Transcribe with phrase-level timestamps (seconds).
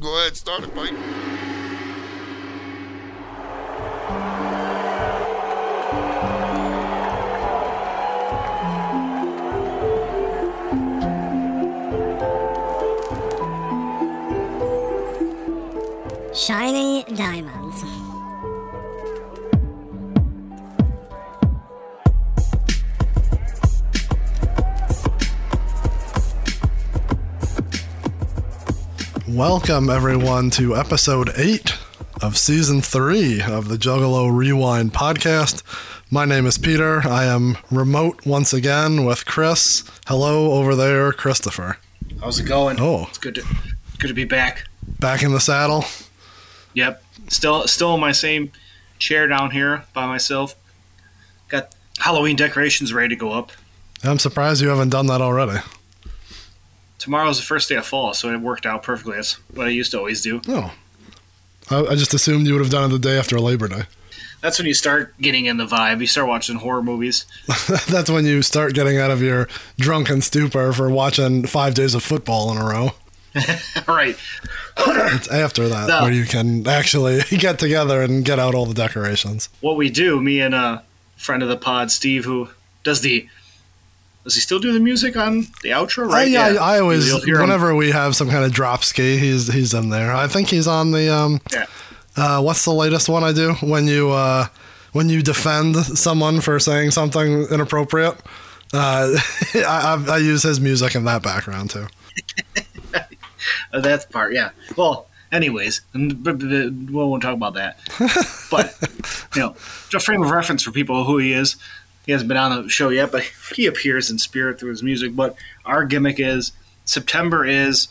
[0.00, 0.92] Go ahead, start it, Mike.
[16.34, 18.03] Shiny diamonds.
[29.34, 31.76] Welcome, everyone, to episode 8
[32.22, 35.64] of season 3 of the Juggalo Rewind podcast.
[36.08, 37.04] My name is Peter.
[37.04, 39.82] I am remote once again with Chris.
[40.06, 41.78] Hello over there, Christopher.
[42.20, 42.80] How's it going?
[42.80, 43.06] Oh.
[43.08, 43.42] it's good to
[43.98, 44.68] good to be back.
[45.00, 45.84] Back in the saddle.
[46.74, 48.52] Yep, still still in my same
[49.00, 50.54] chair down here by myself.
[51.48, 53.50] Got Halloween decorations ready to go up.
[54.04, 55.58] I'm surprised you haven't done that already.
[57.04, 59.16] Tomorrow's the first day of fall, so it worked out perfectly.
[59.16, 60.40] That's what I used to always do.
[60.48, 60.72] Oh.
[61.70, 63.82] I, I just assumed you would have done it the day after Labor Day.
[64.40, 66.00] That's when you start getting in the vibe.
[66.00, 67.26] You start watching horror movies.
[67.88, 72.02] That's when you start getting out of your drunken stupor for watching five days of
[72.02, 72.90] football in a row.
[73.86, 74.16] right.
[74.78, 76.02] It's after that No.
[76.04, 79.50] where you can actually get together and get out all the decorations.
[79.60, 80.84] What we do, me and a
[81.16, 82.48] friend of the pod, Steve, who
[82.82, 83.28] does the
[84.24, 86.06] does he still do the music on the outro?
[86.08, 86.22] Right?
[86.26, 87.40] Oh, yeah, I, I always You'll him.
[87.42, 90.14] whenever we have some kind of drop ski, he's he's in there.
[90.14, 91.66] I think he's on the um Yeah.
[92.16, 94.46] uh what's the latest one I do when you uh
[94.92, 98.14] when you defend someone for saying something inappropriate.
[98.72, 99.14] Uh,
[99.54, 101.86] I, I, I use his music in that background too.
[103.74, 104.50] Uh, that's part, yeah.
[104.76, 107.78] Well, anyways, and- but- but- we won't talk about that.
[108.50, 108.74] but
[109.34, 109.56] you know,
[109.90, 111.56] just frame of reference for people who he is.
[112.06, 113.22] He hasn't been on the show yet, but
[113.54, 115.16] he appears in spirit through his music.
[115.16, 116.52] But our gimmick is
[116.84, 117.88] September is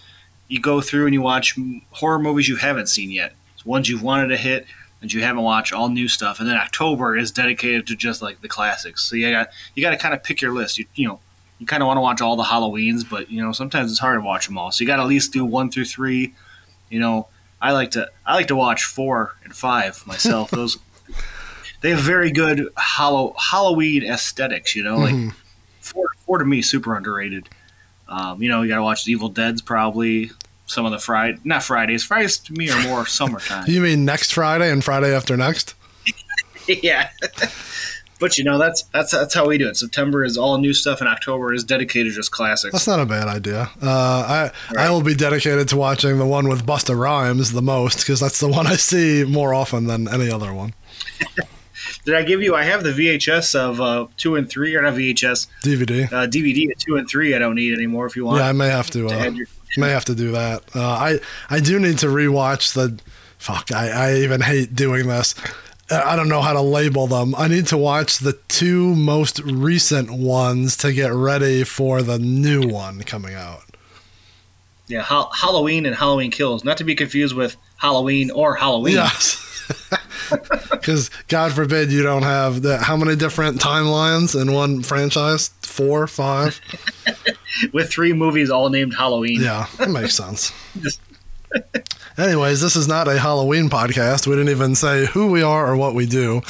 [0.47, 1.57] you go through and you watch
[1.91, 4.67] horror movies you haven't seen yet, It's ones you've wanted to hit
[5.01, 6.39] and you haven't watched, all new stuff.
[6.39, 9.03] And then October is dedicated to just like the classics.
[9.03, 10.77] So you got you got to kind of pick your list.
[10.77, 11.19] You you know
[11.59, 14.19] you kind of want to watch all the Halloweens, but you know sometimes it's hard
[14.19, 14.71] to watch them all.
[14.71, 16.33] So you got to at least do one through three.
[16.89, 17.27] You know,
[17.61, 20.51] I like to I like to watch four and five myself.
[20.51, 20.77] Those
[21.83, 24.75] they have very good hollow Halloween aesthetics.
[24.75, 25.33] You know, like
[25.81, 27.49] four four to me super underrated.
[28.07, 30.31] Um, you know, you got to watch the Evil Dead's probably
[30.65, 32.03] some of the Friday not Fridays.
[32.03, 33.65] Fridays to me are more summertime.
[33.67, 35.75] You mean next Friday and Friday after next?
[36.67, 37.09] yeah.
[38.17, 39.75] But you know that's that's that's how we do it.
[39.75, 42.71] September is all new stuff, and October is dedicated to just classics.
[42.71, 43.69] That's not a bad idea.
[43.81, 47.99] Uh, I I will be dedicated to watching the one with Busta Rhymes the most
[47.99, 50.73] because that's the one I see more often than any other one.
[52.05, 52.53] Did I give you?
[52.55, 56.05] I have the VHS of uh, two and three, or not VHS DVD.
[56.11, 57.33] uh, DVD of two and three.
[57.33, 58.05] I don't need anymore.
[58.05, 59.07] If you want, Yeah, I may have to.
[59.07, 59.47] to Uh, your-
[59.77, 60.63] may have to do that.
[60.75, 61.19] Uh, I
[61.49, 62.99] I do need to rewatch the.
[63.39, 65.35] Fuck, I, I even hate doing this.
[65.91, 67.35] Uh, I don't know how to label them.
[67.37, 72.65] I need to watch the two most recent ones to get ready for the new
[72.67, 73.63] one coming out.
[74.87, 78.93] yeah, ha- Halloween and Halloween Kills, not to be confused with Halloween or Halloween.
[78.95, 79.39] Yes.
[80.71, 85.49] Because God forbid you don't have the how many different timelines in one franchise?
[85.61, 86.59] Four, five.
[87.73, 89.41] with three movies all named Halloween.
[89.41, 90.51] Yeah, that makes sense.
[92.17, 94.27] Anyways, this is not a Halloween podcast.
[94.27, 96.41] We didn't even say who we are or what we do.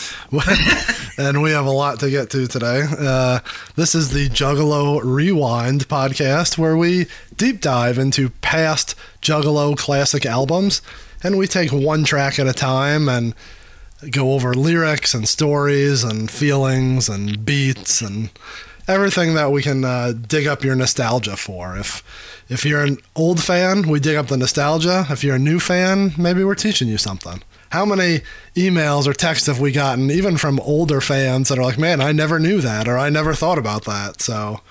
[1.18, 2.84] and we have a lot to get to today.
[2.98, 3.40] Uh,
[3.76, 7.08] this is the Juggalo Rewind podcast where we
[7.38, 10.82] deep dive into past Juggalo classic albums
[11.24, 13.34] and we take one track at a time and
[14.12, 18.30] go over lyrics and stories and feelings and beats and
[18.88, 21.78] everything that we can uh, dig up your nostalgia for.
[21.78, 22.04] If
[22.50, 25.08] if you're an old fan, we dig up the nostalgia.
[25.10, 27.42] If you're a new fan, maybe we're teaching you something.
[27.70, 28.22] How many
[28.56, 32.12] emails or texts have we gotten, even from older fans, that are like, "Man, I
[32.12, 34.62] never knew that," or "I never thought about that." So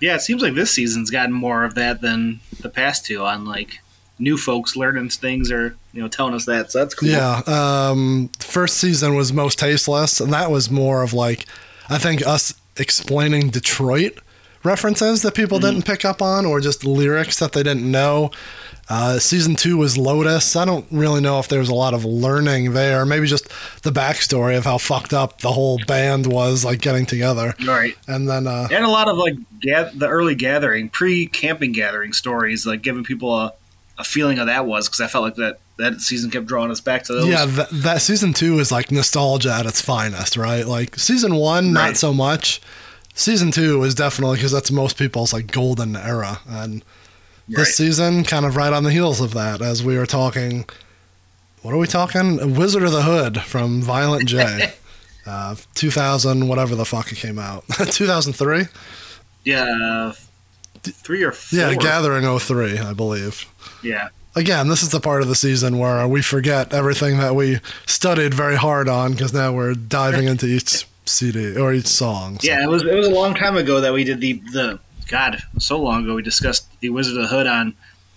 [0.00, 3.24] Yeah, it seems like this season's gotten more of that than the past two.
[3.24, 3.80] On like
[4.18, 6.70] new folks learning things or you know telling us that.
[6.70, 7.08] So that's cool.
[7.08, 7.42] Yeah.
[7.46, 11.46] Um, first season was Mostasteless, and that was more of like,
[11.88, 14.18] I think us explaining Detroit
[14.62, 18.30] references that people didn't pick up on, or just lyrics that they didn't know.
[18.88, 20.54] Uh, season two was Lotus.
[20.54, 23.04] I don't really know if there's a lot of learning there.
[23.04, 23.48] Maybe just
[23.82, 27.54] the backstory of how fucked up the whole band was, like getting together.
[27.66, 27.96] Right.
[28.06, 32.64] And then, uh, And a lot of like ga- the early gathering, pre-camping gathering stories,
[32.64, 33.52] like giving people a,
[33.98, 36.80] a feeling of that was because I felt like that that season kept drawing us
[36.80, 37.26] back to those.
[37.28, 40.66] yeah, that, that season two is like nostalgia at its finest, right?
[40.66, 42.60] Like season one, not so much.
[43.14, 46.82] Season two is definitely because that's most people's like golden era, and
[47.48, 47.66] this Right.
[47.68, 50.64] season, kind of right on the heels of that, as we were talking.
[51.62, 52.54] What are we talking?
[52.54, 54.72] Wizard of the Hood from Violent J.
[55.26, 57.64] uh, 2000, whatever the fuck it came out.
[57.90, 58.64] 2003?
[59.44, 60.12] Yeah,
[60.82, 61.58] three or four.
[61.58, 63.46] Yeah, Gathering 03, I believe.
[63.82, 67.58] Yeah, Again, this is the part of the season where we forget everything that we
[67.86, 72.38] studied very hard on because now we're diving into each CD or each song.
[72.40, 72.62] So- yeah.
[72.62, 74.78] It was it was a long time ago that we did the the
[75.08, 77.74] God so long ago we discussed the Wizard of the Hood on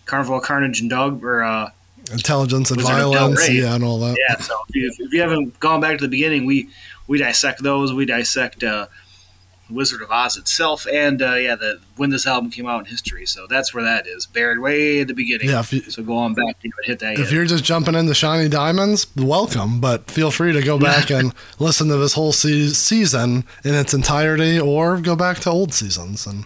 [0.07, 1.69] Carnival Carnage and Dog or uh,
[2.11, 4.17] Intelligence and Wizard violence, yeah, and all that.
[4.27, 4.37] yeah.
[4.39, 6.67] So if you, if you haven't gone back to the beginning, we
[7.07, 7.93] we dissect those.
[7.93, 8.87] We dissect uh,
[9.69, 13.25] Wizard of Oz itself, and uh, yeah, the when this album came out in history.
[13.25, 15.49] So that's where that is buried way at the beginning.
[15.49, 17.13] Yeah, if you, So go on back and hit that.
[17.13, 17.31] if yet.
[17.31, 19.79] you're just jumping into Shiny Diamonds, welcome.
[19.79, 23.93] But feel free to go back and listen to this whole se- season in its
[23.93, 26.45] entirety, or go back to old seasons, and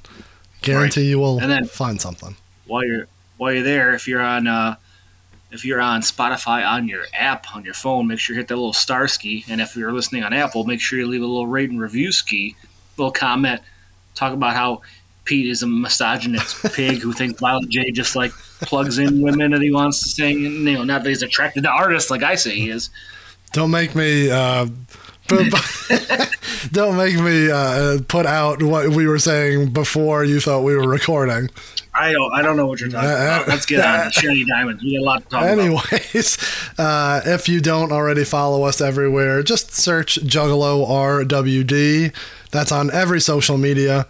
[0.62, 2.36] guarantee you will And then- find something.
[2.68, 4.76] while you're while you're there, if you're on uh,
[5.52, 8.56] if you're on Spotify on your app on your phone, make sure you hit that
[8.56, 9.46] little star ski.
[9.48, 12.12] And if you're listening on Apple, make sure you leave a little rate and review
[12.12, 12.56] ski,
[12.98, 13.62] little comment,
[14.16, 14.82] talk about how
[15.26, 18.32] Pete is a misogynist pig who thinks Violent J just like
[18.62, 20.46] plugs in women that he wants to sing.
[20.46, 22.90] And, you know, not that he's attracted to artists like I say he is.
[23.54, 24.30] Don't make me.
[24.32, 24.68] Uh,
[26.72, 30.88] don't make me uh, put out what we were saying before you thought we were
[30.88, 31.50] recording.
[31.94, 33.48] I don't I don't know what you're talking Uh, about.
[33.48, 34.84] Let's get on Shiny Diamonds.
[34.84, 35.60] We got a lot to talk about.
[35.60, 36.38] Anyways,
[36.78, 42.14] uh, if you don't already follow us everywhere, just search Juggalo RWD.
[42.54, 44.06] That's on every social media.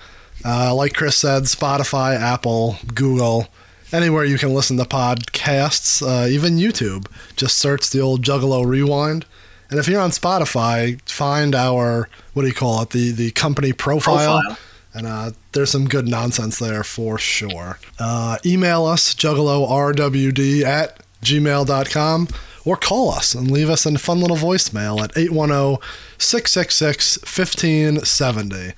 [0.46, 3.48] Uh, like Chris said, Spotify, Apple, Google,
[3.94, 7.08] anywhere you can listen to podcasts, uh, even YouTube.
[7.38, 9.26] Just search the old Juggalo Rewind.
[9.70, 12.90] And if you're on Spotify, find our what do you call it?
[12.90, 14.42] The the company profile.
[14.42, 14.58] Profile.
[14.94, 17.80] And uh, there's some good nonsense there for sure.
[17.98, 22.28] Uh, email us, juggalorwd at gmail.com,
[22.66, 25.78] or call us and leave us a fun little voicemail at 810
[26.18, 28.74] 666 1570.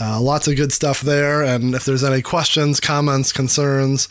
[0.00, 1.42] Uh, lots of good stuff there.
[1.42, 4.08] And if there's any questions, comments, concerns,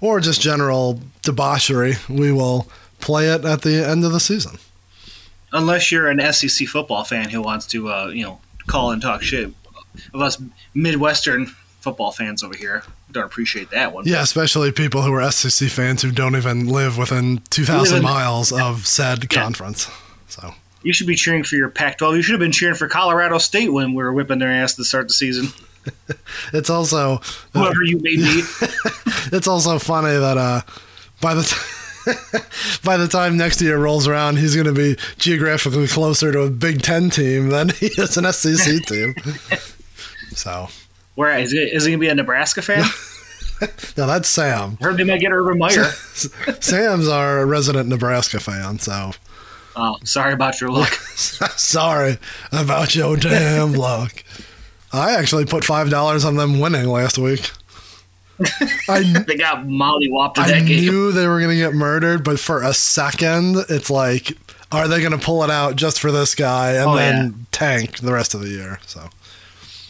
[0.00, 2.68] or just general debauchery, we will
[3.00, 4.58] play it at the end of the season.
[5.52, 9.22] unless you're an SEC football fan who wants to, uh, you know, call and talk
[9.22, 9.52] shit
[10.14, 10.40] of us
[10.74, 11.46] Midwestern
[11.80, 12.84] football fans over here.
[13.12, 14.04] Don't appreciate that one.
[14.06, 18.02] Yeah, especially people who are SEC fans who don't even live within 2,000 Live in-
[18.02, 19.42] miles of said Yeah.
[19.42, 19.88] conference.
[20.28, 22.16] So, You should be cheering for your Pac-12.
[22.16, 24.84] You should have been cheering for Colorado State when we were whipping their ass to
[24.84, 25.48] start the season.
[26.52, 27.20] it's also
[27.52, 28.42] Whoever you may be.
[29.32, 30.62] it's also funny that uh,
[31.20, 31.56] by the t-
[32.84, 36.50] by the time next year rolls around, he's going to be geographically closer to a
[36.50, 39.14] Big Ten team than he is an SEC team.
[40.34, 40.68] So,
[41.14, 42.84] Where is he, is he going to be a Nebraska fan?
[43.96, 44.76] no, that's Sam.
[44.80, 45.84] Heard they might get Urban Meyer.
[46.60, 48.78] Sam's our resident Nebraska fan.
[48.78, 49.12] So,
[49.74, 50.92] Oh, sorry about your luck.
[51.56, 52.18] sorry
[52.52, 54.22] about your damn luck.
[54.92, 57.50] I actually put five dollars on them winning last week.
[58.88, 60.80] I They got Molly whopped I that game.
[60.84, 64.36] knew they were going to get murdered, but for a second, it's like,
[64.72, 67.32] are they going to pull it out just for this guy and Oh, then yeah.
[67.52, 68.80] tank the rest of the year?
[68.86, 69.08] So,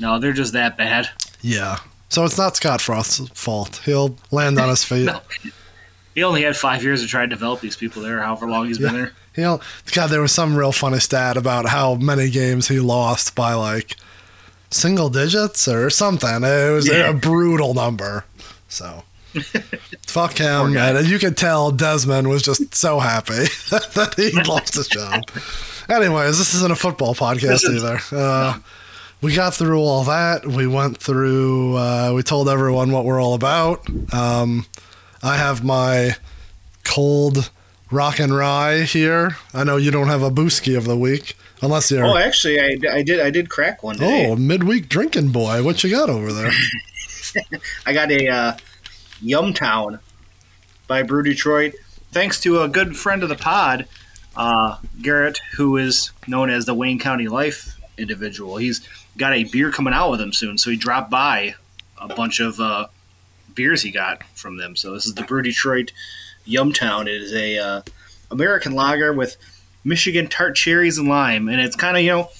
[0.00, 1.08] No, they're just that bad.
[1.40, 1.78] yeah.
[2.08, 3.80] So it's not Scott Frost's fault.
[3.86, 5.06] He'll land on his feet.
[5.06, 5.20] No.
[6.14, 8.76] He only had five years to try to develop these people there, however long he's
[8.78, 9.12] been there.
[9.34, 9.62] He'll.
[9.94, 13.96] God, there was some real funny stat about how many games he lost by like
[14.70, 16.44] single digits or something.
[16.44, 17.08] It was Yeah.
[17.08, 18.26] a brutal number.
[18.68, 19.04] So.
[20.06, 23.32] Fuck him, and you could tell Desmond was just so happy
[23.70, 25.22] that he lost his job.
[25.88, 27.98] Anyways, this isn't a football podcast either.
[28.14, 28.58] Uh,
[29.22, 30.46] we got through all that.
[30.46, 31.76] We went through.
[31.76, 33.86] Uh, we told everyone what we're all about.
[34.12, 34.66] Um,
[35.22, 36.16] I have my
[36.84, 37.50] cold
[37.90, 39.36] rock and rye here.
[39.54, 42.76] I know you don't have a booski of the week, unless you're Oh, actually, I,
[42.90, 44.26] I did I did crack one today.
[44.30, 45.62] oh midweek drinking boy.
[45.62, 46.50] What you got over there?
[47.86, 48.56] I got a uh,
[49.22, 50.00] Yumtown
[50.86, 51.74] by Brew Detroit.
[52.10, 53.86] Thanks to a good friend of the pod,
[54.36, 58.56] uh, Garrett, who is known as the Wayne County Life individual.
[58.58, 61.54] He's got a beer coming out with him soon, so he dropped by
[61.98, 62.86] a bunch of uh,
[63.54, 64.76] beers he got from them.
[64.76, 65.92] So this is the Brew Detroit
[66.46, 67.06] Yumtown.
[67.06, 67.82] It is a uh,
[68.30, 69.36] American lager with
[69.84, 72.30] Michigan tart cherries and lime, and it's kind of you know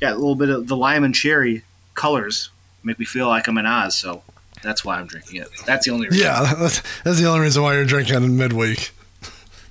[0.00, 1.62] got a little bit of the lime and cherry
[1.94, 2.50] colors.
[2.82, 4.22] Make me feel like I'm in Oz, so
[4.62, 5.48] that's why I'm drinking it.
[5.66, 6.24] That's the only reason.
[6.24, 6.80] Yeah, that's,
[7.20, 8.90] the only reason why you're drinking in midweek.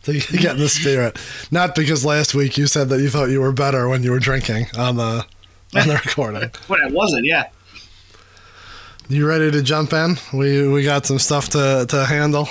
[0.06, 1.20] To get in the spirit.
[1.52, 4.18] Not because last week you said that you thought you were better when you were
[4.18, 5.28] drinking on the
[5.76, 6.52] on the recording.
[6.68, 7.50] When I wasn't, yeah.
[9.08, 10.18] You ready to jump in?
[10.34, 12.48] We we got some stuff to, to handle.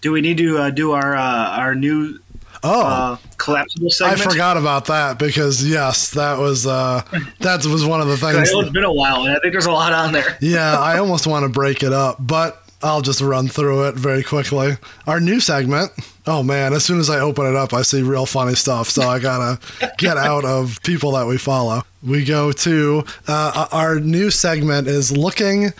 [0.00, 2.18] Do we need to uh, do our uh, our new
[2.66, 7.02] Oh, uh, collapsible I forgot about that because yes, that was uh,
[7.40, 8.50] that was one of the things.
[8.50, 10.38] it's been a while, and I think there's a lot on there.
[10.40, 14.22] yeah, I almost want to break it up, but I'll just run through it very
[14.22, 14.76] quickly.
[15.06, 15.90] Our new segment.
[16.26, 18.90] Oh man, as soon as I open it up, I see real funny stuff.
[18.90, 19.58] So I gotta
[19.98, 21.82] get out of people that we follow.
[22.02, 25.72] We go to uh, our new segment is looking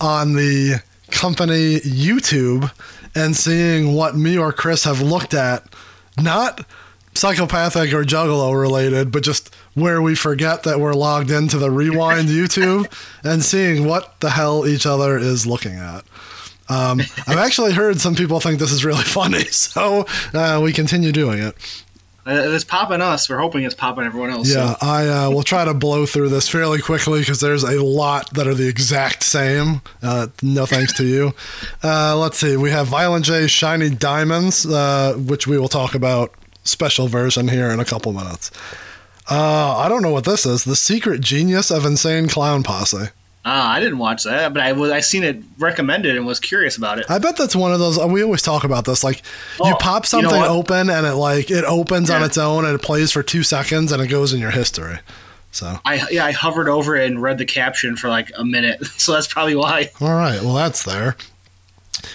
[0.00, 2.72] on the company YouTube
[3.14, 5.62] and seeing what me or Chris have looked at,
[6.18, 6.66] not
[7.14, 12.28] psychopathic or juggalo related, but just where we forget that we're logged into the rewind
[12.30, 12.90] YouTube
[13.22, 16.02] and seeing what the hell each other is looking at.
[16.68, 21.12] Um, I've actually heard some people think this is really funny, so uh, we continue
[21.12, 21.54] doing it.
[22.28, 23.28] Uh, It's popping us.
[23.30, 24.52] We're hoping it's popping everyone else.
[24.52, 24.58] so.
[24.58, 28.34] Yeah, I uh, will try to blow through this fairly quickly because there's a lot
[28.34, 29.80] that are the exact same.
[30.02, 31.34] Uh, no thanks to you.
[31.84, 32.56] Uh, let's see.
[32.56, 37.70] We have Violent J Shiny Diamonds, uh, which we will talk about special version here
[37.70, 38.50] in a couple minutes.
[39.30, 40.64] Uh, I don't know what this is.
[40.64, 43.10] The Secret Genius of Insane Clown Posse.
[43.48, 46.76] Ah, I didn't watch that, but I was I seen it recommended and was curious
[46.76, 47.06] about it.
[47.08, 47.96] I bet that's one of those.
[47.96, 49.04] We always talk about this.
[49.04, 49.18] Like
[49.62, 52.64] you Oh, pop you know something open and it like it opens on its own
[52.64, 54.98] and it plays for two seconds and it goes in your history.
[55.52, 58.84] So I yeah, I hovered over it and read the caption for like a minute,
[58.98, 59.90] so that's probably why.
[60.00, 61.16] all right, well that's there.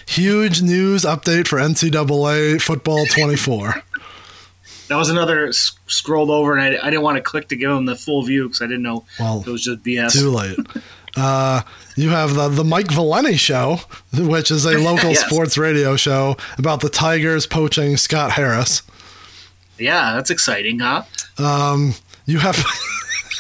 [0.08, 3.84] Huge news update for NCAA football 24.
[4.90, 7.70] That was another s- scrolled over, and I, I didn't want to click to give
[7.70, 10.12] them the full view because I didn't know Well, it was just BS.
[10.14, 10.58] Too late.
[11.18, 11.62] Uh,
[11.98, 13.80] you have the the Mike Valenti show,
[14.14, 15.26] which is a local Yes.
[15.26, 18.82] sports radio show about the Tigers poaching Scott Harris.
[19.78, 21.04] Yeah, that's exciting, huh?
[21.38, 22.64] Um, you have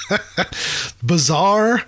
[1.03, 1.83] bizarre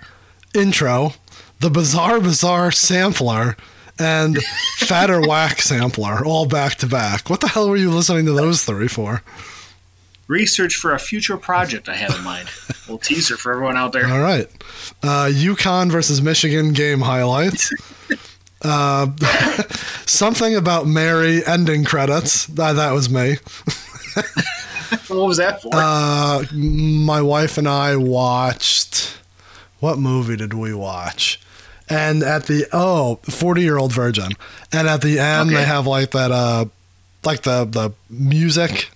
[0.53, 1.13] intro,
[1.59, 3.57] the bizarre bizarre sampler,
[3.99, 4.37] and
[4.77, 7.29] fatter whack sampler all back to back.
[7.29, 9.21] What the hell were you listening to those three for?
[10.33, 12.49] Research for a future project I have in mind.
[12.49, 14.07] A little teaser for everyone out there.
[14.11, 14.47] All right,
[15.03, 17.71] uh, UConn versus Michigan game highlights.
[18.65, 19.07] Uh,
[20.05, 22.47] something about Mary ending credits.
[22.57, 23.35] Uh, that was me.
[25.09, 25.69] What was that for?
[25.73, 29.17] Uh, my wife and I watched.
[29.81, 31.41] What movie did we watch?
[31.89, 34.31] And at the oh, 40 year old virgin.
[34.71, 35.57] And at the end, Okay.
[35.59, 36.65] they have like that, uh,
[37.25, 38.91] like the the music.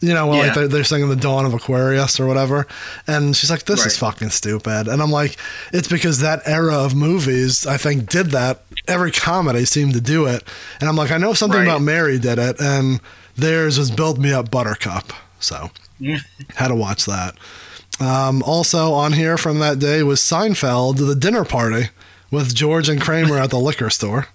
[0.00, 0.54] You know, like Yeah.
[0.54, 2.66] they're, they're singing the Dawn of Aquarius or whatever.
[3.06, 4.88] And she's like, this is fucking stupid.
[4.88, 5.36] And I'm like,
[5.72, 8.62] it's because that era of movies, I think, did that.
[8.88, 10.42] Every comedy seemed to do it.
[10.80, 11.66] And I'm like, I know something Right.
[11.68, 12.58] about Mary did it.
[12.60, 13.00] And
[13.36, 15.12] theirs was Build Me Up Buttercup.
[15.38, 15.70] So
[16.54, 17.36] had to watch that.
[18.00, 21.90] Um, also on here from that day was Seinfeld, the dinner party
[22.30, 24.28] with George and Kramer at the liquor store.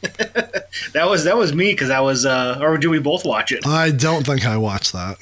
[0.92, 3.66] that was that was me because I was, uh, or do we both watch it?
[3.66, 5.18] I don't think I watched that.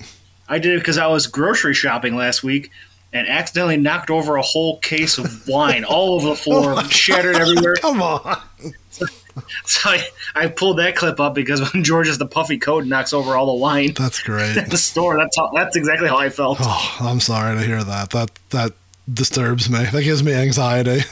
[0.48, 2.70] I did it because I was grocery shopping last week
[3.12, 7.74] and accidentally knocked over a whole case of wine all over the floor, shattered everywhere.
[7.76, 8.40] Come on.
[9.64, 10.04] So I,
[10.34, 13.36] I pulled that clip up because when George has the puffy coat and knocks over
[13.36, 14.56] all the wine That's great.
[14.56, 16.58] at the store, that's how, that's exactly how I felt.
[16.60, 18.10] Oh, I'm sorry to hear that.
[18.10, 18.72] That that
[19.12, 19.84] disturbs me.
[19.92, 21.02] That gives me anxiety.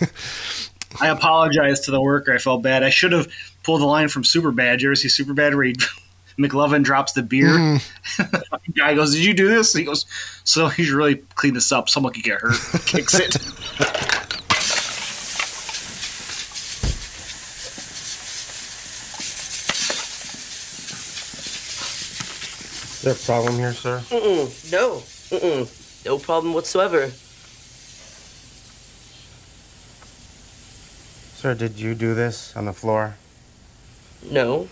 [1.01, 2.35] I apologize to the worker.
[2.35, 2.83] I felt bad.
[2.83, 3.29] I should have
[3.67, 4.81] pulled the line from Superbad.
[4.81, 5.75] You ever see Superbad where he,
[6.39, 7.49] McLovin drops the beer?
[7.49, 8.73] Mm.
[8.77, 10.07] guy goes, "Did you do this?" He goes,
[10.45, 11.89] "So you should really clean this up.
[11.89, 12.55] Someone could get hurt."
[12.87, 13.35] Kicks it.
[22.95, 24.01] Is there a problem here, sir?
[24.11, 25.03] Mm-mm, no.
[25.31, 27.11] Mm-mm, no problem whatsoever.
[31.37, 33.17] Sir, did you do this on the floor?
[34.30, 34.68] No.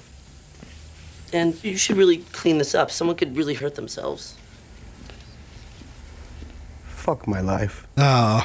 [1.32, 2.90] And you should really clean this up.
[2.90, 4.37] Someone could really hurt themselves.
[6.87, 7.87] Fuck my life.
[7.96, 8.42] Uh,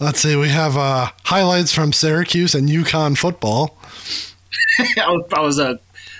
[0.00, 0.36] let's see.
[0.36, 3.78] We have uh, highlights from Syracuse and UConn football.
[4.78, 5.76] I was, I was uh,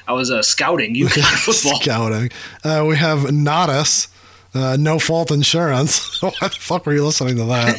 [0.08, 1.80] I was uh, scouting you football.
[1.80, 2.30] Scouting.
[2.64, 4.08] Uh, we have Nodus,
[4.54, 6.20] uh, no fault insurance.
[6.22, 7.76] what the fuck were you listening to that?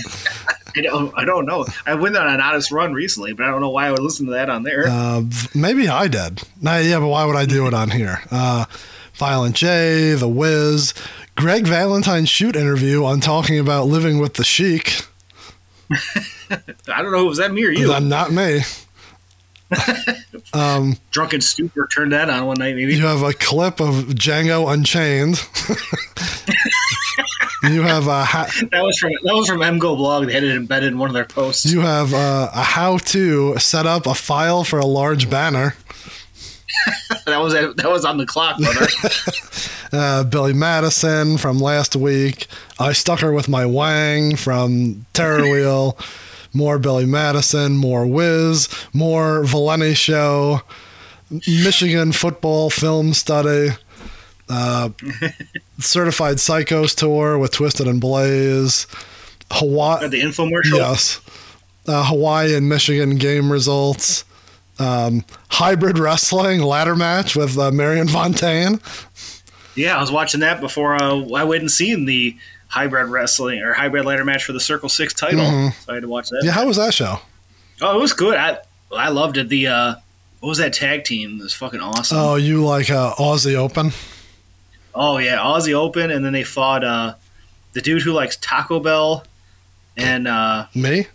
[0.76, 1.66] I don't, I don't know.
[1.86, 4.26] I went on an honest run recently, but I don't know why I would listen
[4.28, 4.86] to that on there.
[4.88, 6.42] Uh, maybe I did.
[6.62, 8.22] Yeah, but why would I do it on here?
[8.32, 8.66] Uh,
[9.14, 10.94] Violent J, The Wiz,
[11.36, 15.06] Greg Valentine's shoot interview on talking about living with the Sheik.
[16.50, 17.26] I don't know.
[17.26, 17.94] Was that me or you?
[17.94, 18.62] Uh, not me.
[20.54, 22.96] um, Drunken stupor turned that on one night, maybe.
[22.96, 25.42] you have a clip of Django Unchained.
[27.64, 30.28] You have a ha- That was from that was from MGoBlog.
[30.28, 31.66] They had it embedded in one of their posts.
[31.72, 35.76] you have uh, a how to set up a file for a large banner.
[37.26, 38.88] that was that was on the clock, brother.
[39.94, 42.48] Uh, Billy Madison from last week.
[42.80, 45.96] I stuck her with my wang from Terror Wheel.
[46.52, 50.62] More Billy Madison, more Wiz, more Valenti show,
[51.30, 53.76] Michigan football film study,
[54.50, 54.90] uh,
[55.80, 58.88] certified psychos tour with Twiztid and Blaze,
[59.52, 60.08] Hawaii.
[60.08, 60.78] the infomercial.
[60.78, 61.22] Yes.
[61.88, 64.26] Uh, Hawaii and Michigan game results.
[64.80, 68.80] Um, hybrid wrestling ladder match with uh, Marion Fontaine.
[69.76, 72.36] Yeah, I was watching that before uh, I went and seen the
[72.68, 75.72] hybrid wrestling or hybrid ladder match for the Circle Six title.
[75.72, 76.38] So I had to watch that.
[76.38, 76.46] Mm-hmm.
[76.48, 77.20] Yeah, how was that show?
[77.82, 78.36] Oh, it was good.
[78.38, 78.60] I
[78.96, 79.50] I loved it.
[79.50, 79.96] The uh,
[80.40, 81.40] what was that tag team?
[81.40, 82.18] It was fucking awesome.
[82.18, 83.92] Oh, you like uh, Aussie Open?
[84.96, 87.16] Oh yeah, Aussie Open, and then they fought uh,
[87.74, 89.24] the dude who likes Taco Bell,
[89.98, 91.08] and uh, Me?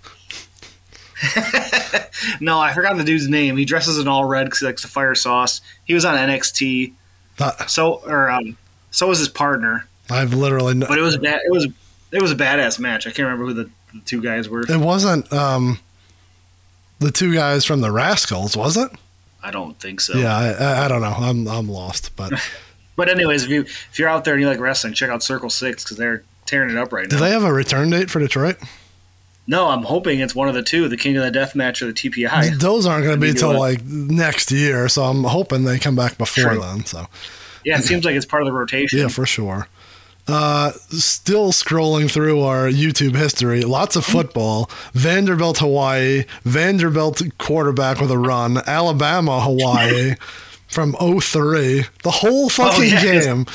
[2.40, 3.56] no, I forgot the dude's name.
[3.56, 5.60] He dresses in all red because he likes the fire sauce.
[5.84, 6.92] He was on NXT.
[7.38, 8.56] That, So or um,
[8.90, 10.74] so was his partner, I've literally.
[10.74, 11.66] No, but it was a bad, it was
[12.12, 13.06] it was a badass match.
[13.06, 14.62] I can't remember who the, the two guys were.
[14.62, 15.78] it wasn't um,
[16.98, 18.90] the two guys from the Rascals, was it?
[19.42, 20.18] I don't think so.
[20.18, 21.14] Yeah, I, I, I don't know.
[21.16, 22.32] I'm I'm lost, but
[22.98, 25.50] But anyways, if you if you're out there and you like wrestling, check out Circle
[25.50, 27.20] Six because they're tearing it up right do now.
[27.22, 28.56] Do they have a return date for Detroit?
[29.46, 31.86] no, I'm hoping it's one of the two, the King of the Death match or
[31.86, 32.58] the TPI.
[32.58, 36.18] Those aren't going to be till like next year, so I'm hoping they come back
[36.18, 36.60] before True.
[36.60, 36.84] then.
[36.84, 37.06] So
[37.64, 38.98] Yeah, it seems like it's part of the rotation.
[38.98, 39.68] yeah, for sure.
[40.26, 44.68] Uh, still scrolling through our YouTube history, lots of football.
[44.92, 50.16] Vanderbilt, Hawaii, Vanderbilt quarterback with a run, Alabama, Hawaii
[50.68, 53.02] from 03, the whole fucking Oh, yeah.
[53.02, 53.46] game.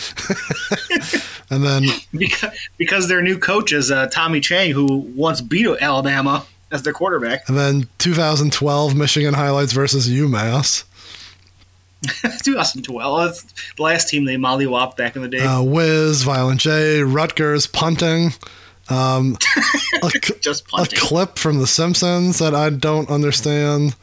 [1.50, 1.86] and then
[2.18, 6.94] because, because their new coach is uh, Timmy Chang, who once beat Alabama as their
[6.94, 7.48] quarterback.
[7.48, 10.84] and then 2012 Michigan highlights versus UMass.
[12.44, 13.20] 2012.
[13.26, 13.44] That's
[13.78, 15.40] the last team they mollywopped back in the day.
[15.46, 18.32] Uh, Wiz, Violent J, Rutgers punting.
[18.90, 19.38] Um,
[20.04, 20.10] a,
[20.42, 23.96] Just a clip from The Simpsons that I don't understand.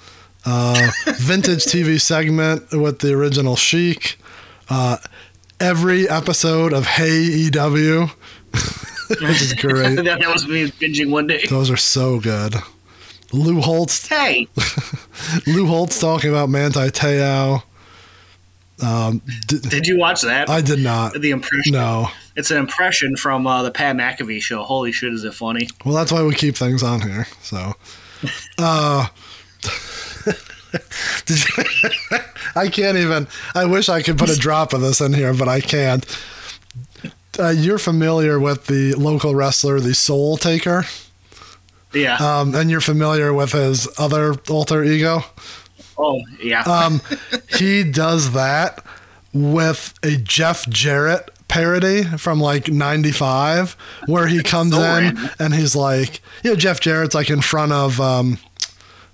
[0.46, 4.18] Uh, vintage TV segment with the original Sheik.
[4.68, 4.96] Uh,
[5.58, 8.06] every episode of Hey EW,
[9.08, 9.96] which is great.
[9.96, 11.44] that, that was me binging one day.
[11.48, 12.54] Those are so good.
[13.32, 14.48] Lou Holtz, Hey,
[15.46, 17.62] Lou Holtz talking about Manti Te'o.
[18.82, 20.48] Um, d- did you watch that?
[20.48, 21.12] I did not.
[21.12, 21.74] the impression.
[21.74, 22.08] No.
[22.34, 24.62] It's an impression from uh, the Pat McAfee show.
[24.62, 25.68] Holy shit, is it funny?
[25.84, 27.26] Well, that's why we keep things on here.
[27.42, 27.74] So,
[28.58, 29.06] uh,
[29.62, 29.70] did
[32.56, 33.28] I can't even.
[33.54, 36.04] I wish I could put a drop of this in here, but I can't.
[37.38, 40.84] Uh, you're familiar with the local wrestler, the Soul Taker,
[41.94, 42.16] Yeah.
[42.16, 45.22] um, and you're familiar with his other alter ego.
[45.96, 46.62] oh, yeah.
[46.62, 47.00] Um,
[47.56, 48.84] he does that
[49.32, 55.30] with a Jeff Jarrett parody from like 95 where he comes So in random.
[55.38, 58.38] and he's like, you know, Jeff Jarrett's like in front of, um,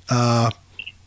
[0.09, 0.51] uh,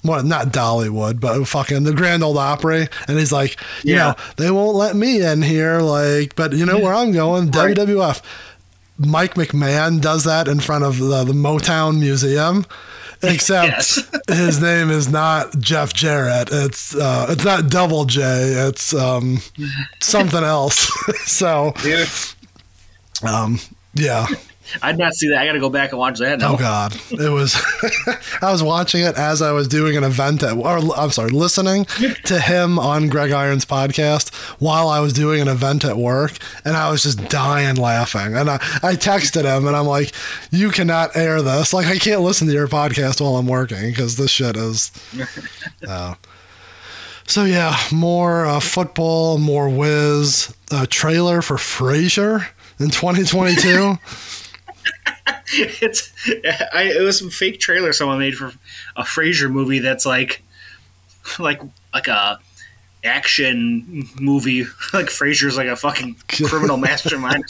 [0.01, 2.88] what, not Dollywood, but fucking the Grand Ole Opry.
[3.07, 3.97] And he's like, you Yeah.
[4.12, 5.79] know, they won't let me in here.
[5.81, 7.51] Like, but you know where I'm going?
[7.51, 7.75] Right.
[7.75, 8.21] WWF.
[8.97, 12.65] Mike McMahon does that in front of the, the Motown Museum.
[13.21, 14.09] Except Yes.
[14.29, 16.47] his name is not Jeff Jarrett.
[16.53, 18.21] It's uh, it's not Double J.
[18.23, 19.39] It's um,
[20.01, 20.89] something else.
[21.25, 21.73] so
[23.27, 23.59] um,
[23.93, 24.25] yeah.
[24.82, 25.38] I'd not see that.
[25.38, 26.53] I got to go back and watch that now.
[26.53, 27.55] Oh God, it was.
[28.41, 31.86] I was watching it as I was doing an event at, or I'm sorry, listening
[32.25, 36.75] to him on Greg Irons podcast while I was doing an event at work, and
[36.75, 38.36] I was just dying laughing.
[38.36, 40.12] And I, I texted him, and I'm like,
[40.51, 41.73] "You cannot air this.
[41.73, 44.91] Like, I can't listen to your podcast while I'm working because this shit is."
[45.88, 46.13] Uh,
[47.25, 50.53] so yeah, more uh, football, more whiz.
[50.71, 52.47] A trailer for Frasier
[52.79, 53.97] in 2022.
[55.54, 56.12] it's
[56.73, 58.54] I, it was some fake trailer someone made for
[58.95, 60.43] a Frasier movie that's like
[61.39, 61.62] like
[61.93, 62.39] like a
[63.04, 67.43] action movie like Frasier's like a fucking criminal mastermind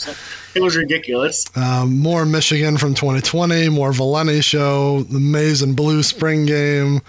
[0.54, 6.02] it was ridiculous Um, more Michigan from 2020, more Valenti show, the Maize and Blue
[6.02, 7.00] spring game,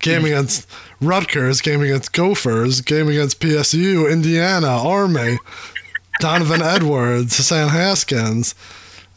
[0.00, 0.68] game against
[1.00, 5.38] Rutgers, game against Gophers, game against PSU, Indiana, Army,
[6.20, 8.54] Donovan Edwards, Hassan Haskins.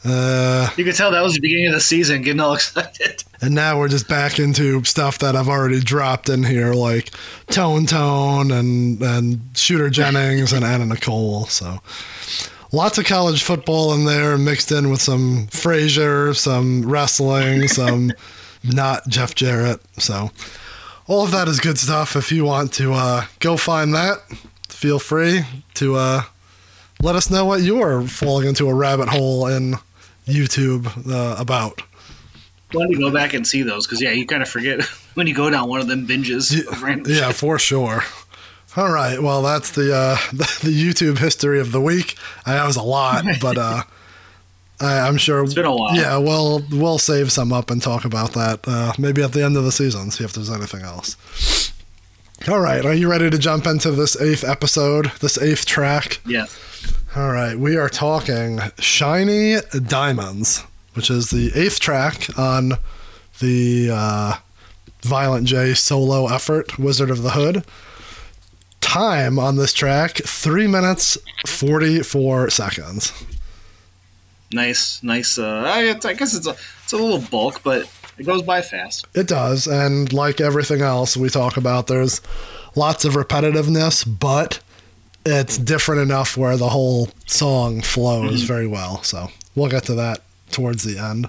[0.04, 3.54] Uh, you could tell that was the beginning of the season getting all excited and
[3.54, 7.10] now we're just back into stuff that I've already dropped in here, like
[7.48, 11.44] Tone Tone and, and Shooter Jennings and Anna Nicole.
[11.46, 11.80] So
[12.72, 18.12] lots of college football in there mixed in with some Frasier, some wrestling, some
[18.62, 19.82] not Jeff Jarrett.
[19.98, 20.30] So
[21.06, 22.16] all of that is good stuff.
[22.16, 24.20] If you want to uh, go find that,
[24.70, 25.42] feel free
[25.74, 26.22] to uh,
[27.02, 29.74] let us know what you're falling into a rabbit hole in
[30.26, 31.82] YouTube uh, about.
[32.70, 33.86] Don't you go back and see those?
[33.86, 34.82] Because yeah, you kind of forget
[35.14, 36.52] when you go down one of them binges.
[36.82, 38.02] random Yeah, for sure.
[38.76, 39.22] All right.
[39.22, 42.16] Well, that's the uh, the, the YouTube history of the week.
[42.44, 43.82] I that was a lot, but uh,
[44.80, 45.94] I, I'm sure It's been a while.
[45.94, 49.56] Yeah, we'll we'll save some up and talk about that uh, maybe at the end
[49.56, 50.10] of the season.
[50.10, 51.16] See if there's anything else.
[52.48, 52.84] All right.
[52.84, 55.12] Are you ready to jump into this eighth episode?
[55.20, 56.20] This eighth track?
[56.26, 56.46] yeah.
[57.16, 62.72] All right, we are talking Shiny Diamonds, which is the eighth track on
[63.38, 64.34] the uh,
[65.02, 67.64] Violent J solo effort, Wizard of the Hood.
[68.80, 73.12] Time on this track, 3 minutes 44 seconds.
[74.52, 75.38] Nice, nice.
[75.38, 79.06] Uh, I, I guess it's a it's a little bulk, but it goes by fast.
[79.14, 82.20] It does, and like everything else we talk about, there's
[82.74, 84.58] lots of repetitiveness, but
[85.26, 89.02] it's different enough where the whole song flows very well.
[89.02, 91.28] So we'll get to that towards the end.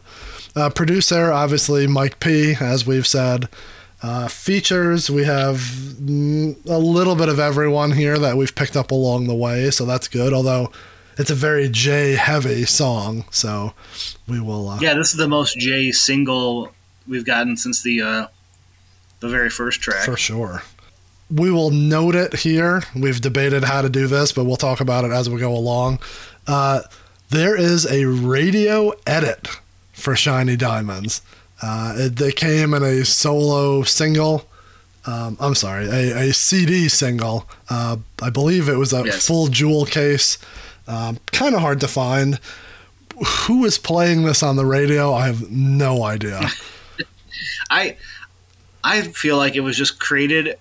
[0.56, 3.50] Uh, producer, obviously, Mike P, as we've said.
[4.02, 9.28] Uh, features, we have a little bit of everyone here that we've picked up along
[9.28, 10.32] the way, so that's good.
[10.32, 10.72] Although
[11.18, 13.74] it's a very J heavy song, so
[14.28, 14.70] we will.
[14.70, 16.72] Uh, Yeah, this is the most J single
[17.08, 18.28] we've gotten since the uh,
[19.22, 20.06] the very first track.
[20.06, 20.62] For sure.
[21.36, 22.84] We will note it here.
[22.96, 26.00] We've debated how to do this, but we'll talk about it as we go along.
[26.48, 26.82] Uh,
[27.30, 29.48] there is a radio edit
[29.92, 31.22] for Shiny Diamonds.
[31.62, 34.48] Uh, it, they came in a solo single.
[35.06, 37.50] Um, I'm sorry, a, a CD single.
[37.70, 39.26] Uh, I believe it was a Yes.
[39.28, 40.38] full jewel case.
[40.88, 42.40] Um, kind of hard to find.
[43.48, 45.14] Who is playing this on the radio?
[45.14, 46.50] I have no idea.
[47.70, 47.98] I
[48.84, 50.58] I feel like it was just created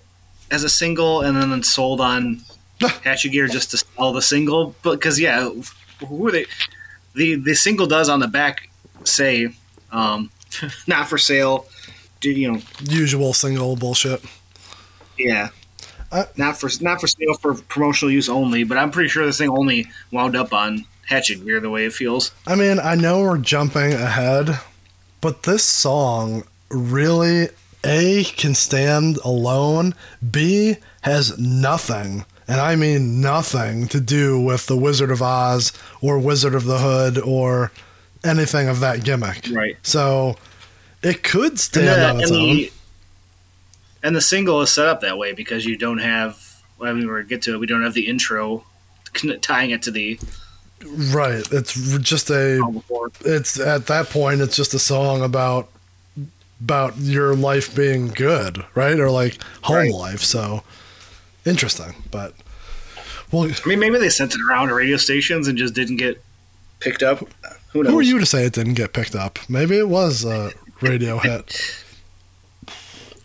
[0.51, 2.41] as a single and then sold on
[3.03, 4.75] Hatchet Gear just to sell the single.
[4.83, 5.49] But because yeah,
[6.07, 6.45] who are they?
[7.13, 8.69] The the single does on the back
[9.03, 9.49] say
[9.91, 10.31] um,
[10.87, 11.67] not for sale.
[12.21, 12.61] Do you know?
[12.83, 14.23] Usual single bullshit.
[15.17, 15.49] Yeah.
[16.11, 19.37] Uh, not for not for sale for promotional use only, but I'm pretty sure this
[19.37, 22.31] thing only wound up on Hatchet Gear the way it feels.
[22.47, 24.59] I mean, I know we're jumping ahead,
[25.21, 27.49] but this song really
[27.85, 29.93] A can stand alone,
[30.29, 35.71] B has nothing, and I mean nothing to do with the Wizard of Oz
[36.01, 37.71] or Wizard of the Hood or
[38.23, 39.47] anything of that gimmick.
[39.51, 39.77] Right.
[39.83, 40.35] So
[41.03, 42.55] it could And stand the, on its and, own.
[42.55, 42.71] the,
[44.03, 46.41] and the single is set up that way because you don't have.
[46.77, 47.59] Well, I mean, we're gonna get to it.
[47.59, 48.65] We don't have the intro
[49.41, 50.19] tying it to the
[50.83, 51.43] Right.
[51.51, 52.61] It's just a
[53.21, 55.69] it's at that point it's just a song about
[56.61, 59.91] about your life being good right or like home Right.
[59.91, 60.63] life so
[61.45, 62.33] interesting but
[63.31, 66.23] well I mean, maybe they sent it around to radio stations and just didn't get
[66.79, 67.19] picked up.
[67.73, 67.91] Who knows?
[67.91, 71.17] who are you to say it didn't get picked up maybe it was a radio
[71.19, 71.83] hit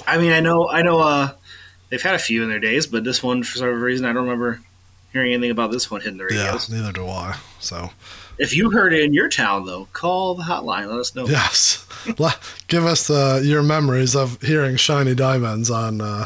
[0.06, 0.98] I mean, I know, I know.
[0.98, 1.30] Uh,
[1.90, 4.24] they've had a few in their days, but this one, for some reason, I don't
[4.24, 4.60] remember
[5.12, 6.68] hearing anything about this one hitting the yeah radios.
[6.70, 7.90] neither do i so
[8.38, 10.86] If you heard it in your town, though, call the hotline.
[10.88, 11.26] Let us know.
[11.26, 11.86] yes
[12.68, 16.24] give us uh, your memories of hearing shiny diamonds on uh,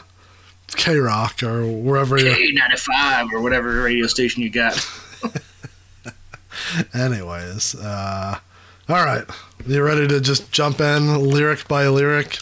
[0.77, 4.75] k-rock or wherever you're K95 or whatever radio station you got.
[6.95, 8.39] Anyways, uh,
[8.89, 9.25] all right.
[9.67, 12.39] You ready to just jump in lyric by lyric,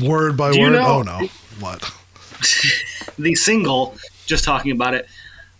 [0.00, 0.72] word by Do you word?
[0.72, 1.80] know- oh no, what?
[3.18, 5.06] the single, just talking about it,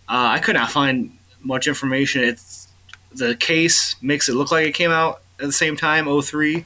[0.09, 2.23] uh, I could not find much information.
[2.23, 2.67] It's
[3.13, 6.63] the case makes it look like it came out at the same time, 03.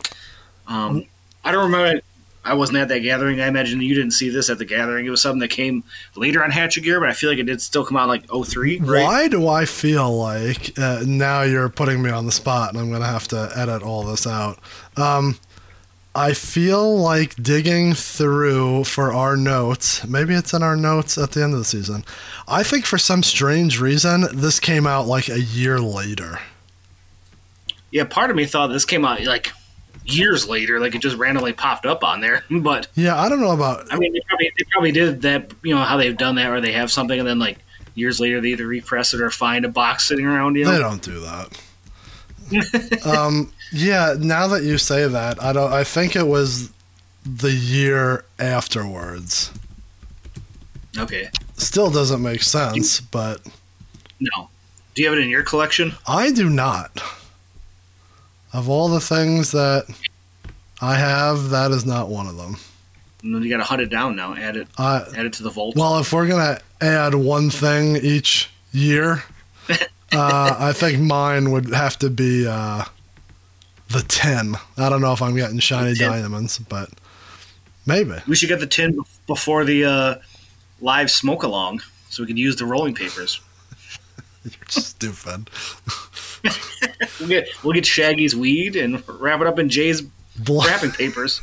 [0.68, 1.06] Um,
[1.44, 2.02] I don't remember.
[2.44, 3.42] I wasn't at that gathering.
[3.42, 5.06] I imagine you didn't see this at the gathering.
[5.06, 5.84] It was something that came
[6.16, 8.80] later on Hatchet Gear, but I feel like it did still come out like 03,
[8.80, 9.04] right?
[9.04, 12.90] Why do I feel like uh, now you're putting me on the spot and I'm
[12.90, 14.60] gonna have to edit all this out?
[14.96, 15.38] Um,
[16.18, 20.04] I feel like digging through for our notes.
[20.04, 22.04] Maybe it's in our notes at the end of the season.
[22.48, 26.40] I think for some strange reason this came out like a year later.
[27.92, 29.52] Yeah, part of me thought this came out like
[30.06, 32.44] years later, like it just randomly popped up on there.
[32.50, 35.52] But Yeah, I don't know about I mean, they probably they probably did that.
[35.62, 37.60] You know how they've done that, or they have something, and then like
[37.94, 40.56] years later they either repress it or find a box sitting around.
[40.56, 41.62] You They don't do that.
[43.06, 45.72] um, yeah, now that you say that, I don't.
[45.72, 46.72] I think it was
[47.26, 49.52] the year afterwards.
[50.98, 53.42] okay, Still doesn't make sense, but
[54.20, 54.50] no.
[54.96, 55.94] Do you have it in your collection?
[56.08, 57.02] I do not.
[58.54, 59.86] Of all the things that
[60.82, 62.58] I have, that is not one of them.
[63.22, 64.36] No, You got to hunt it down now.
[64.36, 64.68] Add it.
[64.78, 65.76] I Add it to the vault.
[65.76, 69.24] well, if we're gonna add one thing each year,
[69.70, 72.86] uh, I think mine would have to be uh,
[73.90, 74.56] the ten.
[74.78, 76.90] I don't know if I'm getting shiny diamonds, but
[77.86, 78.16] maybe.
[78.28, 80.16] we should get the tin bef- before the uh,
[80.82, 83.42] live smoke along, so we can use the rolling papers.
[84.44, 85.50] You're stupid.
[87.20, 91.42] We'll get we'll get Shaggy's weed and wrap it up in Jay's Bl- wrapping papers.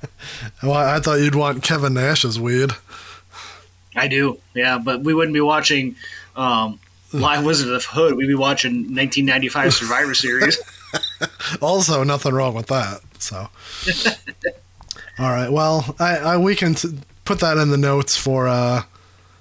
[0.62, 2.70] well, I thought you'd want Kevin Nash's weed.
[3.94, 5.96] I do, yeah, but we wouldn't be watching
[6.34, 6.80] um,
[7.12, 8.14] Live Wizard of Hood.
[8.14, 10.58] We'd be watching 1995 Survivor Series.
[11.60, 13.00] Also, nothing wrong with that.
[13.18, 13.48] So,
[15.18, 15.50] all right.
[15.50, 18.82] Well, I, I we can t- put that in the notes for uh,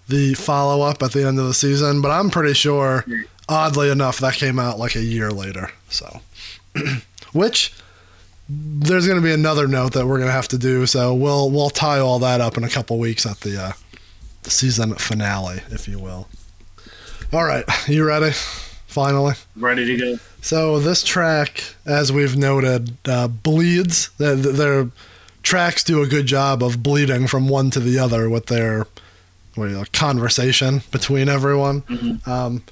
[0.07, 2.01] the follow up at the end of the season.
[2.01, 3.05] But I'm pretty sure,
[3.49, 5.71] oddly enough, that came out like a year later.
[5.89, 6.21] So,
[7.33, 7.73] which
[8.49, 10.85] there's going to be another note that we're going to have to do.
[10.85, 13.71] So we'll we'll tie all that up in a couple weeks at the uh,
[14.43, 16.27] season finale, if you will.
[17.33, 18.31] All right, you ready?
[18.91, 19.35] Finally.
[19.55, 20.19] Ready to go.
[20.41, 24.09] So this track, as we've noted, uh, bleeds.
[24.17, 24.89] Their, their
[25.43, 28.85] tracks do a good job of bleeding from one to the other with their
[29.55, 32.19] know, conversation between everyone.
[32.25, 32.63] Um,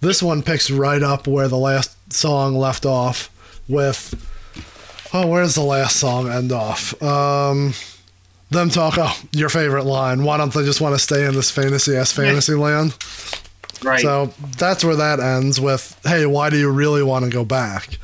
[0.00, 3.30] this one picks right up where the last song left off
[3.68, 4.30] with.
[5.12, 7.00] Oh, where's the last song end off?
[7.00, 7.74] Um,
[8.50, 8.94] them talk.
[8.98, 10.24] Oh, your favorite line.
[10.24, 12.96] Why don't they just want to stay in this fantasy ass fantasy land?
[13.84, 14.00] Right.
[14.00, 17.98] So that's where that ends with, hey, why do you really want to go back?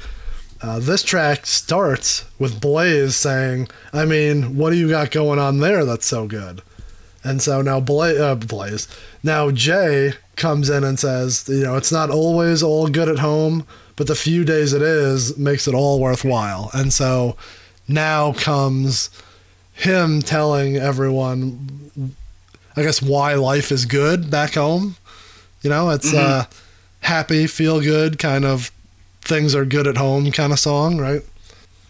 [0.63, 5.59] Uh, this track starts with Blaze saying, I mean, what do you got going on
[5.59, 6.63] there that's so good?
[7.25, 8.87] And so now Bla- uh, Blaze,
[9.23, 13.67] now Jay comes in and says, you know, it's not always all good at home,
[13.97, 16.71] but the few days it is makes it all worthwhile.
[16.73, 17.37] And so
[17.89, 19.11] now comes
[19.73, 22.15] him telling everyone,
[22.77, 24.97] I guess, why life is good back home.
[25.63, 26.47] You know, it's uh,
[27.01, 28.71] happy, feel good kind of
[29.21, 31.23] things are good at home kind of song, right?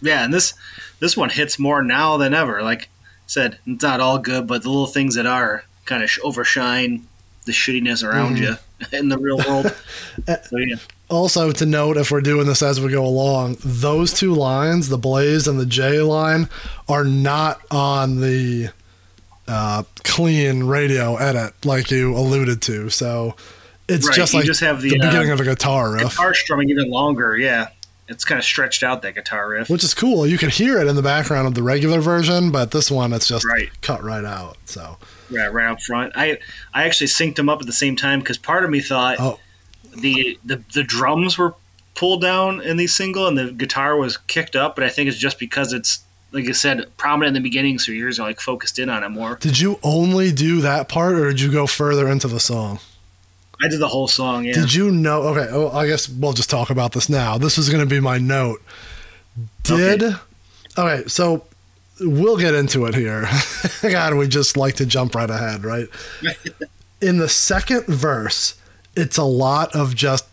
[0.03, 0.55] yeah, and this
[0.99, 2.63] this one hits more now than ever.
[2.63, 2.87] Like I
[3.27, 7.07] said, it's not all good, but the little things that are kind of overshine
[7.47, 8.57] the shittiness around you
[8.93, 9.75] in the real world.
[10.27, 10.77] so yeah,
[11.09, 14.99] Also, to note, if we're doing this as we go along, those two lines, the
[14.99, 16.49] Blaze and the J line,
[16.89, 18.71] are not on the
[19.49, 22.91] uh, clean radio edit like you alluded to.
[22.91, 23.37] So
[23.91, 26.03] it's Right, just you like just have the, the uh, beginning of a guitar riff.
[26.11, 27.37] guitar strumming even longer.
[27.37, 27.69] Yeah,
[28.09, 29.69] it's kind of stretched out that guitar riff.
[29.69, 30.27] which is cool.
[30.27, 33.27] You can hear it in the background of the regular version, but this one it's
[33.29, 33.69] just Right.
[33.83, 34.57] cut right out.
[34.65, 34.97] So
[35.31, 36.13] right, right up front.
[36.17, 36.39] I
[36.75, 39.39] I actually synced them up at the same time because part of me thought Oh.
[39.97, 41.55] the, the the drums were
[41.97, 45.19] pulled down in the single and the guitar was kicked up, but I think it's
[45.19, 46.01] just because it's
[46.33, 49.09] like I said prominent in the beginning, so yours are like focused in on it
[49.09, 49.35] more.
[49.41, 52.79] did you only do that part, or did you go further into the song?
[53.63, 54.45] I did the whole song.
[54.45, 55.23] Yeah, Did you know?
[55.29, 57.37] Okay, oh, I guess we'll just talk about this now.
[57.39, 58.63] This is going to be my note.
[59.63, 60.03] Did
[60.79, 61.45] okay, so
[62.01, 63.29] we'll get into it here.
[63.83, 65.89] God, we just like to jump right ahead, right?
[67.01, 68.55] In the second verse,
[68.97, 70.27] it's a lot of just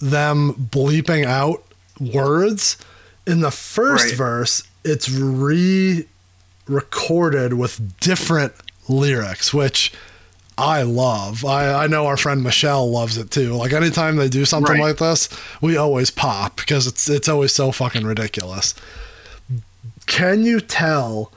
[0.00, 1.62] them bleeping out
[2.00, 2.76] words.
[3.26, 4.16] In the first Right.
[4.16, 6.06] verse, it's re
[6.66, 8.52] recorded with different
[8.88, 9.92] lyrics, which
[10.58, 11.44] I love.
[11.44, 13.54] I, I know our friend Michelle loves it too.
[13.54, 14.88] Like anytime they do something Right.
[14.88, 15.28] like this,
[15.60, 18.74] we always pop because it's it's always so fucking ridiculous.
[20.06, 21.32] Can you tell?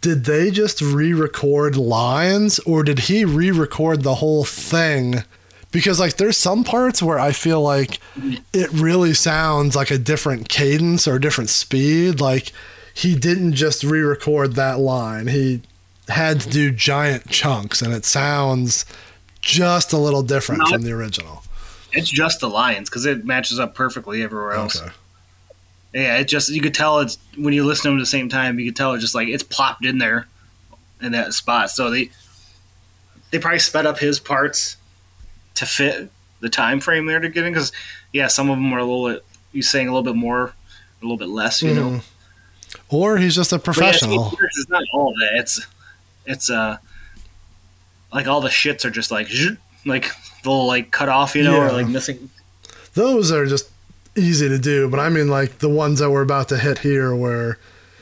[0.00, 5.24] Did they just re-record lines, or did he re-record the whole thing?
[5.72, 7.98] Because like there's some parts where I feel like
[8.52, 12.20] it really sounds like a different cadence or a different speed.
[12.20, 12.52] Like
[12.94, 15.26] he didn't just re-record that line.
[15.26, 15.62] He
[16.08, 18.84] had to do giant chunks, and it sounds
[19.40, 21.42] just a little different No, from the original.
[21.92, 24.80] it's just the lines because it matches up perfectly everywhere else.
[24.80, 24.90] Okay.
[25.94, 28.28] Yeah, it just you could tell it's when you listen to them at the same
[28.28, 30.26] time, you could tell it's just like it's plopped in there
[31.00, 31.70] in that spot.
[31.70, 32.10] So they
[33.30, 34.76] they probably sped up his parts
[35.54, 37.72] to fit the time frame there to get in because
[38.12, 40.52] yeah, some of them are a little bit you saying a little bit more,
[41.00, 41.90] a little bit less, you know.
[41.90, 42.02] Mhm.
[42.90, 44.38] Or he's just a But yeah, professional.
[44.40, 45.40] it's not all that.
[45.40, 45.66] It's
[46.28, 46.76] it's uh
[48.12, 49.28] like all the shits are just like
[49.84, 50.10] like
[50.44, 52.30] they'll like cut off, you know, or like missing.
[52.94, 53.70] Those are just
[54.16, 57.14] easy to do, but I mean like the ones that we're about to hit here
[57.14, 57.58] where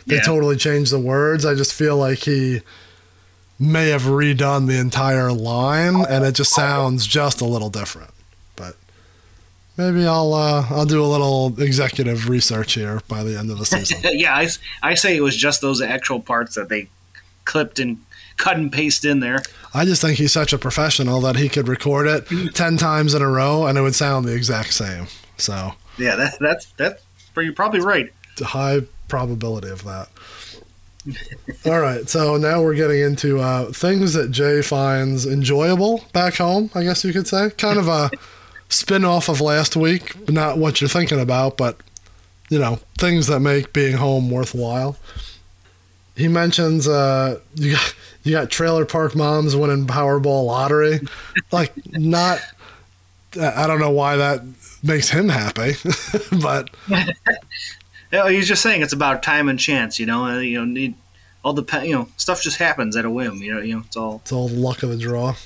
[0.07, 0.23] they Yeah.
[0.23, 1.45] totally changed the words.
[1.45, 2.61] I just feel like he
[3.59, 8.11] may have redone the entire line and it just sounds just a little different.
[8.55, 8.77] But
[9.77, 13.67] maybe I'll uh, I'll do a little executive research here by the end of the
[13.73, 13.99] season.
[14.19, 14.49] yeah, I,
[14.83, 16.89] I say it was just those actual parts that they
[17.45, 17.99] clipped and
[18.37, 19.43] cut and paste in there.
[19.75, 23.23] I just think he's such a professional that he could record it ten times in
[23.23, 25.07] a row and it would sound the exact same.
[25.37, 27.03] So Yeah, that, that's that's
[27.37, 28.11] you're probably right.
[28.33, 30.09] it's a high probability of that.
[31.67, 36.71] All right, so now we're getting into uh, things that Jay finds enjoyable back home.
[36.75, 38.11] I guess you could say, kind of a
[38.69, 40.29] spin off of last week.
[40.29, 41.79] Not what you're thinking about, but
[42.49, 44.97] you know, things that make being home worthwhile.
[46.17, 47.95] He mentions uh, you got
[48.27, 51.01] you got trailer park moms winning Powerball lottery,
[51.53, 52.41] like not.
[53.41, 54.43] I don't know why that
[54.83, 55.75] makes him happy,
[56.41, 56.71] but
[58.29, 59.99] he's just saying it's about time and chance.
[60.01, 60.95] You know, uh, you know, need
[61.45, 63.37] all the you know stuff just happens at a whim.
[63.37, 65.37] You know, you know, it's all it's all the luck of the draw.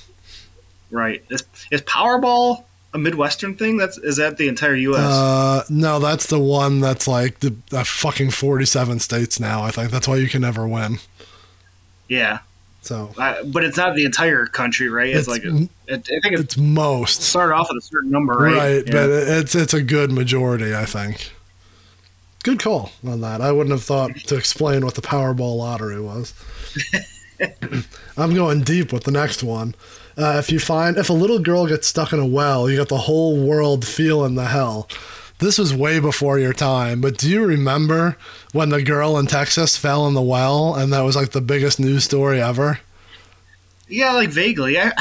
[0.89, 1.23] right.
[1.29, 2.63] Is, is Powerball
[2.93, 3.77] a Midwestern thing?
[3.77, 4.99] That's is that the entire U.S.
[4.99, 9.61] Uh, no, that's the one that's like the uh, fucking forty-seven states now.
[9.61, 10.97] I think that's why you can never win.
[12.07, 12.39] yeah,
[12.83, 15.09] So I, but it's not the entire country, right?
[15.09, 18.09] It's, It's like m- it, I think it it's most start off with a certain
[18.09, 18.55] number, right?
[18.57, 18.91] right, Yeah.
[18.91, 20.73] but it's it's a good majority.
[20.75, 21.31] I think.
[22.43, 23.39] Good call on that.
[23.39, 26.33] I wouldn't have thought to explain what the Powerball lottery was.
[28.17, 29.75] I'm going deep with the next one.
[30.17, 32.89] Uh, if you find if a little girl gets stuck in a well, you got
[32.89, 34.87] the whole world feeling the hell.
[35.41, 38.15] This was way before your time, but do you remember
[38.53, 41.79] when the girl in Texas fell in the well and that was like the biggest
[41.79, 42.79] news story ever?
[43.87, 44.79] Yeah, like vaguely.
[44.79, 44.93] I,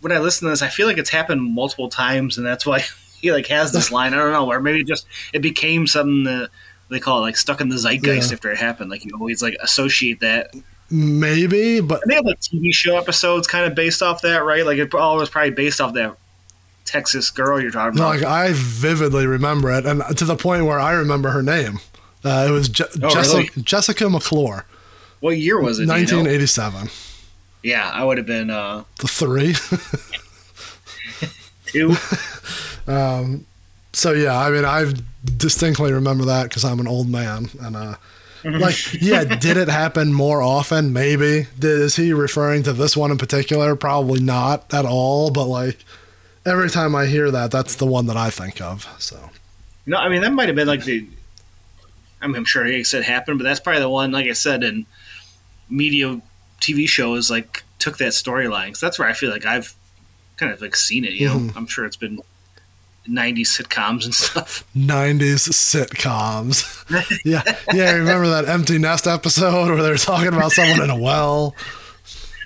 [0.00, 2.84] when I listen to this, I feel like it's happened multiple times, and that's why
[3.20, 4.14] he like has this line.
[4.14, 6.50] I don't know, or maybe just it became something that
[6.88, 8.34] they call it like stuck in the zeitgeist Yeah.
[8.34, 8.88] after it happened.
[8.90, 10.54] Like you always like associate that.
[10.90, 14.64] Maybe, but And they have like TV show episodes kind of based off that, right?
[14.64, 16.16] Like it all was probably based off that
[16.92, 18.20] Texas girl you're talking No, about.
[18.20, 21.78] like I vividly remember it, and to the point where I remember her name.
[22.24, 24.64] Uh, it was Je- Oh, Jessica, Jessica McClure,
[25.20, 25.86] what year was it?
[25.86, 26.22] do you know?
[26.22, 26.88] 1987.
[27.64, 29.54] Yeah, I would have been uh, The three.
[31.66, 31.94] two.
[32.86, 33.46] um,
[33.92, 34.92] so yeah, I mean, I
[35.36, 37.94] distinctly remember that because I'm an old man, and uh,
[38.44, 40.92] like, yeah, did it happen more often?
[40.92, 41.46] Maybe.
[41.58, 43.76] Did, is he referring to this one in particular?
[43.76, 45.30] Probably not at all.
[45.30, 45.78] But like,
[46.46, 48.86] every time I hear that, that's the one that I think of.
[48.98, 49.30] So
[49.86, 51.06] No, I mean that might have been like the.
[52.20, 54.12] I mean, I'm sure he said happened, but that's probably the one.
[54.12, 54.86] Like I said, in
[55.68, 56.20] media
[56.60, 58.66] TV shows, like took that storyline.
[58.66, 59.74] Because that's where I feel like I've
[60.36, 61.12] kind of like seen it.
[61.14, 61.56] You know, Mhm.
[61.56, 62.20] I'm sure it's been
[63.08, 64.64] '90s sitcoms and stuff.
[64.76, 66.84] 90s sitcoms.
[67.24, 67.42] yeah,
[67.74, 67.90] yeah.
[67.92, 71.56] Remember that empty nest episode where they're talking about someone in a well?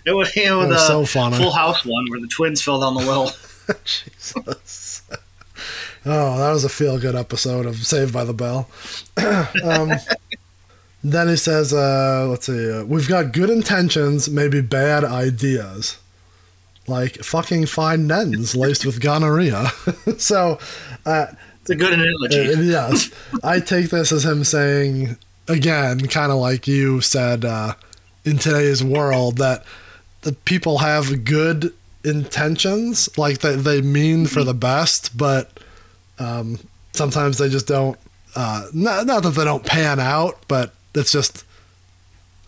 [0.07, 1.37] It was, you know, That the was so funny.
[1.37, 3.35] Full House one where the twins fell down the well.
[3.85, 5.03] Jesus.
[6.05, 8.69] Oh, that was a feel good episode of Saved by the Bell.
[9.65, 9.93] um,
[11.03, 15.99] then he says, uh, let's see, uh, we've got good intentions, maybe bad ideas.
[16.89, 19.71] Like fucking fine nens laced with gonorrhea.
[20.19, 20.59] so,
[21.05, 21.27] uh,
[21.63, 22.55] It's a good analogy.
[22.55, 23.11] uh, yes,
[23.43, 25.17] I take this as him saying,
[25.49, 27.75] again, kind of like you said uh,
[28.25, 29.65] in today's world, that
[30.23, 31.73] the people have good
[32.07, 35.59] intentions, like they, they mean for the best, but
[36.19, 36.59] um,
[36.93, 37.99] sometimes they just don't.
[38.35, 41.45] Uh, not, not that they don't pan out, but it's just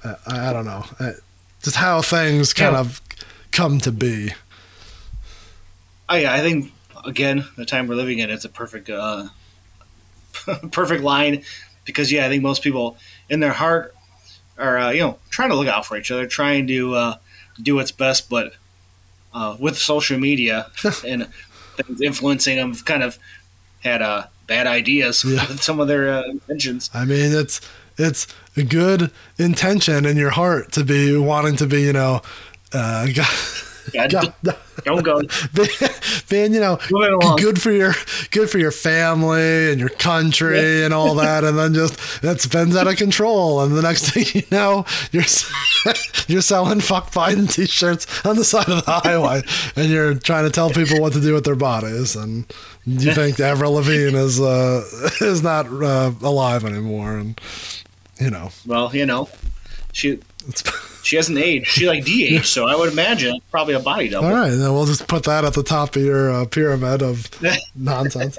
[0.05, 0.85] I, I don't know,
[1.63, 2.81] just how things kind Yeah.
[2.81, 3.01] of
[3.53, 4.33] come to be.
[6.09, 6.73] Oh yeah, I think
[7.05, 9.29] again the time we're living in, it's a perfect, uh,
[10.71, 11.43] perfect line
[11.85, 12.97] because yeah, I think most people
[13.31, 13.95] in their heart
[14.59, 17.17] are uh, you know trying to look out for each other, trying to uh,
[17.63, 18.53] do what's best, but
[19.35, 20.67] uh, with social media
[21.07, 21.29] and
[21.77, 23.19] things influencing them, kind of
[23.81, 25.47] had uh, bad ideas Yeah.
[25.49, 26.91] with some of their uh, intentions.
[26.95, 27.61] I mean, it's
[27.97, 32.23] it's a good intention in your heart to be wanting to be, you know,
[32.73, 33.27] uh, God,
[34.85, 35.21] Don't go.
[36.29, 36.79] being, you know,
[37.37, 37.95] good for your
[38.31, 42.77] good for your family and your country and all that, and then just that spins
[42.77, 45.25] out of control, and the next thing you know, you're
[46.29, 49.43] you're selling fuck Biden t-shirts on the side of the highway,
[49.77, 52.47] and you're trying to tell people what to do with their bodies, and
[52.87, 54.85] you think Avril Lavigne is uh,
[55.21, 57.41] is not uh, alive anymore, and
[58.21, 59.29] you know, Well, you know,
[59.93, 60.63] she it's.
[61.09, 61.67] She hasn't aged.
[61.69, 64.29] She like de-aged, so I would imagine probably a body double.
[64.29, 67.31] All right, then we'll just put that at the top of your uh, pyramid of
[67.75, 68.37] nonsense.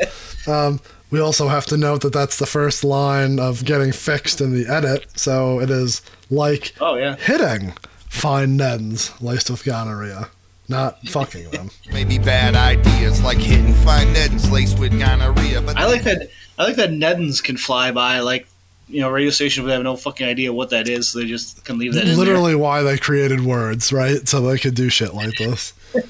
[0.47, 0.80] Um,
[1.11, 4.72] we also have to note that that's the first line of getting fixed in the
[4.72, 7.15] edit, so it is like Oh yeah.
[7.15, 7.74] hitting
[8.07, 10.30] fine nens laced with gonorrhea.
[10.67, 11.72] not fucking them.
[11.91, 15.61] Maybe bad ideas like hitting fine Neddens laced with gonorrhea.
[15.61, 16.30] But I like that.
[16.59, 18.20] I like that Neddens can fly by.
[18.20, 18.47] Like
[18.89, 21.63] you know, radio stations would have no fucking idea what that is, so they just
[21.63, 22.01] can leave that.
[22.01, 22.17] in there.
[22.17, 24.27] Literally, why they created words, right?
[24.27, 25.73] So they could do shit like this.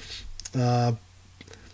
[0.58, 0.94] Uh,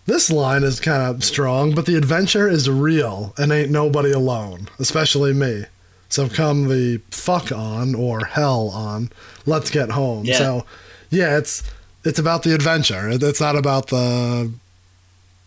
[0.06, 4.68] this line is kind of strong, but the adventure is real and ain't nobody alone,
[4.80, 5.64] especially me.
[6.10, 9.12] So come the fuck on or hell on,
[9.46, 10.26] let's get home.
[10.26, 10.38] Yeah.
[10.38, 10.66] So,
[11.10, 11.64] yeah, it's
[12.04, 13.10] it's about the adventure.
[13.10, 14.52] It's not about the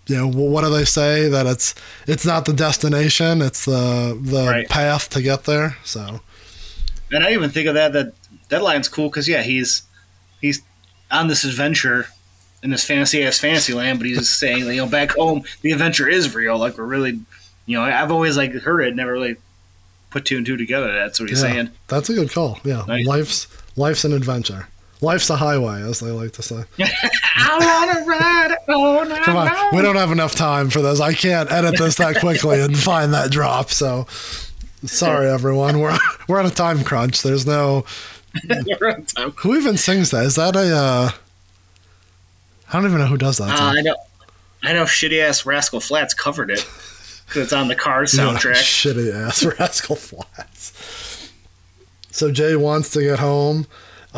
[0.08, 1.74] you know what do they say that it's
[2.06, 4.68] it's not the destination, it's the the Right.
[4.68, 5.76] path to get there.
[5.84, 6.20] So
[7.12, 8.12] And I even think of that that
[8.48, 9.82] that line's cool because yeah, he's
[10.40, 10.62] he's
[11.10, 12.06] on this adventure
[12.62, 15.70] in this fantasy ass fantasy land, but he's just saying you know back home the
[15.72, 16.58] adventure is real.
[16.58, 17.20] Like we're really,
[17.66, 19.36] you know, I've always like heard it, never really
[20.10, 20.92] put two and two together.
[20.94, 21.70] That's what he's Yeah, saying.
[21.88, 22.58] That's a good call.
[22.64, 23.06] Yeah, Nice.
[23.06, 23.46] life's
[23.76, 24.68] life's an adventure.
[25.00, 26.64] Life's a highway, as they like to say.
[26.80, 31.00] I wanna ride it all Come on, we don't have enough time for this.
[31.00, 33.70] I can't edit this that quickly and find that drop.
[33.70, 34.06] So,
[34.84, 35.78] sorry everyone.
[35.78, 35.96] We're
[36.28, 37.22] we're on a time crunch.
[37.22, 37.84] There's no
[38.48, 39.32] time.
[39.36, 40.24] who even sings that.
[40.24, 40.74] Is that a?
[40.76, 41.10] Uh,
[42.68, 43.48] I don't even know who does that.
[43.58, 43.64] Uh.
[43.78, 43.96] I know,
[44.64, 44.84] I know.
[44.84, 46.66] Shitty ass Rascal Flatts covered it
[47.26, 47.80] because it's on the Yeah,
[48.34, 48.54] soundtrack.
[48.54, 51.30] shitty ass Rascal Flatts.
[52.10, 53.66] So Jay wants to get home.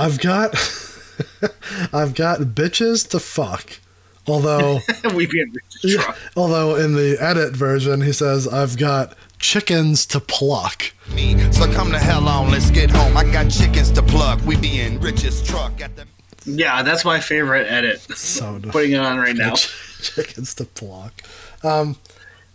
[0.00, 0.54] I've got,
[1.92, 3.78] I've got bitches to fuck.
[4.26, 4.80] Although.
[5.14, 6.18] we be in Rich's Yeah, truck.
[6.36, 10.92] although in the edit version, he says, I've got chickens to pluck.
[11.14, 13.16] me, so come the hell on, let's get home.
[13.16, 14.40] I got chickens to pluck.
[14.44, 16.06] We be in Rich's truck at the.
[16.46, 18.00] Yeah, that's my favorite edit.
[18.16, 19.54] So Putting it on right now.
[19.54, 21.22] chickens to pluck.
[21.62, 21.96] Um,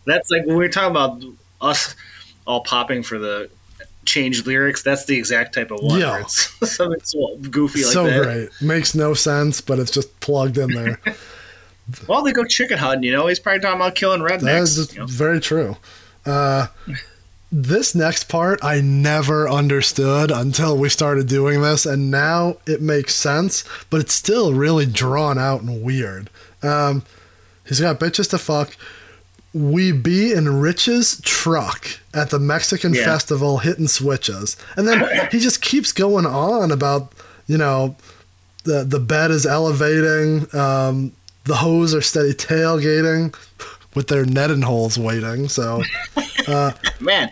[0.06, 1.24] That's like when we were talking about
[1.62, 1.96] us
[2.48, 3.50] all popping for the
[4.06, 4.84] changed lyrics.
[4.84, 6.00] That's the exact type of one.
[6.00, 6.26] Yeah.
[6.28, 8.24] something so goofy like so that.
[8.24, 8.50] great.
[8.62, 11.00] Makes no sense, but it's just plugged in there.
[12.08, 13.04] Well, they go chicken hunting.
[13.04, 14.62] You know, he's probably talking about killing that rednecks.
[14.62, 15.06] is just you know?
[15.06, 15.78] very true.
[16.26, 16.68] Uh,
[17.52, 23.14] this next part I never understood until we started doing this, and now it makes
[23.16, 26.30] sense, but it's still really drawn out and weird.
[26.64, 27.04] Um,
[27.66, 28.76] he's got bitches to fuck.
[29.56, 33.06] We be in Rich's truck at the Mexican Yeah.
[33.06, 34.58] festival hitting switches.
[34.76, 37.14] And then he just keeps going on about,
[37.48, 37.96] you know,
[38.66, 41.14] the the bed is elevating, um,
[41.46, 43.34] the hoes are steady tailgating
[43.94, 45.48] with their netting holes waiting.
[45.48, 45.84] So
[47.00, 47.32] Man,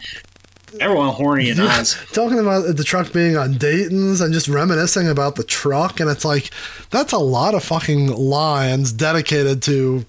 [0.80, 1.98] everyone horny in Oz.
[2.14, 6.24] talking about the truck being on Dayton's and just reminiscing about the truck, and it's
[6.26, 6.52] like
[6.90, 10.06] that's a lot of fucking lines dedicated to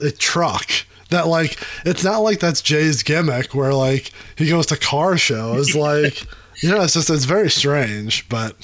[0.00, 0.70] a truck.
[1.10, 5.74] That like it's not like that's Jay's gimmick where like he goes to car shows.
[5.74, 6.22] Like
[6.62, 8.54] you know, it's just it's very strange, but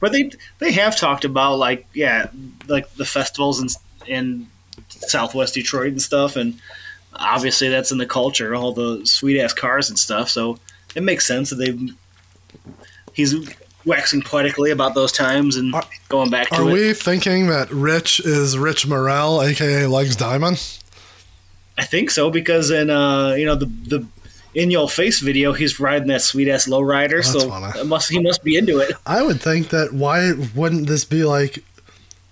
[0.00, 2.28] But they they have talked about like yeah,
[2.68, 3.68] like the festivals in
[4.06, 4.46] in
[4.88, 6.58] Southwest Detroit and stuff, and
[7.14, 10.28] obviously that's in the culture, all the sweet ass cars and stuff.
[10.28, 10.58] So
[10.94, 11.76] it makes sense that they
[13.12, 13.34] he's
[13.84, 16.72] waxing poetically about those times and Are- going back to are it.
[16.72, 20.62] we thinking that Rich is Rich Murrell, aka Legs Diamond?
[21.78, 24.06] I think so because in uh you know the the
[24.54, 28.44] in your face video he's riding that sweet ass lowrider, That's so must he must
[28.44, 28.92] be into it.
[29.06, 31.64] I would think that why wouldn't this be like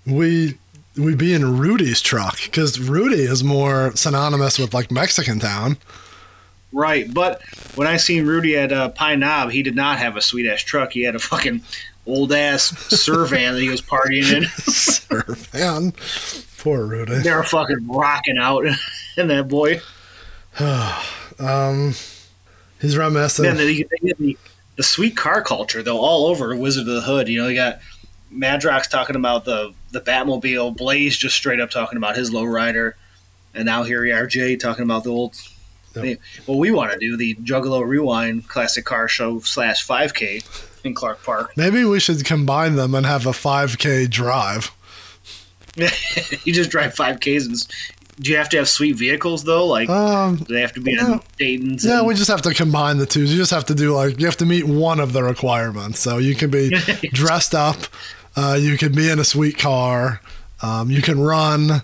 [0.06, 0.58] we
[0.96, 5.78] we be in Rudy's truck because Rudy is more synonymous with like Mexican town.
[6.72, 7.42] Right, but
[7.74, 10.62] when I seen Rudy at uh, Pine Knob, he did not have a sweet ass
[10.62, 10.92] truck.
[10.92, 11.62] He had a fucking
[12.06, 12.68] old ass
[13.00, 14.44] Servan that he was partying in.
[14.72, 15.24] Sir,
[16.60, 17.18] man, poor Rudy.
[17.18, 18.64] They're fucking rocking out
[19.16, 19.80] in that boy.
[21.38, 21.94] Um,
[22.82, 23.44] he's reminiscing.
[23.44, 24.38] Then they, they the,
[24.76, 27.28] the sweet car culture though all over Wizard of the Hood.
[27.30, 27.80] You know, they got
[28.30, 32.92] Madrox talking about the the Batmobile, Blaze just straight up talking about his lowrider,
[33.54, 35.34] and now here we are, Jay talking about the old.
[35.96, 36.20] Yep.
[36.46, 41.24] What we want to do, the Juggalo Rewind Classic Car Show slash 5K in Clark
[41.24, 41.56] Park.
[41.56, 44.70] Maybe we should combine them and have a 5K drive.
[46.44, 47.46] you just drive 5Ks.
[47.46, 47.56] And,
[48.20, 49.66] do you have to have sweet vehicles though?
[49.66, 51.14] Like, Um, do they have to be no.
[51.14, 51.84] in Dayton's?
[51.84, 53.22] yeah, and- we just have to combine the two.
[53.22, 56.00] You just have to do like you have to meet one of the requirements.
[56.00, 56.68] So you can be
[57.12, 57.76] dressed up,
[58.36, 60.20] uh, you can be in a sweet car,
[60.60, 61.82] um, you can run.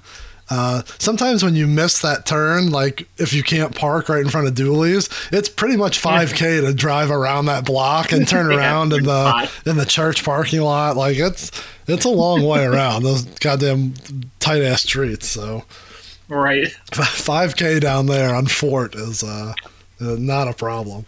[0.48, 4.46] Uh, sometimes when you miss that turn, like if you can't park right in front
[4.46, 8.92] of Dooley's, it's pretty much 5k to drive around that block and turn Yeah, around
[8.92, 9.52] in the hot.
[9.66, 10.96] in the church parking lot.
[10.96, 11.50] Like it's
[11.88, 13.94] it's a long way around those goddamn
[14.38, 15.26] tight ass streets.
[15.28, 15.64] So
[16.28, 16.68] right.
[16.92, 19.52] 5k down there on Fort is uh,
[20.00, 21.06] uh, not a problem.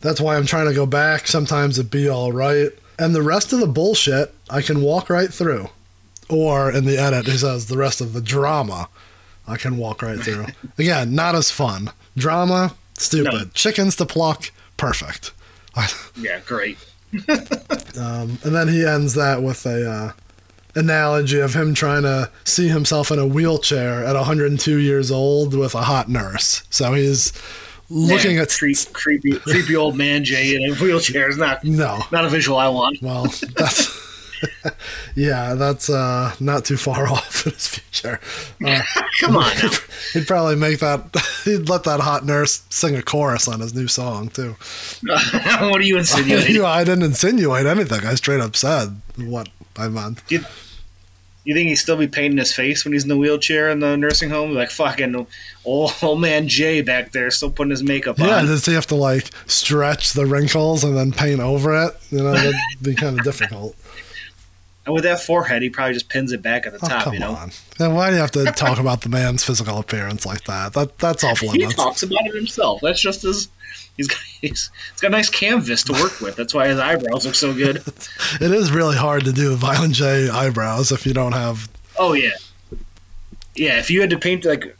[0.00, 1.26] That's why I'm trying to go back.
[1.26, 2.70] Sometimes it'd be all right.
[2.98, 5.70] And the rest of the bullshit, I can walk right through.
[6.28, 8.88] Or in the edit, he says the rest of the drama
[9.46, 10.46] I can walk right through.
[10.78, 11.90] Again, not as fun.
[12.16, 13.32] Drama, stupid.
[13.32, 13.44] No.
[13.54, 15.32] Chickens to pluck, perfect.
[16.16, 16.78] Yeah, great.
[17.98, 20.12] Um, and then he ends that with a uh,
[20.76, 25.74] analogy of him trying to see himself in a wheelchair at 102 years old with
[25.74, 26.62] a hot nurse.
[26.70, 27.32] So he's
[27.90, 32.02] looking Man, at creep, creepy, creepy old man Jay in a wheelchair is not no.
[32.12, 33.02] not a visual I want.
[33.02, 33.24] Well,
[33.56, 34.17] that's
[35.14, 38.20] yeah, that's uh, not too far off in his future.
[38.64, 38.82] Uh,
[39.20, 39.70] Come on, now.
[40.12, 41.14] he'd probably make that.
[41.44, 44.56] He'd let that hot nurse sing a chorus on his new song too.
[45.02, 46.54] what are you insinuating?
[46.54, 48.06] You know, I didn't insinuate anything.
[48.06, 50.22] I straight up said what I meant.
[51.44, 53.96] You think he'd still be painting his face when he's in the wheelchair in the
[53.96, 54.52] nursing home?
[54.52, 55.26] Like fucking
[55.64, 58.46] old, old man Jay back there still putting his makeup Yeah, on.
[58.46, 61.94] does he have to like stretch the wrinkles and then paint over it?
[62.10, 63.74] You know, that'd be kind of difficult.
[64.88, 67.12] And with that forehead, he probably just pins it back at the Oh, top, come
[67.12, 67.32] you know?
[67.32, 67.50] on.
[67.76, 70.72] Then why do you have to talk about the man's physical appearance like that?
[70.72, 71.50] That that's awful.
[71.50, 72.80] He talks about it himself.
[72.82, 73.48] That's just his.
[73.98, 76.36] He's got, he's, he's got a nice canvas to work with.
[76.36, 77.82] That's why his eyebrows look so good.
[78.40, 81.68] It is really hard to do Violent J eyebrows if you don't have.
[81.98, 82.30] Oh yeah,
[83.54, 83.78] yeah.
[83.78, 84.74] If you had to paint like,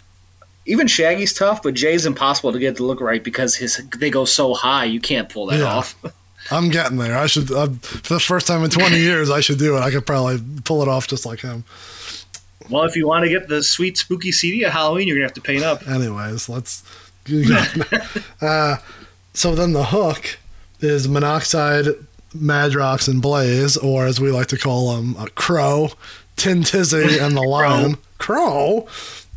[0.64, 4.24] even Shaggy's tough, but Jay's impossible to get to look right because his they go
[4.24, 5.66] so high you can't pull that Yeah.
[5.66, 5.94] off.
[6.50, 7.16] I'm getting there.
[7.16, 7.50] I should.
[7.50, 9.80] Uh, for the first time in 20 years, I should do it.
[9.80, 11.64] I could probably pull it off just like him.
[12.70, 15.34] Well, if you want to get the sweet spooky CD of Halloween, you're gonna have
[15.34, 15.86] to paint up.
[15.88, 16.82] Anyways, let's.
[18.40, 18.76] uh,
[19.34, 20.38] so then the hook
[20.80, 21.86] is monoxide,
[22.34, 25.90] Madrox, and Blaze, or as we like to call them, uh, Crow,
[26.36, 27.98] Tin Tizzy, and the Lion.
[28.18, 28.86] Crow.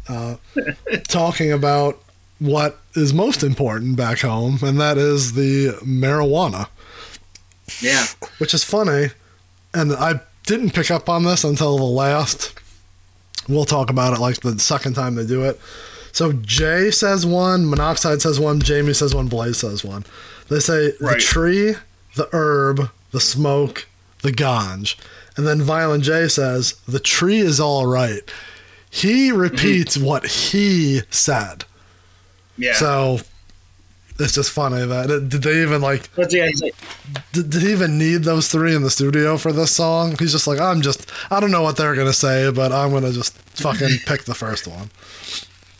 [0.07, 0.35] Uh,
[1.07, 2.01] talking about
[2.39, 6.67] what is most important back home, and that is the marijuana,
[7.79, 8.05] Yeah,
[8.37, 9.07] which is funny.
[9.73, 12.53] And I didn't pick up on this until the last.
[13.47, 15.59] We'll talk about it like the second time they do it.
[16.11, 20.05] So Jay says one, Monoxide says one, Jamie says one, Blaze says one.
[20.49, 21.75] They say the tree,
[22.15, 23.87] the herb, the smoke,
[24.21, 24.97] the ganj.
[25.37, 28.21] And then Violent J says the tree is all right.
[28.89, 30.05] He repeats mm-hmm.
[30.05, 31.63] what he said.
[32.57, 32.73] yeah.
[32.73, 33.19] So
[34.21, 36.75] it's just funny that did they even like but yeah, he's like,
[37.33, 40.15] did, did he even need those three in the studio for this song?
[40.17, 43.11] He's just like, I'm just, I don't know what they're gonna say, but I'm gonna
[43.11, 44.89] just fucking pick the first one.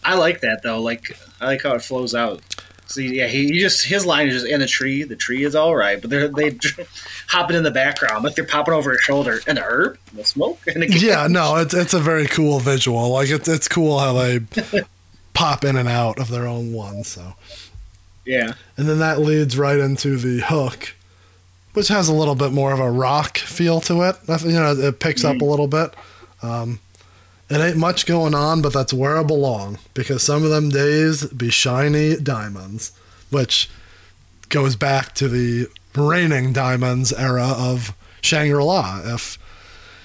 [0.04, 0.82] I like that though.
[0.82, 2.42] Like I like how it flows out.
[2.88, 5.04] See, yeah, he, he just his line is just in the tree.
[5.04, 6.58] The tree is all right, but they're they
[7.28, 9.40] hopping in the background like they're popping over his shoulder.
[9.48, 13.10] And the herb, the smoke, and the Yeah, no, it's it's a very cool visual.
[13.10, 14.42] Like it's it's cool how they
[15.34, 17.04] pop in and out of their own one.
[17.06, 17.34] So,
[18.26, 20.94] yeah, and then that leads right into the hook,
[21.74, 24.16] which has a little bit more of a rock feel to it.
[24.44, 25.94] You know, it picks up a little bit.
[26.42, 26.80] Um,
[27.50, 31.26] it ain't much going on, but that's where I belong because some of them days
[31.28, 32.94] be shiny diamonds,
[33.30, 33.70] which
[34.50, 39.02] goes back to the raining diamonds era of Shangri La.
[39.04, 39.38] If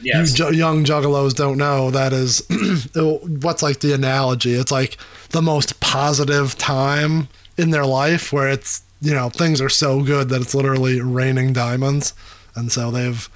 [0.02, 2.42] yes, you ju- young juggalos don't know that is
[2.94, 4.96] what's like the analogy it's like
[5.30, 10.28] the most positive time in their life where it's you know things are so good
[10.28, 12.14] that it's literally raining diamonds
[12.54, 13.28] and so they've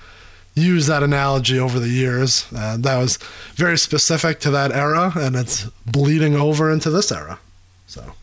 [0.55, 3.17] used that analogy over the years and that was
[3.55, 7.39] very specific to that era and it's bleeding over into this era
[7.87, 8.15] so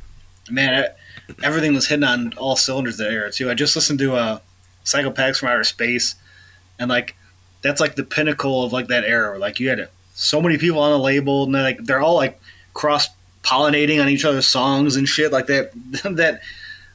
[0.49, 3.49] man, I, everything was hitting on all cylinders that era too.
[3.49, 4.39] I just listened to uh,
[4.85, 6.15] Psychopaths from Outer Space,
[6.79, 7.15] and like
[7.61, 9.37] that's like the pinnacle of like that era.
[9.37, 12.39] Like you had so many people on the label, and like they're all like
[12.73, 13.09] cross
[13.47, 15.71] pollinating on each other's songs and shit like that.
[16.03, 16.41] that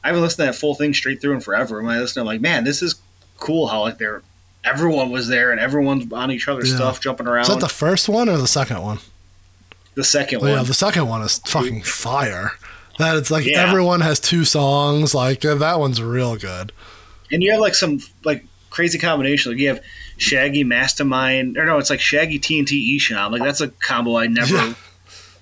[0.03, 1.79] I haven't listened to that full thing straight through and forever.
[1.79, 2.95] And when I listen, I'm like, man, this is
[3.37, 3.67] cool.
[3.67, 4.21] How like they're
[4.63, 6.77] everyone was there and everyone's on each other's Yeah.
[6.77, 7.43] stuff, jumping around.
[7.43, 8.99] is that the first one or the second one
[9.95, 10.59] the second oh, Well, one.
[10.61, 12.51] yeah the second one is fucking fire
[12.97, 13.61] that it's like Yeah.
[13.67, 16.71] everyone has two songs like that one's real good
[17.29, 19.51] and you have like some like crazy combination.
[19.51, 19.81] Like you have
[20.17, 23.31] Shaggy Mastermind, or no, it's like Shaggy TNT Esham.
[23.31, 24.73] Like that's a combo I never Yeah.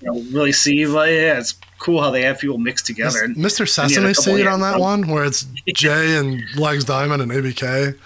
[0.02, 0.84] You know, really see.
[0.84, 3.22] But yeah, it's cool how they have people mixed together.
[3.22, 3.68] And Mr.
[3.68, 7.98] Sesame Seed on that one, where it's Jay and Legs Diamond and ABK.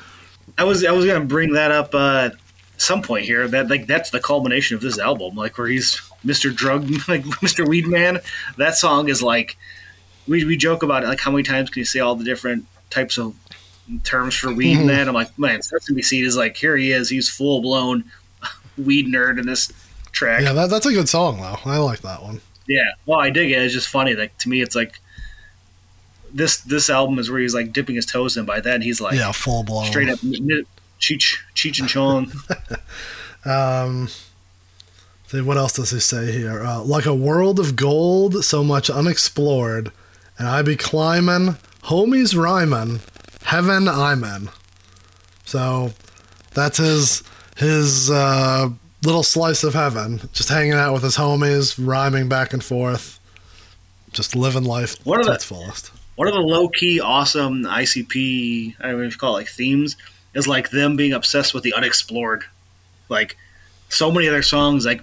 [0.58, 2.30] I was I was gonna bring that up uh,
[2.76, 3.46] some point here.
[3.48, 5.34] That like that's the culmination of this album.
[5.34, 6.54] Like where he's Mr.
[6.54, 7.66] Drug, like Mr.
[7.66, 8.20] Weed Man.
[8.56, 9.56] That song is like
[10.28, 11.08] we we joke about it.
[11.08, 13.34] Like how many times can you say all the different types of
[14.04, 14.90] terms for weed Mm-hmm.
[14.90, 15.08] and?
[15.08, 17.08] I'm like, man, Sesame Seed is like here he is.
[17.10, 18.04] He's full blown
[18.78, 19.72] weed nerd in this
[20.16, 20.42] track.
[20.42, 21.58] Yeah, that, that's a good song though.
[21.64, 22.40] I like that one.
[22.66, 23.62] Yeah, well, I dig it.
[23.62, 24.14] It's just funny.
[24.14, 25.00] Like to me, it's like
[26.32, 28.44] this this album is where he's like dipping his toes in.
[28.44, 29.86] By then, he's like yeah, full blown.
[29.86, 32.32] straight up Cheech Cheech and Chong.
[33.46, 34.08] Um,
[35.28, 36.64] see, what else does he say here?
[36.64, 39.92] Uh, like a world of gold, so much unexplored,
[40.36, 43.02] and I be climbing, homies rhyming,
[43.44, 44.48] heaven I'm in.
[45.44, 45.92] So
[46.54, 47.22] that's his
[47.56, 48.70] his uh,
[49.06, 53.20] little slice of heaven, just hanging out with his homies, rhyming back and forth,
[54.12, 55.92] just living life What are to the- its fullest.
[56.16, 59.48] One of the low key awesome ICP, I don't know if you call it like
[59.48, 59.96] themes,
[60.34, 62.44] is like them being obsessed with the unexplored.
[63.08, 63.36] Like
[63.90, 65.02] so many of their songs, like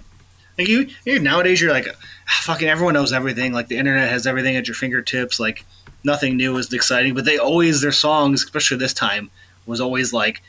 [0.58, 3.52] like you, you nowadays you're like ah, fucking everyone knows everything.
[3.52, 5.38] Like the internet has everything at your fingertips.
[5.38, 5.64] Like
[6.02, 9.30] nothing new is exciting, but they always their songs, especially this time,
[9.66, 10.42] was always like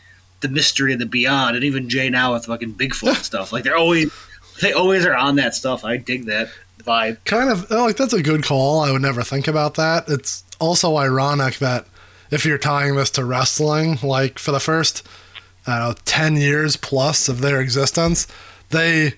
[0.47, 3.51] the mystery of the beyond, and even Jay now with fucking Bigfoot and stuff.
[3.53, 4.11] Like they're always
[4.61, 5.83] they always are on that stuff.
[5.83, 6.49] I dig that
[6.83, 7.17] vibe.
[7.25, 8.79] kind of oh, like that's a good call.
[8.81, 10.05] I would never think about that.
[10.07, 11.85] It's also ironic that
[12.31, 15.05] if you're tying this to wrestling, like for the first
[15.67, 18.27] I don't know, ten years plus of their existence,
[18.69, 19.13] they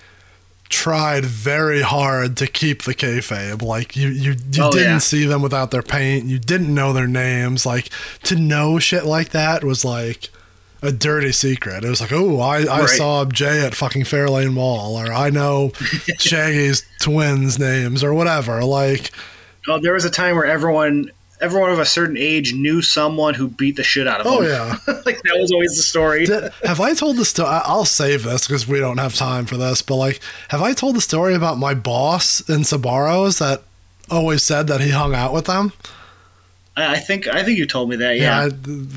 [0.70, 3.62] tried very hard to keep the kayfabe.
[3.62, 4.98] Like you, you, you Oh, didn't yeah.
[4.98, 6.26] see them without their paint.
[6.26, 7.66] You didn't know their names.
[7.66, 7.90] Like
[8.24, 10.30] to know shit like that was like
[10.82, 11.84] a dirty secret.
[11.84, 12.90] It was like, oh, I, I Right.
[12.90, 15.72] saw Jay at fucking Fairlane Mall, or I know
[16.20, 18.64] Shaggy's twins' names, or whatever.
[18.64, 19.12] Like,
[19.68, 21.12] Oh, there was a time where everyone,
[21.42, 24.78] everyone of a certain age knew someone who beat the shit out of oh them.
[24.88, 25.02] Oh yeah.
[25.06, 26.26] like that was always the story.
[26.26, 27.50] Did- have I told the story?
[27.50, 29.82] I'll save this because we don't have time for this.
[29.82, 33.64] But like, have I told the story about my boss in Sabaros that
[34.10, 35.74] always said that he hung out with them?
[36.78, 38.18] I think I think you told me that.
[38.18, 38.50] Yeah, I,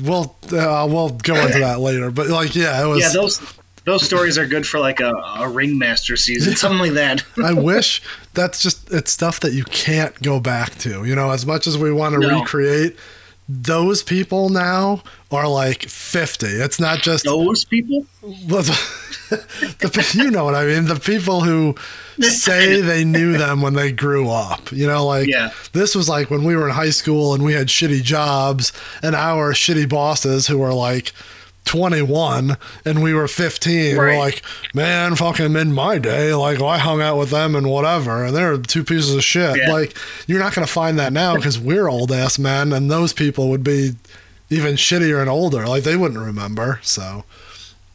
[0.03, 2.11] we'll uh, we'll go into that later.
[2.11, 3.01] But like, yeah, it was.
[3.01, 3.09] yeah.
[3.21, 3.41] those
[3.85, 7.23] those stories are good for like a, a ringmaster season, something like that.
[7.43, 8.01] I wish
[8.35, 11.03] that's just it's stuff that you can't go back to.
[11.03, 12.39] You know, as much as we want to No.
[12.41, 12.95] recreate,
[13.53, 16.47] those people now are like fifty.
[16.47, 18.05] It's not just those people.
[18.21, 20.85] the, you know what I mean.
[20.85, 21.75] The people who
[22.21, 24.71] say they knew them when they grew up.
[24.71, 25.51] You know, like Yeah.
[25.73, 28.71] this was like when we were in high school and we had shitty jobs,
[29.03, 31.11] and our shitty bosses who were like.
[31.65, 34.41] 21 and we were 15 we're like
[34.73, 38.57] man fucking in my day like I hung out with them and whatever and they're
[38.57, 39.71] two pieces of shit Yeah.
[39.71, 39.95] like
[40.27, 43.49] you're not going to find that now because we're old ass men and those people
[43.49, 43.91] would be
[44.49, 47.23] even shittier and older like they wouldn't remember so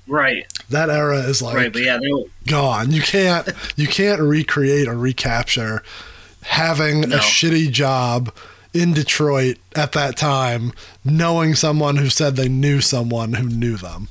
[0.08, 1.72] Right, that era is like right.
[1.72, 2.92] But yeah, they, gone.
[2.92, 5.82] You can't you can't recreate or recapture
[6.42, 7.16] having No.
[7.16, 8.32] a shitty job
[8.76, 10.72] in Detroit at that time,
[11.04, 14.08] knowing someone who said they knew someone who knew them.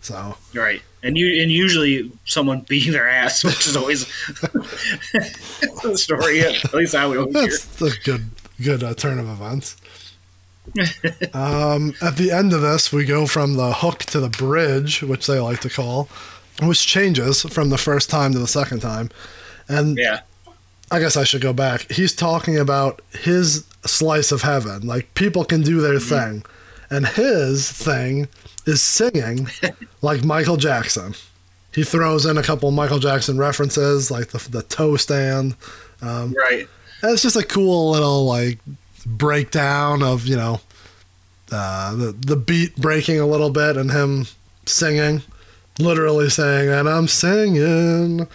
[0.00, 0.82] So right.
[1.02, 6.40] And you and usually someone beating their ass, which is always the story.
[6.40, 7.88] At least I would always hear.
[7.88, 8.30] a good
[8.62, 9.76] good uh, turn of events.
[11.34, 15.26] um, at the end of this, we go from the hook to the bridge, which
[15.26, 16.08] they like to call,
[16.62, 19.10] which changes from the first time to the second time.
[19.68, 20.20] And Yeah,
[20.90, 21.90] I guess I should go back.
[21.90, 24.86] He's talking about his slice of heaven.
[24.86, 26.44] Like people can do their thing.
[26.90, 28.28] And his thing
[28.66, 29.48] is singing
[30.02, 31.14] like Michael Jackson.
[31.74, 35.56] He throws in a couple Michael Jackson references, like the, the toe stand.
[36.34, 36.66] right.
[37.02, 38.58] And it's just a cool little like
[39.04, 40.60] breakdown of you know
[41.52, 44.26] uh, the the beat breaking a little bit and him
[44.64, 45.22] singing,
[45.78, 48.26] literally saying, "And I'm singing."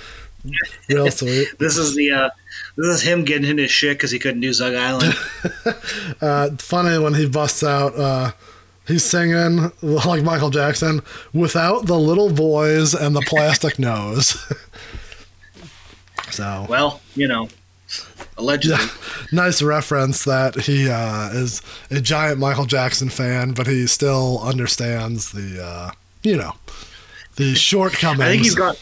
[0.89, 1.47] Real sweet.
[1.59, 2.29] This is the uh,
[2.77, 5.15] this is him getting into his shit because he couldn't do Zug Island.
[6.21, 7.97] Uh, funny when he busts out.
[7.97, 8.31] Uh,
[8.87, 11.01] he's singing like Michael Jackson
[11.33, 14.37] without the little boys and the plastic nose.
[16.29, 17.49] so well, you know,
[18.37, 18.77] allegedly.
[18.77, 18.89] Yeah,
[19.31, 25.31] nice reference that he uh, is a giant Michael Jackson fan, but he still understands
[25.31, 25.91] the, uh,
[26.21, 26.53] you know,
[27.37, 28.21] the shortcomings.
[28.21, 28.75] I think he's gone.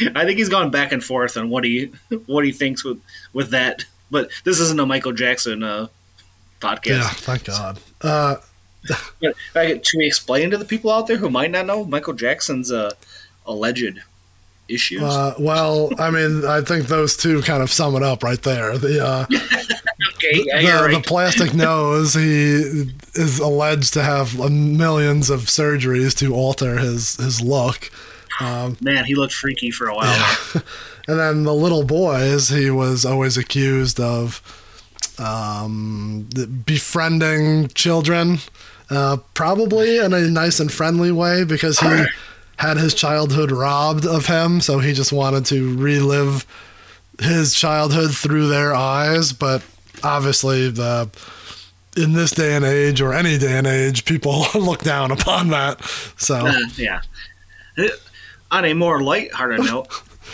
[0.14, 1.92] I think he's gone back and forth on what he
[2.26, 3.00] what he thinks with
[3.32, 3.84] with that.
[4.10, 5.88] But this isn't a Michael Jackson uh,
[6.60, 6.86] podcast.
[6.86, 7.78] Yeah, thank God.
[8.00, 8.36] Uh,
[9.20, 12.14] But, uh, should we explain to the people out there who might not know Michael
[12.14, 12.90] Jackson's uh,
[13.46, 14.00] alleged
[14.68, 15.02] issues?
[15.02, 18.76] uh, well, I mean, I think those two kind of sum it up right there.
[18.76, 19.26] The uh,
[20.16, 22.14] okay, yeah, the, you're the plastic nose.
[22.14, 27.90] He is alleged to have millions of surgeries to alter his his look.
[28.80, 30.36] Man, he looked freaky for a while.
[31.08, 34.40] And then the little boys, he was always accused of
[35.18, 36.28] um,
[36.64, 38.38] befriending children,
[38.88, 42.04] uh, probably in a nice and friendly way because he
[42.58, 44.60] had his childhood robbed of him.
[44.60, 46.46] So he just wanted to relive
[47.20, 49.32] his childhood through their eyes.
[49.32, 49.64] But
[50.04, 51.10] obviously, the
[51.96, 55.84] in this day and age, or any day and age, people look down upon that.
[56.16, 57.00] So Uh, yeah.
[58.52, 59.88] On a more light-hearted note,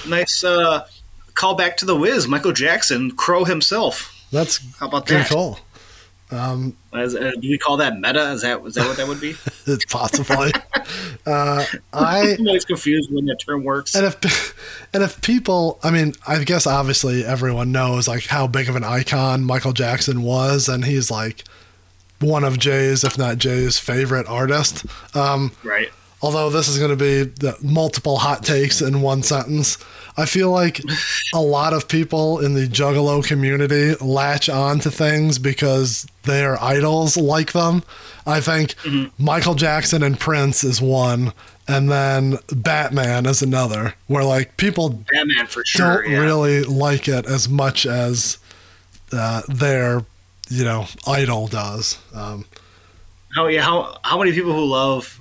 [0.07, 0.87] nice uh,
[1.35, 4.15] call back to the Wiz, Michael Jackson, Crow himself.
[4.31, 5.31] That's How about good that?
[5.31, 5.59] call.
[6.31, 8.33] Is, uh, do we call that meta?
[8.33, 9.35] Is that is that what that would be?
[9.67, 10.53] It's possibly.
[11.27, 13.95] uh, I I'm always confused when that term works.
[13.95, 18.69] and if and if people, I mean, I guess obviously everyone knows like how big
[18.69, 21.45] of an icon Michael Jackson was, and he's like
[22.21, 24.85] one of Jay's, if not Jay's, favorite artist.
[25.15, 25.89] Um, Right.
[26.21, 29.79] Although this is going to be the multiple hot takes in one sentence.
[30.17, 30.81] I feel like
[31.33, 37.17] a lot of people in the Juggalo community latch on to things because their idols
[37.17, 37.85] like them.
[38.27, 38.75] I think
[39.17, 41.33] Michael Jackson and Prince is one,
[41.69, 45.05] and then Batman is another, where like people
[45.65, 46.03] sure.
[46.03, 46.19] don't yeah.
[46.19, 48.39] really like it as much as
[49.13, 50.05] uh, their,
[50.51, 51.99] you know, idol does.
[52.13, 52.45] Um,
[53.35, 53.63] How yeah?
[53.63, 55.18] How how many people who love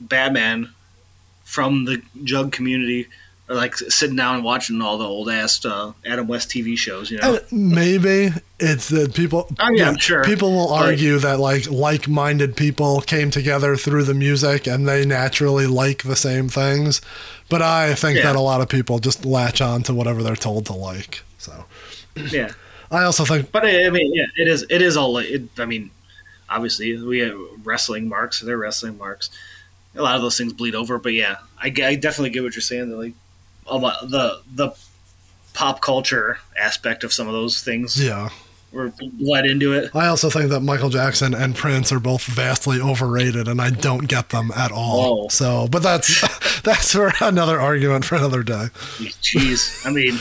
[0.00, 0.72] Batman
[1.44, 3.06] from the Jug community
[3.48, 7.10] are like sitting down and watching all the old ass uh, Adam West TV shows?
[7.10, 7.38] You know.
[7.50, 9.48] And maybe it's that people.
[9.60, 10.24] Oh, yeah, I'm sure.
[10.24, 15.66] People will argue that like like-minded people came together through the music and they naturally
[15.66, 17.00] like the same things.
[17.48, 18.24] But I think Yeah.
[18.24, 21.22] that a lot of people just latch on to whatever they're told to like.
[21.38, 21.64] So
[22.16, 22.50] yeah.
[22.90, 24.64] I also think But I I mean, yeah, it is.
[24.68, 25.18] It is all.
[25.18, 25.90] It, I mean,
[26.48, 28.40] obviously, we have wrestling marks.
[28.40, 29.30] They're wrestling marks.
[29.96, 30.98] A lot of those things bleed over.
[30.98, 32.90] But yeah, I, I definitely get what you're saying.
[32.90, 33.14] That like
[33.66, 34.72] a lot the the
[35.56, 38.28] pop culture aspect of some of those things yeah.
[38.72, 39.90] were bled into it.
[39.94, 44.06] I also think that Michael Jackson and Prince are both vastly overrated, and I don't
[44.06, 45.24] get them at all.
[45.24, 45.28] Oh.
[45.28, 48.66] So, but that's that's for another argument for another day.
[48.98, 50.18] Jeez, I mean,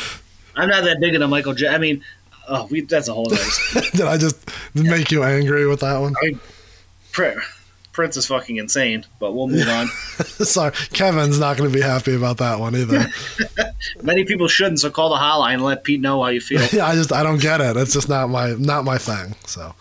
[0.56, 1.54] I'm not that big into Michael.
[1.54, 2.02] J- I mean,
[2.48, 3.26] oh, we that's a whole.
[3.74, 6.16] Did I just make you angry with that one?
[7.12, 7.40] Pr-
[7.96, 9.88] Prince is fucking insane, but we'll move on.
[10.46, 13.10] Sorry, Kevin's not going to be happy about that one either.
[14.04, 16.62] Many people shouldn't, so call the hotline and let Pete know how you feel.
[16.74, 17.78] yeah, I just I don't get it.
[17.78, 19.36] It's just not my not my thing.
[19.46, 19.74] So,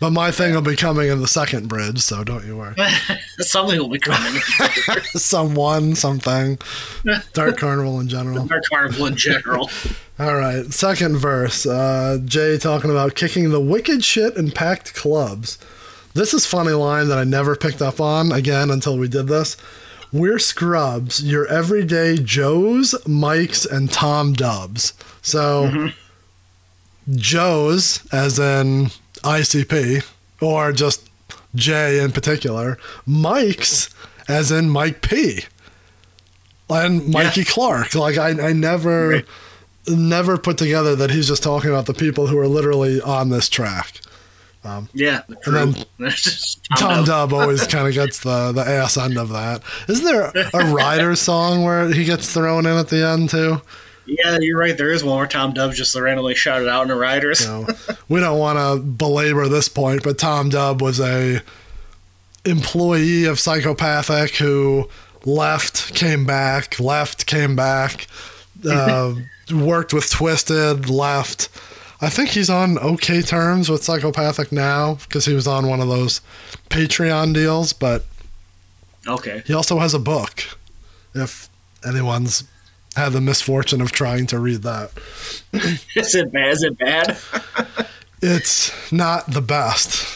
[0.00, 2.00] but my thing will be coming in the second bridge.
[2.00, 2.74] So don't you worry.
[3.38, 4.42] Something will be coming.
[5.14, 6.58] Someone, something,
[7.32, 8.48] Dark Carnival in general.
[8.50, 9.70] Our carnival in general.
[10.18, 11.64] All right, second verse.
[11.64, 15.58] Uh, Jay talking about kicking the wicked shit in packed clubs.
[16.14, 19.56] This is funny line that I never picked up on again until we did this.
[20.12, 24.92] We're scrubs, your everyday Joes, Mikes, and Tom Dubs.
[25.22, 27.14] So, mm-hmm.
[27.16, 28.86] Joes, as in
[29.22, 30.06] ICP,
[30.42, 31.08] or just
[31.54, 32.78] J in particular.
[33.06, 33.88] Mikes,
[34.28, 35.44] as in Mike P.
[36.68, 37.94] And Mikey Clark.
[37.94, 39.24] Like, I, I never Right.
[39.88, 43.48] never put together that he's just talking about the people who are literally on this
[43.48, 44.00] track.
[44.92, 46.12] Yeah, the And then
[46.78, 47.30] Tom Dub.
[47.30, 49.62] Dub always kind of gets the, the ass end of that.
[49.88, 53.60] Isn't there a Ryder song where he gets thrown in at the end too?
[54.06, 54.76] Yeah, you're right.
[54.76, 57.40] There is one where Tom Dubs just randomly shouted out in the Riders.
[57.40, 57.66] So
[58.08, 61.40] we don't want to belabor this point, but Tom Dub was a
[62.44, 64.88] employee of Psychopathic who
[65.24, 68.06] left, came back, left, came back,
[68.68, 69.14] uh,
[69.52, 71.48] worked with Twiztid, left.
[72.02, 75.88] I think he's on okay terms with Psychopathic now because he was on one of
[75.88, 76.20] those
[76.68, 78.04] Patreon deals, but
[79.06, 79.42] Okay.
[79.46, 80.42] he also has a book.
[81.14, 81.48] If
[81.86, 82.44] anyone's
[82.96, 84.90] had the misfortune of trying to read that,
[85.96, 86.50] Is it bad?
[86.52, 87.16] Is it bad?
[88.22, 90.06] it's not the best,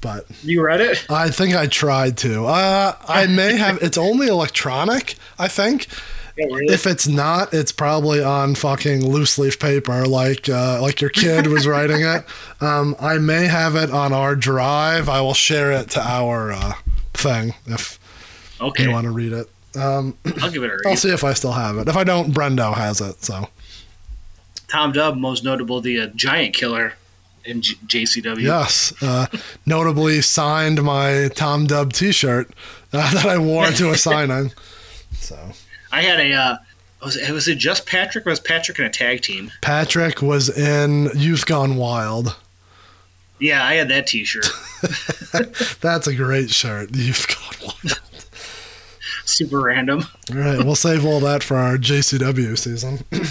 [0.00, 1.06] but You read it?
[1.08, 2.46] I think I tried to.
[2.46, 3.78] Uh, I may have.
[3.82, 5.86] It's only electronic, I think.
[6.38, 6.72] Really?
[6.72, 11.48] If it's not, it's probably on fucking loose leaf paper, like uh, like your kid
[11.48, 12.24] was writing it.
[12.60, 15.08] Um, I may have it on our drive.
[15.08, 16.74] I will share it to our uh,
[17.12, 17.98] thing if
[18.60, 18.84] okay.
[18.84, 19.48] you want to read it.
[19.76, 20.86] Um, I'll give it a read.
[20.86, 21.88] I'll see if I still have it.
[21.88, 23.24] If I don't, Brendo has it.
[23.24, 23.48] So
[24.68, 26.94] Tom Dub, most notable, the uh, giant killer
[27.44, 28.42] in J- JCW.
[28.42, 29.26] yes, uh,
[29.66, 32.50] notably signed my Tom Dub T-shirt
[32.92, 34.52] uh, that I wore to a signing.
[35.12, 35.36] So.
[35.92, 36.32] I had a.
[36.32, 36.56] Uh,
[37.04, 38.26] was it, was it just Patrick?
[38.26, 39.52] Or was Patrick in a tag team?
[39.60, 42.36] Patrick was in Youth Gone Wild.
[43.40, 44.46] Yeah, I had that T-shirt.
[45.80, 46.94] That's a great shirt.
[46.96, 48.00] Youth Gone Wild.
[49.24, 50.04] Super random.
[50.30, 53.04] All right, we'll save all that for our JCW season.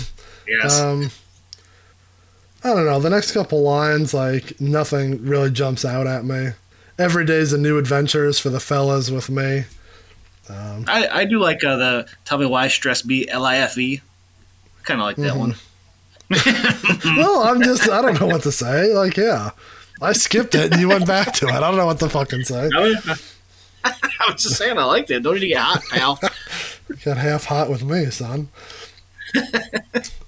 [0.49, 0.79] Yes.
[0.79, 1.11] Um,
[2.63, 3.01] I don't know.
[3.01, 6.51] The next couple lines, like nothing really jumps out at me.
[6.97, 9.65] Every day's a new adventures for the fellas with me.
[10.49, 13.77] Um, I, I do like uh, the tell me why stress B L I F
[13.77, 14.01] E.
[14.83, 15.37] Kind of like that Mhm.
[15.37, 15.55] one.
[17.17, 18.93] well, I'm just, I don't know what to say.
[18.93, 19.51] Like, yeah,
[20.01, 21.51] I skipped it and you went back to it.
[21.53, 22.69] I don't know what to fucking say.
[22.75, 23.33] I was,
[23.83, 25.21] I was just saying I liked it.
[25.23, 26.19] Don't need to get hot, pal.
[27.05, 28.49] Got half hot with me, son.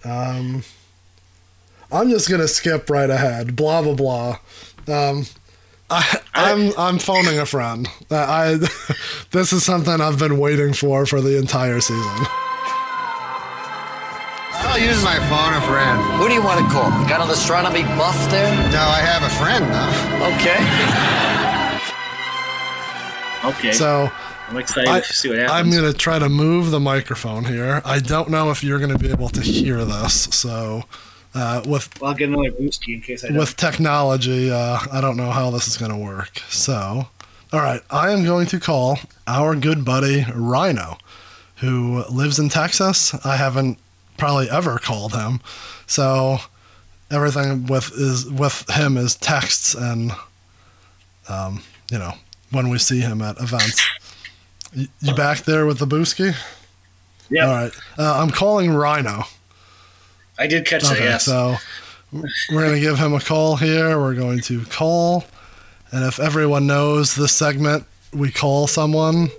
[0.05, 0.63] um,
[1.91, 3.55] I'm just gonna skip right ahead.
[3.55, 4.37] Blah blah blah.
[5.09, 5.25] Um,
[5.91, 7.87] I, I'm I'm phoning a friend.
[8.11, 8.55] I
[9.31, 12.25] this is something I've been waiting for for the entire season.
[14.61, 15.99] I'll use my phone a friend.
[16.21, 16.89] Who do you want to call?
[17.07, 18.51] Got an astronomy buff there?
[18.71, 20.35] No, I have a friend though.
[20.35, 21.25] Okay.
[23.41, 23.71] Okay.
[23.71, 24.11] So
[24.49, 25.57] I'm excited I, to see what happens.
[25.57, 27.81] I'm gonna try to move the microphone here.
[27.85, 30.23] I don't know if you're gonna be able to hear this.
[30.25, 30.83] So
[31.33, 33.37] uh, with Well, I'll get another boosty in case I don't.
[33.37, 36.39] with technology, uh, I don't know how this is going to work.
[36.49, 37.07] So,
[37.53, 40.97] all right, I am going to call our good buddy Rhino,
[41.57, 43.13] who lives in Texas.
[43.25, 43.77] I haven't
[44.17, 45.39] probably ever called him,
[45.87, 46.39] so
[47.11, 50.11] everything with is with him is texts and,
[51.27, 52.13] um, you know,
[52.51, 53.87] when we see him at events.
[54.73, 56.35] You, you back there with the booski?
[57.29, 59.23] yeah, All right, uh, I'm calling Rhino.
[60.39, 60.99] I did catch that.
[60.99, 61.25] Yes.
[61.25, 61.57] so
[62.11, 63.99] we're going to give him a call here.
[63.99, 65.25] We're going to call.
[65.91, 69.29] And if everyone knows this segment, we call someone,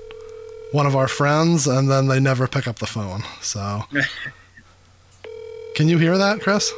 [0.73, 3.23] one of our friends, and then they never pick up the phone.
[3.41, 3.85] So.
[5.75, 6.73] Can you hear that, Chris?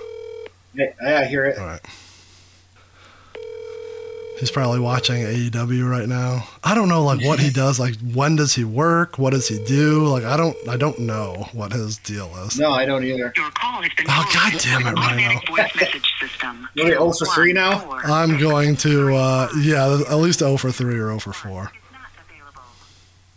[0.75, 1.59] Yeah, I hear it.
[1.59, 1.81] All right.
[4.43, 6.49] He's probably watching AEW right now.
[6.65, 7.79] I don't know, like what he does.
[7.79, 9.17] Like, when does he work?
[9.17, 10.05] What does he do?
[10.09, 12.59] Like, I don't, I don't know what his deal is.
[12.59, 13.33] No, I don't either.
[13.37, 15.39] Your call has been Oh, God damn it, to Rhino.
[15.49, 16.69] voice message system.
[16.75, 17.89] What are we, 0 for 3 now?
[18.05, 21.51] I'm going to, uh, yeah, at least 0 for 3 or 0 for 4.
[21.53, 22.63] Is not available.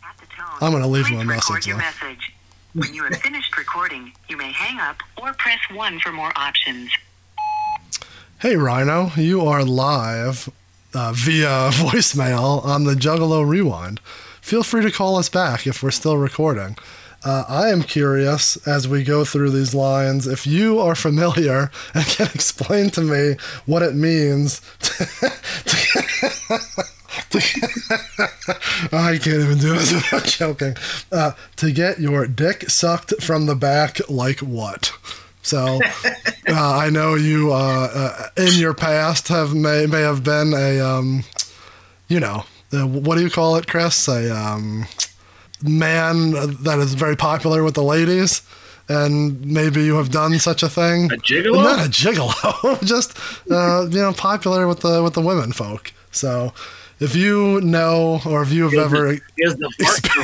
[0.04, 2.34] At the tone, I'm gonna leave him please a message, your message.
[2.74, 6.90] When you have finished recording, you may hang up or press 1 for more options.
[8.40, 10.50] Hey, Rhino, you are live
[10.96, 14.00] uh, via voicemail on the Juggalo Rewind.
[14.42, 16.78] Feel free to call us back if we're still recording.
[17.24, 22.06] Uh, I am curious as we go through these lines if you are familiar and
[22.06, 23.36] can explain to me
[23.66, 24.62] what it means.
[24.80, 25.08] To,
[28.94, 30.76] I can't even do this without joking.
[31.12, 34.94] Uh, to get your dick sucked from the back, like what?
[35.46, 35.80] So
[36.50, 40.80] uh, I know you uh, uh, in your past have may may have been a
[40.80, 41.24] um,
[42.08, 44.08] you know what do you call it, Chris?
[44.08, 44.86] A um,
[45.62, 46.32] man
[46.64, 48.42] that is very popular with the ladies,
[48.90, 51.12] and maybe you have done such a thing.
[51.12, 51.64] A gigolo?
[51.64, 53.16] Not a gigolo, just
[53.52, 55.94] uh, you know popular with the with the women folk.
[56.12, 56.54] So
[57.00, 59.22] if you know or if you have ever the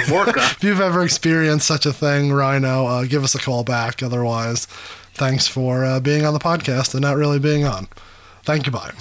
[0.08, 3.64] Vor- the if you've ever experienced such a thing, Rhino, uh, give us a call
[3.64, 4.02] back.
[4.02, 4.68] Otherwise,
[5.14, 7.88] thanks for uh, being on the podcast and not really being on.
[8.44, 8.92] Thank you, bye.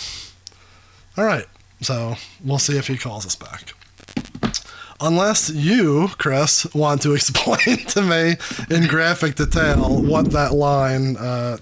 [1.16, 1.46] All right,
[1.80, 3.72] so we'll see if he calls us back.
[5.00, 8.36] Unless you, Chris, want to explain to me
[8.74, 11.56] in graphic detail what that line uh,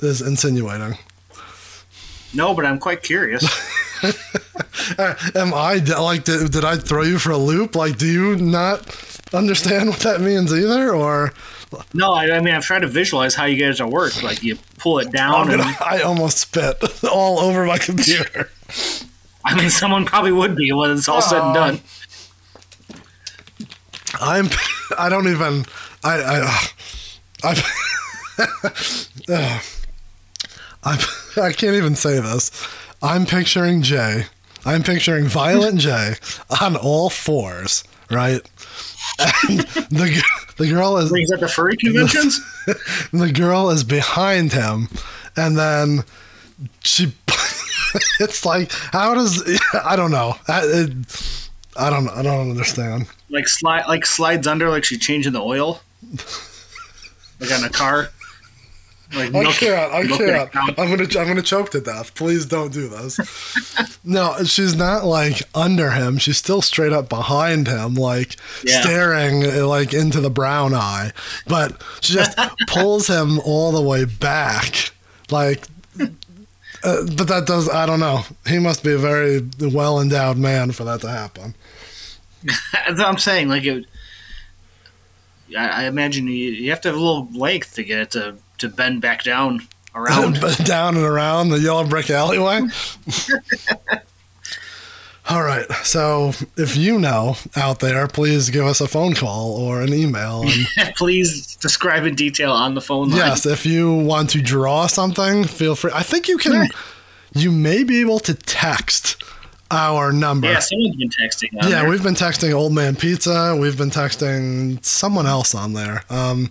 [0.00, 0.98] is insinuating.
[2.34, 3.44] No, but I'm quite curious.
[4.98, 7.76] Am I like did, did I throw you for a loop?
[7.76, 8.96] Like, do you not
[9.34, 11.32] understand what that means either, or?
[11.94, 14.22] No, I, I mean I've tried to visualize how you guys are work.
[14.22, 18.50] Like you pull it down, and gonna, I almost spit all over my computer.
[19.44, 21.74] I mean someone probably would be when it's all said and done.
[21.74, 21.78] Uh,
[24.20, 24.48] I'm.
[24.98, 25.64] I don't even.
[26.04, 26.22] I.
[26.22, 26.68] I.
[27.44, 27.62] I.
[30.84, 31.06] I'm, uh,
[31.42, 32.50] I can't even say this.
[33.02, 34.26] I'm picturing Jay.
[34.64, 36.14] I'm picturing Violent J
[36.60, 38.40] on all fours, right?
[39.18, 39.60] And
[39.90, 40.22] the
[40.62, 42.40] the girl is He's at the furry conventions.
[43.12, 44.88] the girl is behind him,
[45.36, 46.04] and then
[46.84, 47.12] she.
[48.20, 49.42] it's like how does
[49.84, 50.36] I don't know.
[50.46, 51.40] I, it,
[51.76, 53.08] I don't I don't understand.
[53.28, 55.80] like slide, like slides under, like she's changing the oil,
[57.40, 58.10] like on a car.
[59.14, 59.92] Like I can't.
[59.92, 60.56] I can't.
[60.78, 61.04] I'm gonna.
[61.04, 62.14] I'm gonna choke to death.
[62.14, 63.18] Please don't do this.
[64.04, 66.18] no, she's not like under him.
[66.18, 68.80] She's still straight up behind him, like Yeah.
[68.80, 71.12] staring like into the brown eye.
[71.46, 72.38] But she just
[72.68, 74.92] pulls him all the way back,
[75.30, 75.64] like.
[76.84, 77.68] Uh, but that does.
[77.68, 78.22] I don't know.
[78.46, 81.54] He must be a very well endowed man for that to happen.
[82.42, 83.48] That's what I'm saying.
[83.48, 83.84] Like it,
[85.56, 88.34] I, I imagine you, you have to have a little length to get it to,
[88.62, 89.60] to bend back down
[89.94, 90.40] around.
[90.64, 92.62] down and around the yellow brick alleyway.
[95.28, 95.70] All right.
[95.84, 100.42] So if you know out there, please give us a phone call or an email.
[100.76, 103.18] And Please describe in detail on the phone line.
[103.18, 105.92] yes, if you want to draw something, feel free.
[105.94, 106.68] I think you can.
[107.34, 109.22] You may be able to text.
[109.70, 110.48] our number.
[110.50, 111.48] Yeah, someone's been texting.
[111.52, 111.88] Yeah, there.
[111.88, 113.56] we've been texting Old Man Pizza.
[113.58, 116.02] We've been texting someone else on there.
[116.10, 116.50] Um,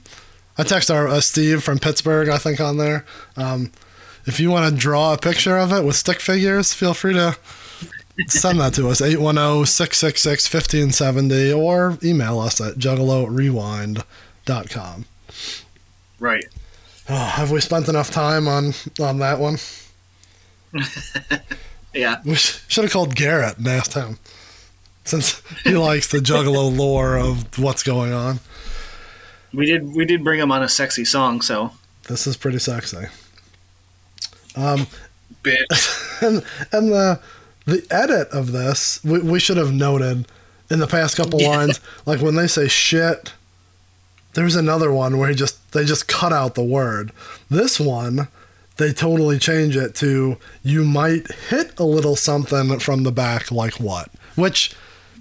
[0.57, 3.05] I text our uh, Steve from Pittsburgh, I think, on there.
[3.37, 3.71] Um,
[4.25, 7.37] if you want to draw a picture of it with stick figures, feel free to
[8.27, 15.05] send that to us 810-666-1570 or email us at juggalorewind.com.
[16.19, 16.45] right.
[17.09, 19.57] Oh, have we spent enough time on on that one?
[21.93, 22.21] Yeah.
[22.23, 24.17] We sh- should have called Garrett and asked him,
[25.03, 28.39] since he likes the Juggalo lore of what's going on.
[29.53, 31.71] We did we did bring him on a sexy song, so
[32.07, 33.05] This is pretty sexy.
[34.55, 34.87] Um,
[35.43, 36.21] bitch.
[36.21, 37.19] and and the
[37.65, 40.25] the edit of this, we, we should have noted
[40.69, 41.49] in the past couple Yeah.
[41.49, 43.33] lines, like when they say shit.
[44.33, 47.11] There's another one where he just they just cut out the word.
[47.49, 48.29] This one,
[48.77, 53.73] they totally change it to you might hit a little something from the back, like
[53.81, 54.09] what?
[54.35, 54.73] Which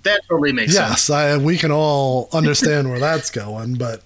[0.04, 1.08] That totally makes sense.
[1.08, 4.04] yes, I, we can all understand where that's going, but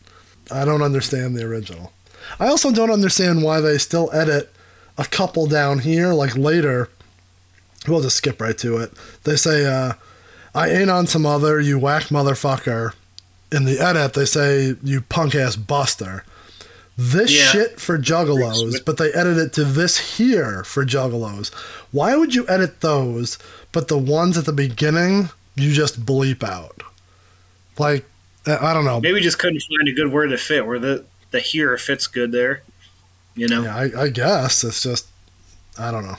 [0.51, 1.92] I don't understand the original.
[2.38, 4.51] I also don't understand why they still edit
[4.97, 6.88] a couple down here, like later.
[7.86, 8.92] We'll just skip right to it.
[9.24, 9.95] They say, uh,
[10.55, 12.92] I ain't on some other, you whack motherfucker.
[13.53, 16.24] In the edit, they say, you punk ass buster.
[16.97, 17.51] This Yeah.
[17.51, 21.51] shit for juggalos, but they edit it to this here for juggalos.
[21.90, 23.36] Why would you edit those,
[23.72, 26.82] but the ones at the beginning, you just bleep out?
[27.78, 28.07] Like,
[28.47, 29.01] I I don't know.
[29.01, 32.32] Maybe just couldn't find a good word to fit where the the here fits good
[32.32, 32.62] there.
[33.34, 33.62] You know.
[33.62, 35.07] Yeah, I, I guess it's just
[35.78, 36.16] I don't know.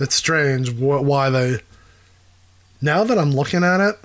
[0.00, 1.58] It's strange wh- why they.
[2.80, 3.96] Now that I'm looking at it,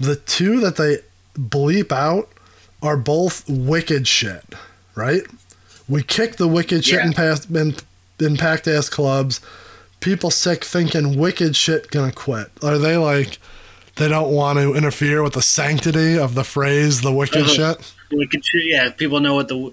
[0.00, 0.98] the two that they
[1.38, 2.28] bleep out
[2.82, 4.54] are both wicked shit,
[4.94, 5.22] right?
[5.88, 7.06] We kick the wicked shit Yeah.
[7.06, 7.76] in past in,
[8.18, 9.40] in packed ass clubs.
[10.00, 12.50] People sick thinking wicked shit gonna quit.
[12.62, 13.38] Are they like
[13.96, 17.94] they don't want to interfere with the sanctity of the phrase the wicked shit?
[18.12, 18.64] Wicked shit.
[18.66, 19.72] Yeah, people know what the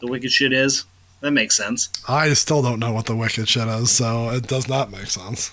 [0.00, 0.84] the wicked shit is.
[1.20, 1.88] That makes sense.
[2.08, 5.52] I still don't know what the wicked shit is, so it does not make sense.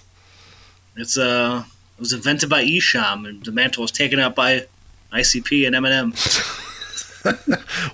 [0.98, 1.64] It's uh,
[1.98, 4.66] it was invented by Esham, and the mantle was taken up by
[5.14, 6.68] ICP and Eminem.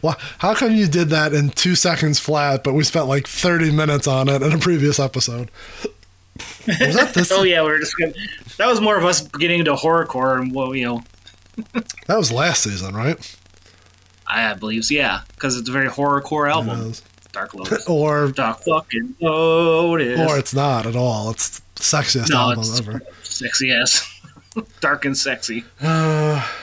[0.01, 3.71] Well, how come you did that in two seconds flat, but we spent like 30
[3.71, 5.49] minutes on it in a previous episode?
[6.67, 7.31] Was that this?
[7.31, 8.13] oh yeah, we were just gonna,
[8.57, 11.03] that was more of us getting into horrorcore and well, you know,
[12.07, 13.35] That was last season, right?
[14.27, 16.93] I believe so, yeah, because it's a very horrorcore album.
[17.31, 17.85] Dark Lotus.
[17.87, 20.19] Or Dark fucking Lotus.
[20.19, 21.29] or it's not at all.
[21.31, 23.01] It's the sexiest no, album it's ever.
[23.23, 24.21] sexy ass,
[24.81, 25.63] dark and sexy.
[25.81, 26.45] Uh,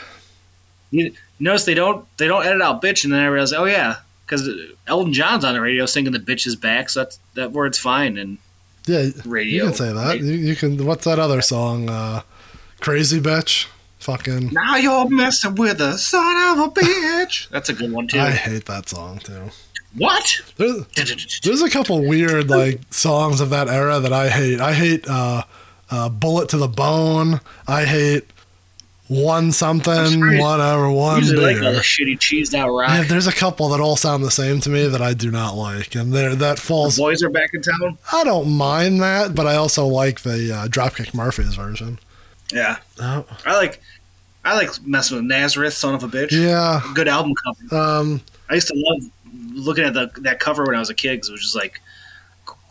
[0.90, 3.96] You notice they don't they don't edit out bitch, and then I realize, oh yeah,
[4.24, 4.48] because
[4.86, 8.16] Elton John's on the radio singing the bitch is back, so that's, that word's fine.
[8.16, 8.38] And
[8.86, 10.20] yeah, Radio, you can say that.
[10.20, 10.84] You, you can.
[10.84, 11.88] What's that other song?
[11.88, 12.22] Uh,
[12.80, 13.66] Crazy bitch.
[13.98, 14.50] Fucking.
[14.52, 17.48] now you're messing with a son of a bitch.
[17.50, 18.20] That's a good one too.
[18.20, 19.48] I hate that song too.
[19.96, 20.42] what?
[20.58, 24.60] There's, There's a couple weird like songs of that era that I hate.
[24.60, 25.44] I hate uh,
[25.90, 28.24] uh, "Bullet to the Bone." I hate
[29.08, 31.54] "One Something," whatever, one Usually beer.
[31.56, 32.88] like all the shitty cheesed out rock.
[32.90, 35.54] Yeah, there's a couple that all sound the same to me that I do not
[35.56, 36.96] like, and there that the falls.
[36.96, 37.98] boys are back in town.
[38.12, 41.98] I don't mind that, but I also like the uh, Dropkick Murphys version.
[42.52, 43.80] Yeah, Oh, I like
[44.44, 46.30] I like messing with Nazareth, son of a bitch.
[46.30, 46.82] yeah.
[46.94, 47.74] Good album cover.
[47.82, 49.10] Um, I used to love
[49.54, 51.80] looking at the that cover when I was a kid because it was just like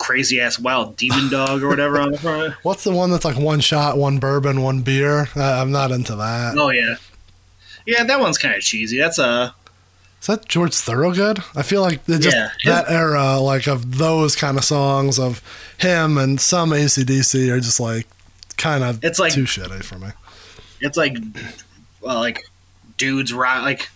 [0.04, 2.54] crazy ass wild demon dog or whatever on the front.
[2.64, 5.30] what's the one that's like one shot, one bourbon, one beer?
[5.36, 6.56] Uh, I'm not into that.
[6.58, 6.96] Oh yeah,
[7.86, 8.98] yeah, that one's kind of cheesy.
[9.00, 9.56] That's a
[10.22, 11.40] Is that George Thorogood?
[11.56, 12.50] I feel like just Yeah.
[12.66, 15.42] that era, like of those kind of songs of
[15.78, 18.06] him and some ACDC are just like
[18.58, 20.10] kind of It's like- too shitty for me.
[20.82, 21.18] it's like
[22.02, 22.44] well, like
[22.98, 23.90] dudes rock like.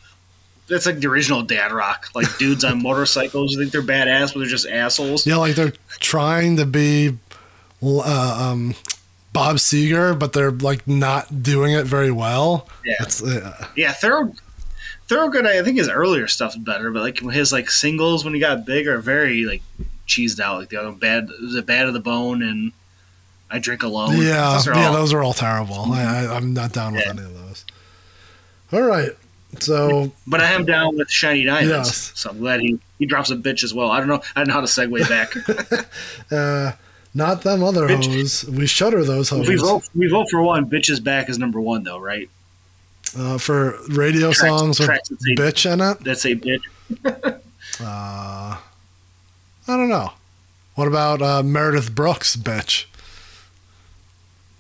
[0.70, 2.10] That's like the original dad rock.
[2.14, 5.26] Like dudes on motorcycles, you think they're badass, but they're just assholes.
[5.26, 7.18] Yeah, like they're trying to be
[7.82, 8.76] uh, um,
[9.34, 12.68] Bob Seger, but they're like not doing it very well.
[12.86, 12.96] Yeah.
[13.02, 14.34] It's, uh, Yeah, Thorough
[15.08, 18.40] Thorogood, I think his earlier stuff stuff's better, but like his like singles when he
[18.42, 19.62] got big are very like
[20.06, 20.60] cheesed out.
[20.60, 22.74] Like the other bad, the bad of the bone and
[23.50, 24.18] I drink alone.
[24.18, 25.94] yeah, Those are yeah, all- those are all terrible.
[25.94, 27.12] I, I, I'm not down with Yeah.
[27.12, 27.64] any of those.
[28.74, 29.12] All right,
[29.60, 32.12] so But I am down with Shiny Diamonds, Yes.
[32.16, 33.92] so I'm glad he he drops a bitch as well.
[33.92, 35.88] I don't know, I don't know how to segue back.
[36.32, 36.72] uh,
[37.14, 38.08] not them other Bitch.
[38.14, 38.46] hoes.
[38.46, 39.48] We shudder those hoes.
[39.48, 40.70] we vote, we vote for one.
[40.70, 42.30] Bitches back is number one though, right?
[43.18, 46.04] uh, for radio Tracks- songs with tracks that say- bitch in it.
[46.04, 47.42] That's a bitch.
[47.82, 48.58] Uh,
[49.68, 50.12] I don't know.
[50.76, 52.86] What about uh, Meredith Brooks, bitch?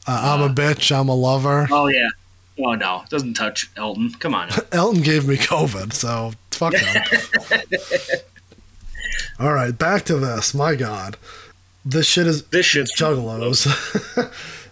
[0.06, 0.96] Uh, I'm a bitch.
[0.96, 1.68] I'm a lover.
[1.72, 2.10] Oh yeah.
[2.60, 4.12] Oh no, it doesn't touch Elton.
[4.20, 4.50] Come on.
[4.72, 7.04] Elton gave me COVID, so fuck him.
[9.40, 10.54] All right, back to this.
[10.54, 11.18] My God,
[11.86, 13.68] this shit is This shit's juggalos.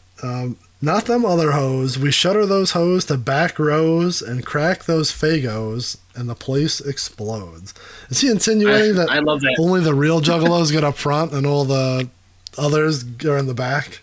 [0.24, 1.98] um, not them other hoes.
[2.00, 7.74] We shutter those hoes to back rows and crack those fagos, and the place explodes.
[8.10, 9.56] Is he insinuating I, that I love that.
[9.60, 12.10] only the real juggalos get up front and all the
[12.58, 14.02] others are in the back?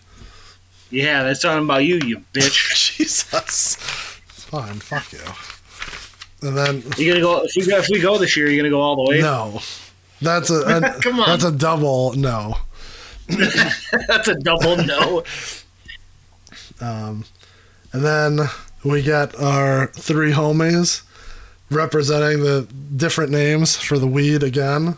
[0.93, 2.95] Yeah, that's talking about you, you bitch.
[2.97, 3.75] Jesus.
[3.75, 6.47] Fine, fuck you.
[6.47, 8.47] And then You gonna go if we go if we go this year?
[8.49, 9.21] you're gonna go all the way?
[9.21, 9.59] no,
[10.21, 11.27] that's a, a- Come on.
[11.29, 12.55] that's a double no.
[13.27, 15.23] that's a double no.
[16.81, 17.25] Um,
[17.93, 18.39] and then
[18.83, 21.03] we get our three homies
[21.71, 24.97] representing the different names for the weed again.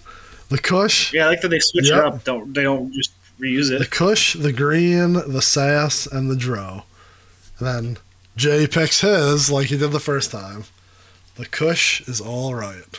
[0.50, 1.98] The Kush, Yeah, I like that they switch Yep.
[1.98, 2.24] it up.
[2.24, 3.80] Don't they don't just reuse it.
[3.80, 3.86] the?
[3.86, 6.84] Kush, the Green, the Sass, and the Dro.
[7.60, 7.98] And then
[8.36, 10.66] Jay picks his like he did the first time.
[11.36, 12.98] The Kush is all right.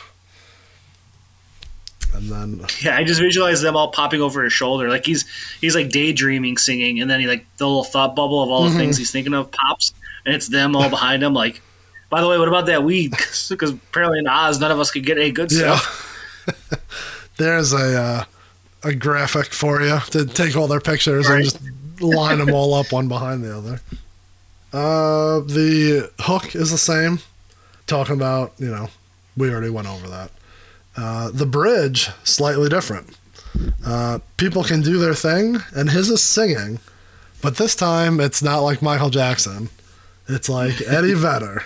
[2.13, 5.25] And then Yeah, I just visualize them all popping over his shoulder, like he's
[5.61, 8.69] he's like daydreaming, singing, and then he like the little thought bubble of all the
[8.71, 8.77] Mhm.
[8.77, 9.93] things he's thinking of pops,
[10.25, 11.33] and it's them all behind him.
[11.33, 11.61] Like,
[12.09, 13.11] by the way, what about that weed?
[13.49, 15.77] Because apparently in Oz, none of us could get any good Yeah.
[15.77, 16.03] stuff.
[17.37, 18.23] there's a uh,
[18.87, 21.35] a graphic for you to take all their pictures Right.
[21.35, 21.59] and just
[22.01, 23.81] line them all up one behind the other.
[24.73, 27.19] Uh, the hook is the same.
[27.87, 28.89] Talking about, you know,
[29.35, 30.31] we already went over that.
[30.95, 33.15] Uh, the bridge slightly different.
[33.85, 36.79] Uh, people can do their thing, and his is singing,
[37.41, 39.69] but this time it's not like Michael Jackson.
[40.27, 41.63] It's like Eddie Vedder,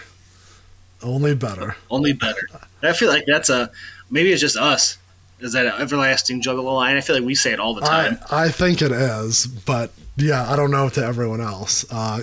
[1.01, 1.75] only better.
[1.89, 2.47] Only better.
[2.83, 3.71] I feel like that's a
[4.09, 4.97] maybe it's just us.
[5.41, 6.97] Is that an everlasting juggalo line?
[6.97, 8.19] I feel like we say it all the I, time.
[8.31, 11.85] I think it is, but yeah, I don't know to everyone else.
[11.91, 12.21] Uh,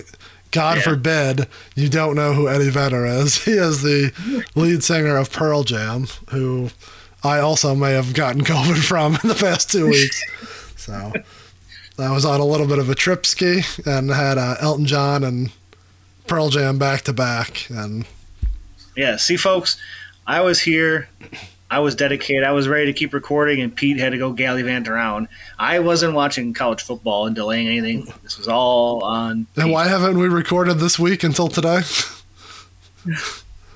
[0.51, 0.83] God Yeah.
[0.83, 3.43] forbid you don't know who Eddie Vedder is.
[3.45, 4.11] He is the
[4.55, 6.69] lead singer of Pearl Jam, who
[7.23, 10.21] I also may have gotten COVID from in the past two weeks.
[10.79, 11.11] So
[11.99, 15.23] I was on a little bit of a trip ski and had uh, Elton John
[15.25, 15.51] and
[16.25, 18.05] Pearl Jam back to back, and
[18.95, 19.77] Yeah, see, folks,
[20.25, 21.09] I was here.
[21.71, 22.43] I was dedicated.
[22.43, 25.27] I was ready to keep recording, and Pete had to go gallivant around.
[25.59, 28.11] I wasn't watching college football and delaying anything.
[28.23, 29.31] This was all on.
[29.31, 29.71] and Pete.
[29.71, 31.81] why haven't we recorded this week until today?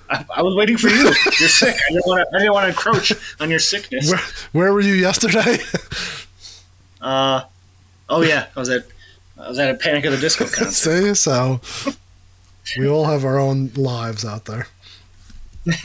[0.09, 1.03] I, I was waiting for you.
[1.39, 1.75] You're sick.
[1.75, 2.35] I didn't want to.
[2.35, 4.09] I didn't want to encroach on your sickness.
[4.09, 4.19] Where,
[4.51, 5.57] where were you yesterday?
[7.01, 7.43] Uh,
[8.07, 8.85] oh yeah, I was at.
[9.37, 10.05] I was at a Panic!
[10.05, 10.71] at the Disco concert.
[10.73, 11.59] See, so
[12.79, 14.67] we all have our own lives out there.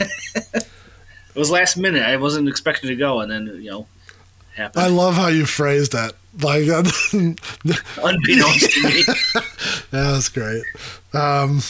[1.35, 2.03] It was last minute.
[2.03, 3.87] I wasn't expecting to go, and then you know,
[4.55, 4.83] happened.
[4.83, 6.13] I love how you phrased it.
[6.41, 6.85] Like that,
[8.03, 9.03] Unbeknownst to me.
[9.91, 10.63] that was great.
[11.13, 11.61] Um,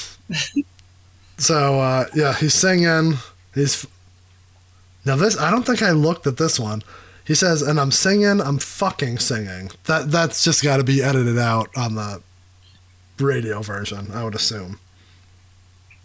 [1.38, 3.14] so uh, yeah, he's singing.
[3.56, 3.86] He's
[5.06, 5.40] now this.
[5.40, 6.84] I don't think I looked at this one.
[7.26, 8.42] He says, "And I'm singing.
[8.42, 12.22] I'm fucking singing." That that's just got to be edited out on the
[13.20, 14.12] radio version.
[14.14, 14.80] I would assume.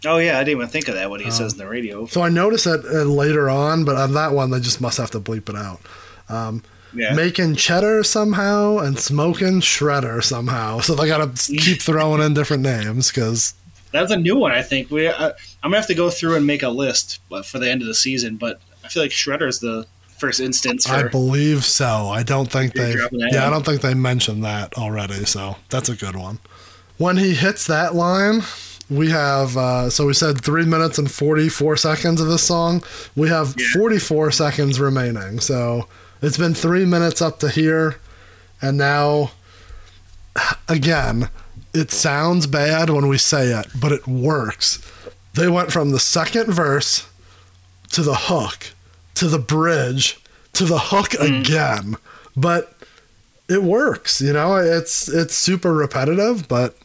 [0.05, 1.09] Oh yeah, I didn't even think of that.
[1.09, 2.05] What he Um, says in the radio.
[2.07, 5.11] So I noticed that uh, later on, but on that one, they just must have
[5.11, 5.79] to bleep it out.
[6.29, 7.13] Um, Yeah.
[7.13, 10.79] Making cheddar somehow and smoking shredder somehow.
[10.85, 13.53] So they got to keep throwing in different names because
[13.91, 14.89] That's a new one, I think.
[14.91, 15.31] We, uh,
[15.63, 17.87] I'm gonna have to go through and make a list but for the end of
[17.87, 18.37] the season.
[18.37, 19.87] But I feel like shredder is the
[20.17, 22.07] first instance I believe so.
[22.07, 22.93] I don't think they.
[22.95, 25.25] dropping that Yeah, I don't think they mentioned that already.
[25.25, 26.39] So that's a good one.
[26.97, 28.41] When he hits that line,
[28.89, 29.57] we have.
[29.57, 32.83] Uh, so we said three minutes and forty-four seconds of this song.
[33.15, 33.65] We have Yeah.
[33.73, 35.39] forty-four seconds remaining.
[35.39, 35.87] So
[36.21, 37.97] it's been three minutes up to here,
[38.61, 39.31] and now,
[40.67, 41.29] again,
[41.73, 44.79] it sounds bad when we say it, but it works.
[45.33, 47.07] They went from the second verse
[47.91, 48.67] to the hook
[49.15, 50.19] to the bridge
[50.53, 51.95] to the hook again
[52.35, 52.73] but
[53.47, 56.75] it works you know it's it's super repetitive but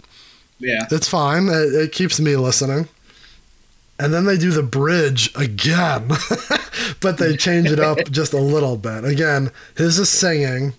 [0.60, 0.86] yeah.
[0.90, 2.88] it's fine it, it keeps me listening
[3.98, 6.08] and then they do the bridge again
[7.00, 10.72] but they change it up just a little bit again his is singing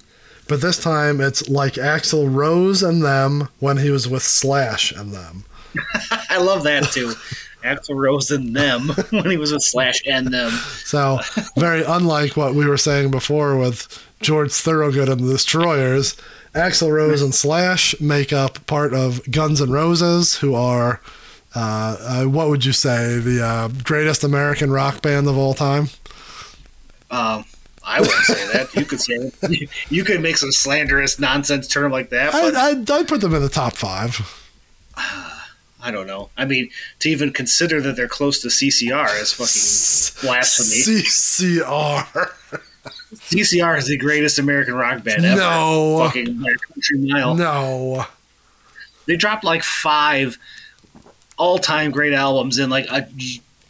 [0.48, 5.14] but this time it's like Axl Rose and them when he was with slash and
[5.14, 5.45] them
[6.30, 7.14] I love that too.
[7.64, 10.52] Axl Rose and them when he was with Slash and them.
[10.84, 11.20] So
[11.58, 16.16] very unlike what we were saying before with George Thorogood and the Destroyers,
[16.53, 21.02] Axl Rose and Slash make up part of Guns N' Roses, who are
[21.56, 25.90] uh, uh, what would you say the uh, greatest American rock band of all time?
[27.10, 27.45] Um,
[27.84, 28.73] I wouldn't say that.
[28.76, 29.69] You could say it.
[29.90, 32.32] You could make some slanderous nonsense term like that.
[32.32, 34.19] But I'd, I'd put them in the top five.
[35.84, 36.30] I don't know.
[36.38, 36.69] I mean,
[36.99, 41.02] to even consider that they're close to CCR is fucking blasphemy.
[41.02, 42.61] CCR.
[43.32, 45.40] CCR is the greatest American rock band ever.
[45.40, 45.99] No.
[46.06, 47.36] Fucking country mile.
[47.36, 48.06] No.
[49.08, 50.38] They dropped like five
[51.38, 53.08] all-time great albums in like a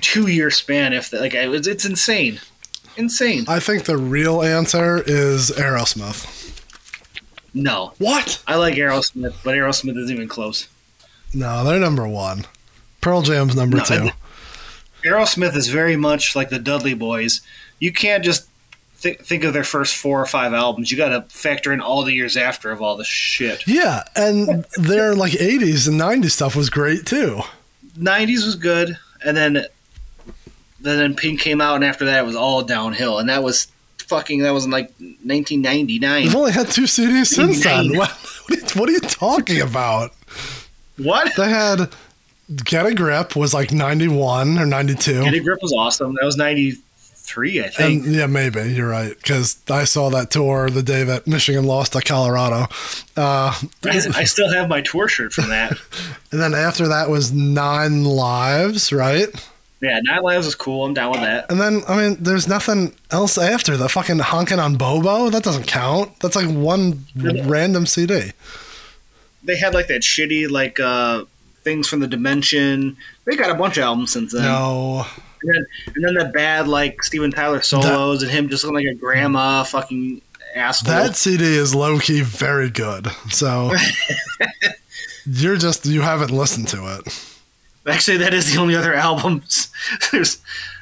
[0.02, 0.94] two-year span.
[0.94, 2.40] If like it's, it's insane,
[2.98, 3.46] insane.
[3.48, 6.40] I think the real answer is Aerosmith.
[7.54, 8.42] No, What?
[8.48, 10.68] I like Aerosmith, but Aerosmith isn't even close.
[11.34, 12.46] No, they're number one.
[13.02, 14.10] Pearl Jam's number No, two.
[15.04, 17.42] Aerosmith is very much like the Dudley Boyz.
[17.80, 18.48] You can't just
[19.02, 20.92] th- think of their first four or five albums.
[20.92, 23.68] You got to factor in all the years after of all the shit.
[23.68, 27.42] Yeah, and their like 80s and 90s stuff was great too.
[27.98, 29.66] '90s was good, and then
[30.80, 33.20] then Pink came out, and after that it was all downhill.
[33.20, 33.68] And that was
[33.98, 36.26] fucking that was in like 1999.
[36.26, 37.96] They've only had two CDs since then.
[37.96, 40.12] What, what, are you, what are you talking about?
[40.98, 41.36] What?
[41.36, 41.90] They had
[42.64, 45.24] Get a Grip was like 91 or 92.
[45.24, 46.16] Get a Grip was awesome.
[46.20, 46.38] That was
[47.38, 48.06] '93, I think.
[48.06, 51.94] And yeah, maybe you're right because I saw that tour the day that Michigan lost
[51.94, 52.68] to Colorado.
[53.16, 55.72] Uh, I, still have my tour shirt from that.
[56.32, 59.28] and then after that was Nine Lives, right?
[59.82, 60.86] yeah, Nine Lives is cool.
[60.86, 61.50] I'm down with that.
[61.50, 65.30] And then I mean, there's nothing else after the fucking honking on Bobo.
[65.30, 66.20] That doesn't count.
[66.20, 68.32] That's like one random CD.
[69.44, 71.26] They had like that shitty like uh
[71.64, 72.98] things from the Dimension.
[73.26, 74.44] They got a bunch of albums since then.
[74.44, 75.08] No,
[75.44, 75.66] And then,
[75.96, 79.64] and then the bad like Steven Tyler solos and him just looking like a grandma
[79.64, 80.22] fucking
[80.56, 80.92] asshole.
[80.94, 83.08] that CD is low key very good.
[83.30, 83.72] So
[85.26, 87.28] you're just you haven't listened to it.
[87.88, 89.42] Actually, that is the only other album.
[90.12, 90.38] There's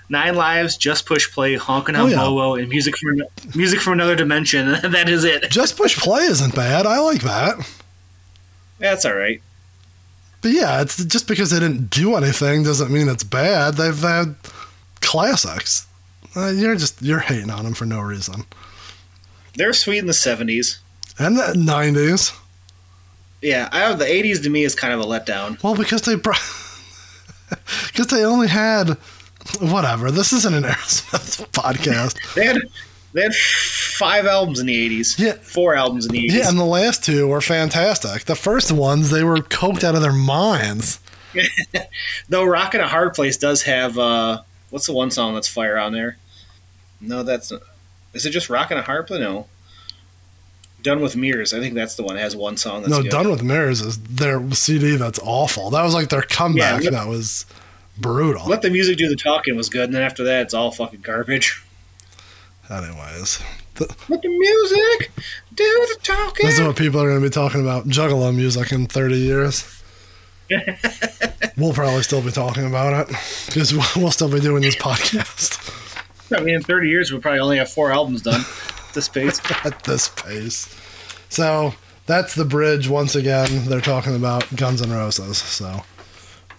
[0.09, 2.17] Nine Lives, Just Push Play, Honkin' Oh, on yeah.
[2.17, 3.21] Bobo, and Music from
[3.55, 4.71] Music from Another Dimension.
[4.91, 5.49] that is it.
[5.49, 6.85] Just push play isn't bad.
[6.85, 7.55] I like that.
[8.79, 9.41] That's all right.
[10.41, 13.75] But yeah, it's just because they didn't do anything doesn't mean it's bad.
[13.75, 14.35] They've had
[15.01, 15.85] classics.
[16.35, 18.45] Uh, you're just you're hating on them for no reason.
[19.55, 20.77] They're sweet in the '70s.
[21.17, 22.33] And the '90s,
[23.41, 24.41] Yeah, I have the '80s.
[24.43, 25.61] To me, is kind of a letdown.
[25.63, 26.39] well, because they brought
[27.87, 28.91] because they only had
[29.59, 30.11] whatever.
[30.11, 32.33] This isn't an Aerosmith podcast.
[32.35, 32.61] They had
[33.13, 35.17] they had five albums in the '80s.
[35.19, 35.33] Yeah.
[35.33, 36.31] four albums in the '80s.
[36.31, 38.25] Yeah, and the last two were fantastic.
[38.25, 40.99] The first ones they were coked out of their minds.
[42.29, 45.77] Though "Rock in a Hard Place" does have uh, what's the one song that's fire
[45.77, 46.17] on there?
[47.01, 47.61] No, that's not.
[48.13, 49.21] Is it just "Rock in a Hard Place"?
[49.21, 49.47] No.
[50.81, 51.53] Done with Mirrors.
[51.53, 53.11] I think that's the one that has one song that's no, good.
[53.11, 55.71] Done with Mirrors is their CD that's awful.
[55.71, 56.83] That was like their comeback.
[56.83, 57.45] Yeah, that was
[57.97, 58.47] brutal.
[58.47, 61.01] Let the music do the talking was good, and then after that, it's all fucking
[61.01, 61.63] garbage.
[62.69, 63.41] Anyways,
[64.09, 65.11] Let the music
[65.55, 66.45] do the talking.
[66.45, 69.81] this is what people are going to be talking about Juggalo music in 30 years.
[71.57, 73.15] we'll probably still be talking about it
[73.47, 75.75] because we'll still be doing this podcast
[76.35, 79.41] I mean, in 30 years, we'll probably only have four albums done at this pace.
[79.65, 80.75] at this pace.
[81.29, 81.73] So
[82.05, 82.87] that's the bridge.
[82.87, 85.37] Once again, they're talking about Guns N' Roses.
[85.39, 85.81] So,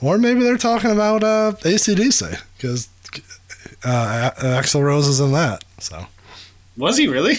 [0.00, 2.88] or maybe they're talking about uh, ACDC because
[3.84, 5.64] uh, Axl Rose is in that.
[5.78, 6.06] So.
[6.76, 7.34] Was he really?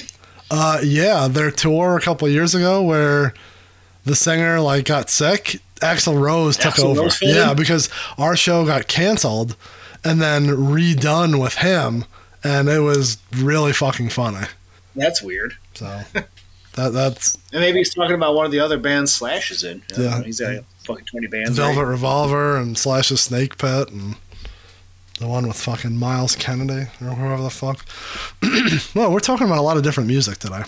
[0.50, 3.34] Uh, yeah, their tour a couple years ago where
[4.06, 5.58] the singer like got sick.
[5.80, 7.02] Axl Rose took over.
[7.02, 9.56] Rose yeah, because our show got canceled
[10.04, 12.06] and then redone with him,
[12.44, 14.46] and it was really fucking funny.
[14.96, 15.56] That's weird.
[15.74, 16.02] So
[16.74, 19.82] that that's And maybe he's talking about one of the other bands Slash is in.
[19.88, 20.18] Don't Yeah.
[20.18, 21.52] know, He's got fucking 20 bands.
[21.52, 21.90] Velvet right?
[21.90, 24.16] Revolver and Slash's Snake Pit and
[25.22, 27.86] the one with fucking Myles Kennedy or whoever the fuck.
[28.96, 30.64] well, we're talking about a lot of different music today.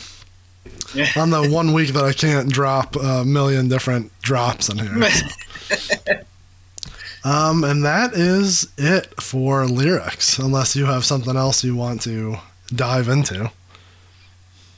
[0.93, 1.09] Yeah.
[1.17, 5.09] On the one week that I can't drop a million different drops in here.
[7.25, 12.37] um, and that is it for lyrics, unless you have something else you want to
[12.73, 13.51] dive into.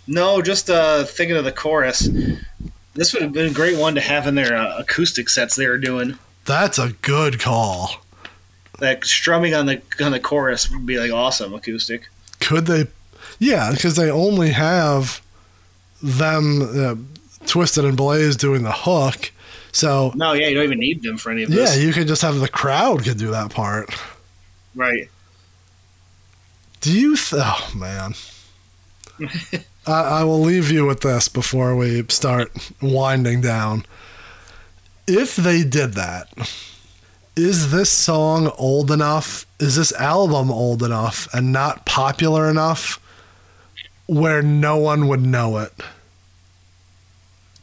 [0.07, 2.10] No, just uh, thinking of the chorus.
[2.93, 5.68] This would have been a great one to have in their uh, acoustic sets they
[5.68, 6.18] were doing.
[6.45, 8.05] That's a good call.
[8.80, 12.07] Like strumming on the on the chorus would be like awesome acoustic.
[12.39, 12.88] Could they?
[13.39, 15.22] Yeah, because they only have
[16.02, 16.95] them, uh,
[17.45, 19.31] Twiztid and Blaze doing the hook.
[19.72, 21.77] So No, yeah, you don't even need them for any of yeah, this.
[21.77, 23.89] Yeah, you could just have the crowd could do that part.
[24.76, 25.10] right.
[26.81, 27.15] Do you?
[27.15, 28.14] Th- oh man,
[29.88, 33.85] I, I will leave you with this before we start winding down.
[35.07, 36.30] If they did that,
[37.36, 39.45] is this song old enough?
[39.60, 42.99] Is this album old enough and not popular enough
[44.07, 45.74] where no one would know it?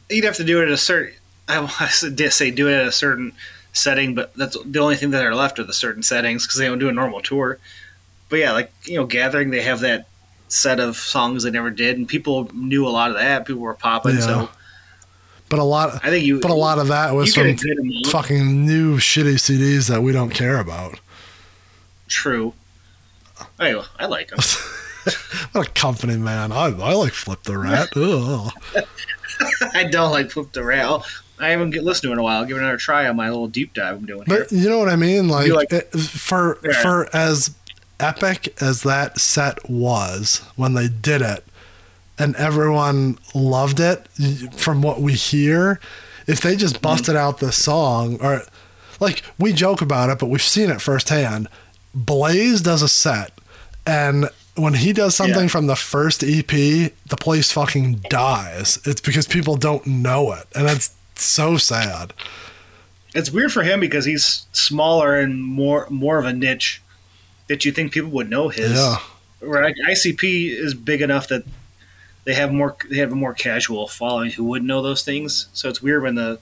[0.09, 1.15] You'd have to do it at a certain.
[1.47, 3.33] I want to say do it at a certain
[3.73, 6.67] setting, but that's the only thing that are left are the certain settings because they
[6.67, 7.57] don't do a normal tour.
[8.29, 10.07] But yeah, like you know, Gathering, they have that
[10.47, 13.45] set of songs they never did, and people knew a lot of that.
[13.45, 14.21] People were popping, Yeah.
[14.21, 14.49] so
[15.53, 16.39] But a lot, I think you.
[16.39, 18.07] but a lot of that was from a good amount.
[18.07, 20.99] fucking new shitty CDs that we don't care about.
[22.07, 22.53] True.
[23.59, 24.39] Anyway, I like them.
[25.51, 26.51] What a company, man!
[26.53, 27.89] I I like Flip the Rat.
[29.75, 31.03] I don't like Flip the Rail.
[31.39, 32.39] I haven't get listened to it in a while.
[32.39, 34.39] I'll give it another try on my little deep dive I'm doing here.
[34.39, 35.27] But you know what I mean?
[35.27, 36.81] Like, like- it- for Yeah.
[36.81, 37.51] for as
[37.99, 41.43] epic as that set was when they did it,
[42.19, 44.07] and everyone loved it.
[44.55, 45.79] From what we hear,
[46.27, 46.81] if they just Mm-hmm.
[46.83, 48.41] busted out this song, or
[48.99, 51.47] like we joke about it, but we've seen it firsthand.
[51.95, 53.31] Blaze does a set,
[53.85, 55.47] and when he does something Yeah.
[55.47, 58.79] from the first EP, the place fucking dies.
[58.85, 62.13] It's because people don't know it, and that's so sad.
[63.15, 66.81] It's weird for him because he's smaller and more more of a niche
[67.47, 68.71] that you think people would know his.
[68.73, 68.97] Yeah.
[69.39, 71.43] Where ICP is big enough that
[72.25, 75.47] they have more they have a more casual following who wouldn't know those things.
[75.53, 76.39] So it's weird when the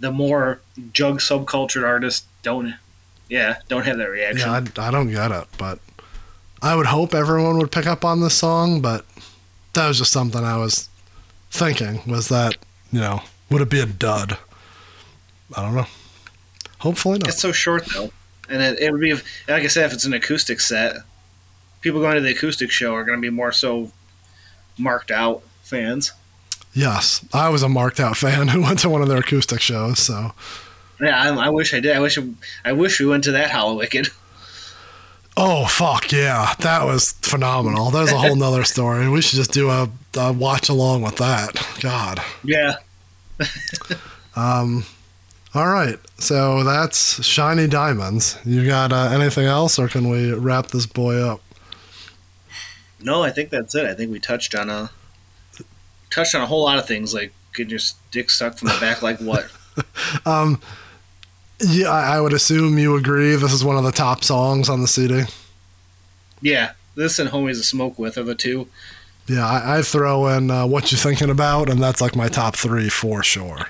[0.00, 0.60] the more
[0.92, 2.74] jug subcultured artists don't
[3.28, 4.48] yeah don't have that reaction.
[4.48, 5.78] Yeah, I, I don't get it, but
[6.60, 8.80] I would hope everyone would pick up on this song.
[8.80, 9.04] But
[9.72, 10.88] that was just something I was
[11.50, 12.00] thinking.
[12.06, 12.56] Was that
[12.92, 14.38] you know would it be a dud?
[15.56, 15.86] I don't know.
[16.80, 17.28] Hopefully not.
[17.28, 18.10] It's so short though,
[18.48, 20.96] and it, it would be if, like I said, if it's an acoustic set,
[21.80, 23.90] people going to the acoustic show are going to be more so
[24.78, 26.12] marked out fans.
[26.72, 29.98] Yes, I was a marked out fan who went to one of their acoustic shows.
[29.98, 30.32] So
[31.00, 31.96] Yeah, I, I wish I did.
[31.96, 32.18] I wish
[32.64, 34.10] I wish we went to that Hallowicked.
[35.36, 37.90] oh fuck yeah, that was phenomenal.
[37.90, 39.08] That was a whole nother story.
[39.08, 41.54] We should just do a, a watch along with that.
[41.80, 42.20] God.
[42.44, 42.74] Yeah,
[44.36, 44.84] Um,
[45.54, 48.38] all right, so that's shiny diamonds.
[48.44, 51.40] You got uh, anything else, or can we wrap this boy up?
[53.00, 53.86] No, I think that's it.
[53.86, 54.90] I think we touched on a
[56.10, 57.80] touched on a whole lot of things, like getting your
[58.10, 59.50] dick sucked from the back, like what?
[60.26, 60.60] Um,
[61.60, 63.36] yeah, I I would assume you agree.
[63.36, 65.22] This is one of the top songs on the CD.
[66.40, 68.68] Yeah, this and Homies to Smoke With are the two.
[69.28, 72.56] Yeah, I, I throw in uh, "What You Thinking About," and that's like my top
[72.56, 73.68] three for sure.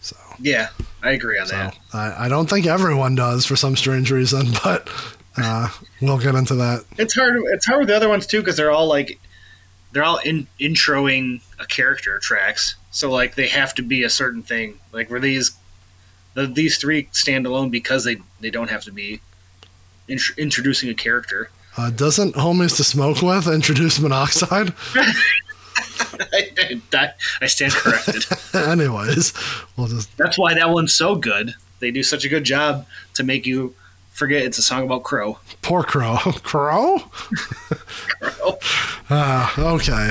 [0.00, 0.70] So yeah,
[1.02, 1.78] I agree on So that.
[1.92, 4.88] I, I don't think everyone does for some strange reason, but
[5.36, 5.68] uh,
[6.00, 6.84] we'll get into that.
[6.98, 7.40] It's hard.
[7.46, 9.18] It's hard with the other ones too because they're all like
[9.92, 12.76] they're all in, introing a character tracks.
[12.90, 14.78] So like they have to be a certain thing.
[14.92, 15.52] Like were these
[16.34, 19.20] the, these three stand alone because they they don't have to be
[20.08, 21.50] int- introducing a character.
[21.76, 24.72] Uh, doesn't "Homies to Smoke With" introduce monoxide?
[26.32, 28.24] I, I, I stand corrected.
[28.54, 29.32] Anyways,
[29.76, 31.54] we'll just That's why that one's so good.
[31.80, 33.74] They do such a good job to make you
[34.16, 35.38] forget it's a song about Crow.
[35.62, 36.16] poor Crow.
[36.42, 36.98] Crow?
[38.20, 38.58] Crow.
[39.08, 40.10] Ah, okay.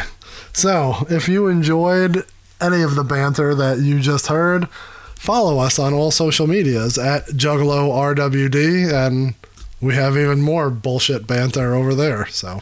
[0.54, 2.24] So, if you enjoyed
[2.62, 4.70] any of the banter that you just heard,
[5.16, 9.34] follow us on all social medias at Juggalo RWD, and
[9.82, 12.26] we have even more bullshit banter over there.
[12.28, 12.62] So,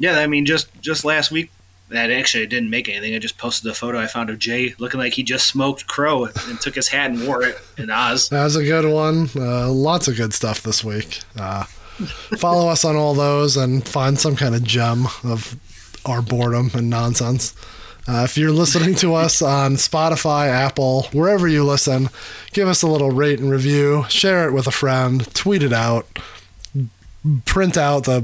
[0.00, 1.52] Yeah, I mean, just just last week,
[1.96, 3.14] that actually didn't make anything.
[3.14, 6.26] I just posted a photo I found of Jay looking like he just smoked Crow
[6.26, 8.28] and took his hat and wore it in Oz.
[8.30, 9.28] that was a good one.
[9.36, 11.20] Uh, lots of good stuff this week.
[11.38, 11.64] Uh,
[12.38, 15.56] follow us on all those and find some kind of gem of
[16.04, 17.54] our boredom and nonsense.
[18.06, 22.10] Uh, if you're listening to us on Spotify, Apple, wherever you listen,
[22.52, 26.06] give us a little rate and review, share it with a friend, tweet it out,
[27.46, 28.20] print out the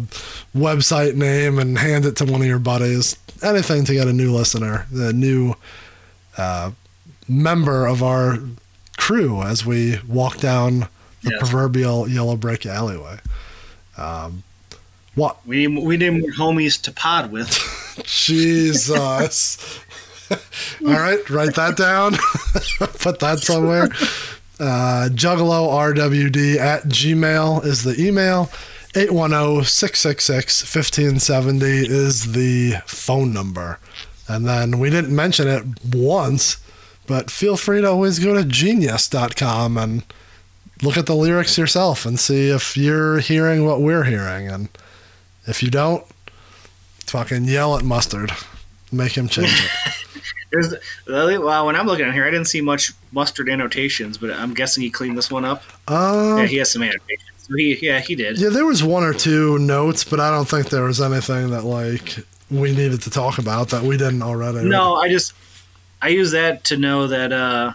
[0.55, 3.17] website name and hand it to one of your buddies.
[3.43, 5.55] Anything to get a new listener, the new
[6.37, 6.73] uh,
[7.29, 8.39] member of our
[8.99, 10.81] crew as we walk down
[11.23, 11.39] the Yes.
[11.39, 13.19] proverbial yellow brick alleyway.
[13.97, 14.43] Um,
[15.15, 15.45] what?
[15.47, 17.51] We need, we need more homies to pod with.
[18.05, 19.59] Jesus.
[20.31, 20.39] All
[20.93, 22.13] right, write that down.
[23.01, 23.89] Put that somewhere.
[24.59, 28.51] Uh, JuggaloRWD at Gmail is the email.
[28.95, 33.79] 810 666 1570 is the phone number.
[34.29, 35.65] And then we didn't mention it
[35.95, 36.59] once,
[37.07, 40.05] but feel free to always go to genius.com and
[40.83, 44.49] look at the lyrics yourself and see if you're hearing what we're hearing.
[44.49, 44.69] And
[45.47, 46.05] if you don't,
[47.07, 48.33] fucking yell at Mustard.
[48.93, 50.23] Make him change it.
[50.53, 50.75] There's,
[51.07, 54.83] well, when I'm looking at here, I didn't see much mustard annotations, but I'm guessing
[54.83, 55.63] he cleaned this one up.
[55.87, 57.30] Um, yeah, he has some annotations.
[57.57, 58.39] He, yeah, he did.
[58.39, 61.65] yeah, there was one or two notes, but I don't think there was anything that
[61.65, 62.19] like
[62.51, 64.69] we needed to talk about that we didn't already.
[64.69, 65.33] No, I just
[66.01, 67.73] I use that to know that uh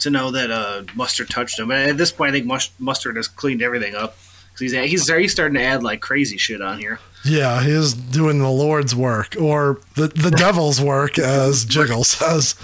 [0.00, 1.70] to know that uh, Mustard touched him.
[1.70, 4.16] And at this point, I think Mustard has cleaned everything up.
[4.58, 6.98] He's, he's he's starting to add like crazy shit on here.
[7.24, 12.54] Yeah, he's doing the Lord's work or the the devil's work, as Jiggle says.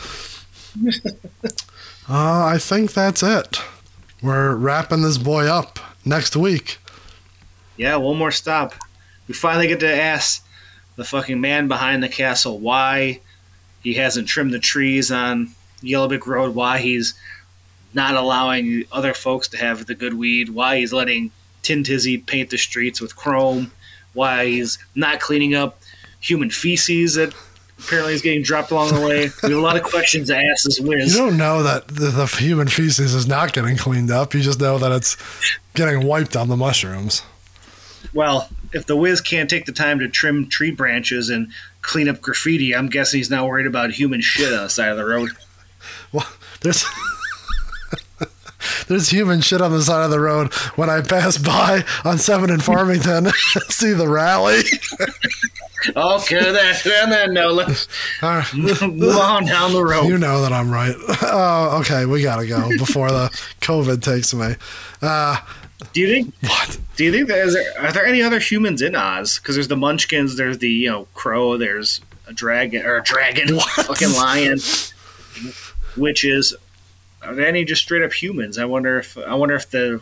[2.09, 3.61] Uh, I think that's it.
[4.21, 6.79] We're wrapping this boy up next week.
[7.77, 8.75] Yeah, one more stop.
[9.29, 10.45] We finally get to ask
[10.97, 13.21] the fucking man behind the castle why
[13.83, 15.51] he hasn't trimmed the trees on
[15.81, 17.15] Yellow Brick Road, why he's
[17.95, 21.31] not allowing other folks to have the good weed, why he's letting
[21.63, 23.73] Tin Tizzy paint the streets with chrome,
[24.13, 25.81] why he's not cleaning up
[26.21, 27.35] human feces that
[27.85, 29.31] apparently is getting dropped along the way.
[29.43, 31.15] We have a lot of questions to ask this whiz.
[31.15, 34.35] You don't know that the, the human feces is not getting cleaned up.
[34.35, 35.17] You just know that it's
[35.75, 37.23] getting wiped on the mushrooms.
[38.15, 41.53] Well, if the Wiz can't take the time to trim tree branches and
[41.83, 44.97] clean up graffiti, I'm guessing he's not worried about human shit on the side of
[44.97, 45.31] the road.
[46.13, 46.29] Well,
[46.61, 46.85] there's
[48.89, 52.51] there's human shit on the side of the road when I pass by on Seven
[52.51, 53.27] in Farmington
[53.69, 54.61] see the rally.
[55.97, 57.55] Okay, that's on that note.
[57.55, 57.89] Let's
[58.23, 58.55] All right.
[58.55, 60.05] move on down the road.
[60.07, 60.95] You know that I'm right.
[61.23, 63.29] Oh, okay, we gotta go before the
[63.63, 64.55] COVID takes me.
[65.01, 65.39] Uh,
[65.93, 66.35] Do you think?
[66.43, 66.79] what?
[66.95, 67.85] Do you think that is there?
[67.85, 69.41] Are there any other humans in Oz?
[69.41, 73.57] Because there's the Munchkins, there's the you know crow, there's a dragon or a dragon,
[73.57, 73.69] What?
[73.87, 74.59] fucking lion,
[75.97, 76.55] witches.
[77.25, 78.59] Are there any just straight up humans?
[78.59, 80.01] I wonder if I wonder if the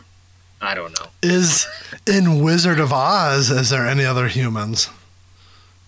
[0.61, 1.07] I don't know.
[1.23, 1.67] Is
[2.07, 3.49] in Wizard of Oz?
[3.49, 4.89] Is there any other humans?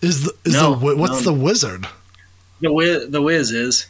[0.01, 1.31] Is the is No, the what's no.
[1.31, 1.87] the wizard?
[2.61, 3.87] The Wiz, the Wiz is.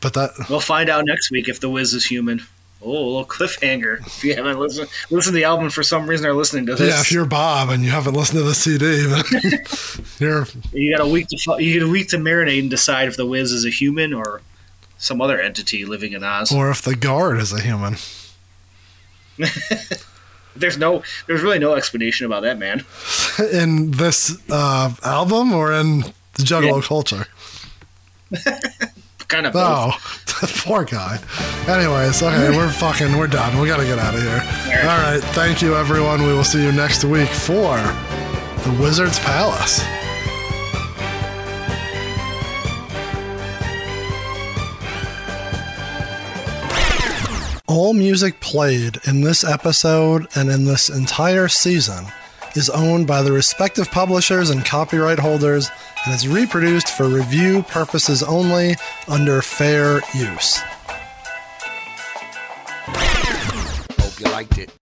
[0.00, 2.42] But that We'll find out next week if the Wiz is human.
[2.84, 4.04] Oh, a little cliffhanger.
[4.04, 6.92] If you haven't listened listened to the album for some reason or listening to this,
[6.92, 9.22] yeah, if you're Bob and you haven't listened to the CD, then
[10.18, 13.16] you're You got a week to you get a week to marinate and decide if
[13.16, 14.40] the Wiz is a human or
[15.02, 16.52] some other entity living in Oz.
[16.52, 17.96] or if the guard is a human.
[20.54, 22.84] There's no, there's really no explanation about that man.
[23.52, 26.00] in this uh, album or in
[26.34, 26.86] the Juggalo Yeah.
[26.86, 27.26] culture?
[29.28, 29.54] Kind of.
[29.54, 29.94] both.
[30.44, 31.18] Oh, poor guy.
[31.66, 33.58] Anyways, okay, we're fucking, we're done.
[33.60, 34.42] We gotta get out of here.
[34.82, 36.20] All right, thank you, everyone.
[36.20, 37.76] We will see you next week for
[38.64, 39.82] the Wizard's Palace.
[47.74, 52.04] All music played in this episode and in this entire season
[52.54, 55.70] is owned by the respective publishers and copyright holders
[56.04, 58.76] and is reproduced for review purposes only
[59.08, 60.60] under fair use.
[63.98, 64.72] Hope you liked it.